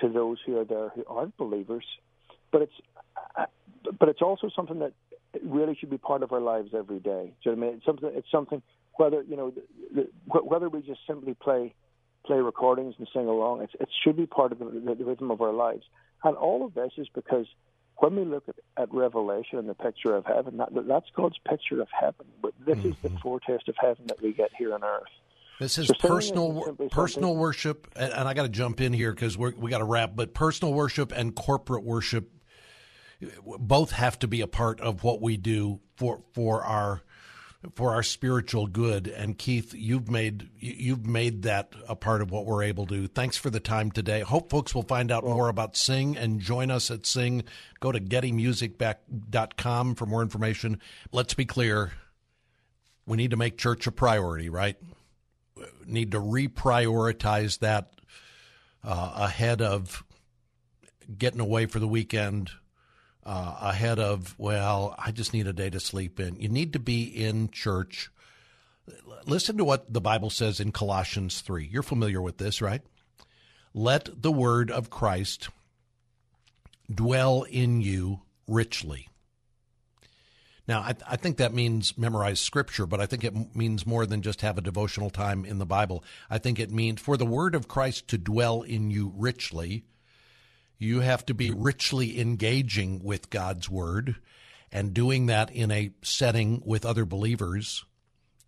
to 0.00 0.08
those 0.08 0.38
who 0.44 0.58
are 0.58 0.64
there 0.64 0.90
who 0.90 1.04
aren't 1.08 1.36
believers. 1.38 1.84
But 2.52 2.62
it's 2.62 2.74
but 3.98 4.08
it's 4.08 4.22
also 4.22 4.50
something 4.54 4.78
that 4.80 4.92
really 5.42 5.74
should 5.74 5.90
be 5.90 5.98
part 5.98 6.22
of 6.22 6.32
our 6.32 6.40
lives 6.40 6.70
every 6.76 7.00
day. 7.00 7.34
Do 7.42 7.50
you 7.50 7.56
know 7.56 7.60
what 7.60 7.66
I 7.66 7.68
mean? 7.68 7.76
It's 7.76 7.86
something. 7.86 8.10
It's 8.14 8.30
something. 8.30 8.62
Whether 8.96 9.22
you 9.22 9.36
know, 9.36 9.50
the, 9.50 10.08
the, 10.32 10.38
whether 10.40 10.68
we 10.68 10.82
just 10.82 11.00
simply 11.06 11.34
play 11.34 11.74
play 12.24 12.38
recordings 12.38 12.94
and 12.98 13.08
sing 13.12 13.26
along, 13.26 13.62
it's, 13.62 13.74
it 13.80 13.88
should 14.02 14.16
be 14.16 14.26
part 14.26 14.52
of 14.52 14.58
the, 14.58 14.64
the 14.64 15.04
rhythm 15.04 15.30
of 15.30 15.40
our 15.40 15.52
lives. 15.52 15.84
And 16.22 16.36
all 16.36 16.64
of 16.64 16.74
this 16.74 16.92
is 16.96 17.06
because 17.14 17.46
when 17.96 18.16
we 18.16 18.24
look 18.24 18.44
at, 18.48 18.56
at 18.76 18.92
Revelation 18.92 19.58
and 19.58 19.68
the 19.68 19.74
picture 19.74 20.14
of 20.14 20.24
heaven, 20.24 20.56
that, 20.56 20.70
that's 20.88 21.06
God's 21.14 21.38
picture 21.48 21.80
of 21.80 21.88
heaven. 21.92 22.26
But 22.40 22.52
this 22.64 22.78
mm-hmm. 22.78 22.88
is 22.88 22.94
the 23.02 23.08
mm-hmm. 23.10 23.18
foretaste 23.18 23.68
of 23.68 23.74
heaven 23.78 24.06
that 24.06 24.22
we 24.22 24.32
get 24.32 24.50
here 24.56 24.74
on 24.74 24.82
earth. 24.82 25.02
This 25.60 25.78
is 25.78 25.86
so 25.86 25.94
personal 26.08 26.76
personal 26.90 27.36
worship, 27.36 27.88
and, 27.94 28.12
and 28.12 28.28
I 28.28 28.34
got 28.34 28.42
to 28.42 28.48
jump 28.48 28.80
in 28.80 28.92
here 28.92 29.12
because 29.12 29.38
we 29.38 29.70
got 29.70 29.78
to 29.78 29.84
wrap. 29.84 30.16
But 30.16 30.34
personal 30.34 30.74
worship 30.74 31.12
and 31.14 31.32
corporate 31.32 31.84
worship 31.84 32.28
both 33.58 33.92
have 33.92 34.18
to 34.20 34.28
be 34.28 34.40
a 34.40 34.46
part 34.46 34.80
of 34.80 35.04
what 35.04 35.20
we 35.20 35.36
do 35.36 35.80
for 35.96 36.22
for 36.32 36.62
our 36.62 37.02
for 37.74 37.92
our 37.92 38.02
spiritual 38.02 38.66
good. 38.66 39.08
And 39.08 39.38
Keith, 39.38 39.74
you've 39.74 40.10
made 40.10 40.50
you've 40.58 41.06
made 41.06 41.42
that 41.42 41.72
a 41.88 41.96
part 41.96 42.22
of 42.22 42.30
what 42.30 42.46
we're 42.46 42.62
able 42.62 42.86
to. 42.86 42.94
do. 42.94 43.08
Thanks 43.08 43.36
for 43.36 43.50
the 43.50 43.60
time 43.60 43.90
today. 43.90 44.20
Hope 44.20 44.50
folks 44.50 44.74
will 44.74 44.82
find 44.82 45.10
out 45.10 45.24
more 45.24 45.48
about 45.48 45.76
Sing 45.76 46.16
and 46.16 46.40
join 46.40 46.70
us 46.70 46.90
at 46.90 47.06
Sing. 47.06 47.44
Go 47.80 47.92
to 47.92 48.00
gettymusicback.com 48.00 49.94
for 49.94 50.06
more 50.06 50.22
information. 50.22 50.80
Let's 51.12 51.34
be 51.34 51.44
clear. 51.44 51.92
We 53.06 53.16
need 53.16 53.30
to 53.30 53.36
make 53.36 53.58
church 53.58 53.86
a 53.86 53.92
priority, 53.92 54.48
right? 54.48 54.76
Need 55.86 56.12
to 56.12 56.20
reprioritize 56.20 57.58
that 57.58 57.90
uh, 58.82 59.12
ahead 59.16 59.60
of 59.62 60.04
getting 61.18 61.40
away 61.40 61.66
for 61.66 61.78
the 61.78 61.88
weekend 61.88 62.50
uh, 63.24 63.56
ahead 63.60 63.98
of, 63.98 64.34
well, 64.38 64.94
I 64.98 65.10
just 65.10 65.32
need 65.32 65.46
a 65.46 65.52
day 65.52 65.70
to 65.70 65.80
sleep 65.80 66.20
in. 66.20 66.36
You 66.36 66.48
need 66.48 66.74
to 66.74 66.78
be 66.78 67.04
in 67.04 67.50
church. 67.50 68.10
Listen 69.26 69.56
to 69.56 69.64
what 69.64 69.92
the 69.92 70.00
Bible 70.00 70.30
says 70.30 70.60
in 70.60 70.72
Colossians 70.72 71.40
3. 71.40 71.68
You're 71.70 71.82
familiar 71.82 72.20
with 72.20 72.36
this, 72.36 72.60
right? 72.60 72.82
Let 73.72 74.22
the 74.22 74.32
word 74.32 74.70
of 74.70 74.90
Christ 74.90 75.48
dwell 76.92 77.42
in 77.44 77.80
you 77.80 78.20
richly. 78.46 79.08
Now, 80.66 80.80
I, 80.80 80.94
I, 81.06 81.16
think 81.16 81.36
that 81.36 81.52
means 81.52 81.98
memorize 81.98 82.40
scripture, 82.40 82.86
but 82.86 83.00
I 83.00 83.06
think 83.06 83.24
it 83.24 83.54
means 83.54 83.86
more 83.86 84.06
than 84.06 84.22
just 84.22 84.40
have 84.40 84.56
a 84.56 84.62
devotional 84.62 85.10
time 85.10 85.44
in 85.44 85.58
the 85.58 85.66
Bible. 85.66 86.02
I 86.30 86.38
think 86.38 86.58
it 86.58 86.70
means 86.70 87.00
for 87.00 87.16
the 87.16 87.26
word 87.26 87.54
of 87.54 87.68
Christ 87.68 88.08
to 88.08 88.18
dwell 88.18 88.62
in 88.62 88.90
you 88.90 89.12
richly 89.16 89.84
you 90.84 91.00
have 91.00 91.26
to 91.26 91.34
be 91.34 91.50
mm-hmm. 91.50 91.62
richly 91.62 92.20
engaging 92.20 93.02
with 93.02 93.30
God's 93.30 93.68
word, 93.68 94.16
and 94.70 94.94
doing 94.94 95.26
that 95.26 95.50
in 95.50 95.70
a 95.70 95.90
setting 96.02 96.62
with 96.64 96.84
other 96.84 97.04
believers 97.04 97.84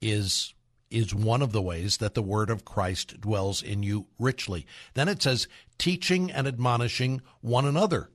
is 0.01 0.55
is 0.89 1.13
one 1.15 1.43
of 1.43 1.51
the 1.51 1.63
ways 1.63 1.97
that 1.97 2.15
the 2.15 2.23
word 2.23 2.49
of 2.49 2.65
Christ 2.65 3.21
dwells 3.21 3.61
in 3.61 3.83
you 3.83 4.07
richly. 4.21 4.67
Then 4.95 5.09
it 5.09 5.21
says 5.21 5.49
teaching 5.79 6.31
and 6.31 6.47
admonishing 6.47 7.23
one 7.41 7.65
another. 7.65 8.09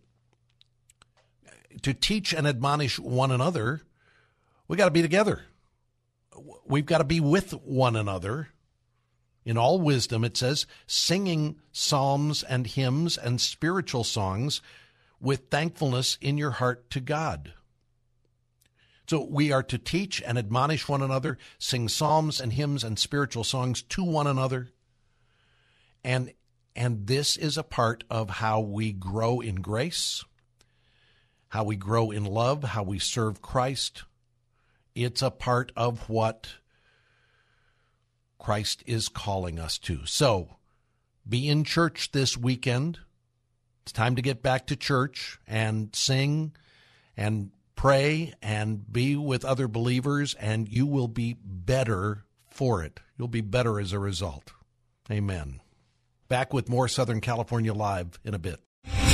To 1.81 1.93
teach 1.93 2.33
and 2.33 2.47
admonish 2.47 2.97
one 2.97 3.31
another, 3.31 3.81
we 4.67 4.77
got 4.77 4.85
to 4.85 4.91
be 4.91 5.01
together. 5.01 5.43
We've 6.65 6.85
got 6.85 6.99
to 6.99 7.03
be 7.03 7.19
with 7.19 7.51
one 7.51 7.97
another 7.97 8.49
in 9.43 9.57
all 9.57 9.79
wisdom, 9.79 10.23
it 10.23 10.37
says, 10.37 10.65
singing 10.85 11.57
psalms 11.71 12.43
and 12.43 12.67
hymns 12.67 13.17
and 13.17 13.41
spiritual 13.41 14.03
songs 14.03 14.61
with 15.19 15.49
thankfulness 15.49 16.17
in 16.21 16.37
your 16.37 16.51
heart 16.51 16.89
to 16.91 16.99
God. 16.99 17.53
So 19.07 19.25
we 19.25 19.51
are 19.51 19.63
to 19.63 19.77
teach 19.77 20.21
and 20.21 20.37
admonish 20.37 20.87
one 20.87 21.01
another, 21.01 21.37
sing 21.59 21.89
psalms 21.89 22.39
and 22.39 22.53
hymns 22.53 22.83
and 22.83 22.97
spiritual 22.97 23.43
songs 23.43 23.81
to 23.83 24.03
one 24.03 24.27
another. 24.27 24.69
And 26.03 26.33
and 26.75 27.07
this 27.07 27.35
is 27.35 27.57
a 27.57 27.63
part 27.63 28.05
of 28.09 28.29
how 28.29 28.61
we 28.61 28.93
grow 28.93 29.41
in 29.41 29.55
grace, 29.55 30.23
how 31.49 31.65
we 31.65 31.75
grow 31.75 32.11
in 32.11 32.23
love, 32.23 32.63
how 32.63 32.83
we 32.83 32.99
serve 32.99 33.41
Christ. 33.41 34.03
It's 34.95 35.21
a 35.21 35.29
part 35.29 35.73
of 35.75 36.07
what 36.09 36.55
Christ 38.51 38.83
is 38.85 39.07
calling 39.07 39.59
us 39.59 39.77
to. 39.77 40.05
So 40.05 40.57
be 41.25 41.47
in 41.47 41.63
church 41.63 42.11
this 42.11 42.37
weekend. 42.37 42.99
It's 43.83 43.93
time 43.93 44.17
to 44.17 44.21
get 44.21 44.43
back 44.43 44.67
to 44.67 44.75
church 44.75 45.39
and 45.47 45.95
sing 45.95 46.51
and 47.15 47.51
pray 47.75 48.33
and 48.41 48.91
be 48.91 49.15
with 49.15 49.45
other 49.45 49.69
believers, 49.69 50.33
and 50.33 50.67
you 50.67 50.85
will 50.85 51.07
be 51.07 51.37
better 51.41 52.25
for 52.49 52.83
it. 52.83 52.99
You'll 53.17 53.29
be 53.29 53.39
better 53.39 53.79
as 53.79 53.93
a 53.93 53.99
result. 53.99 54.51
Amen. 55.09 55.61
Back 56.27 56.51
with 56.51 56.67
more 56.67 56.89
Southern 56.89 57.21
California 57.21 57.73
Live 57.73 58.19
in 58.25 58.33
a 58.33 58.39
bit. 58.39 58.59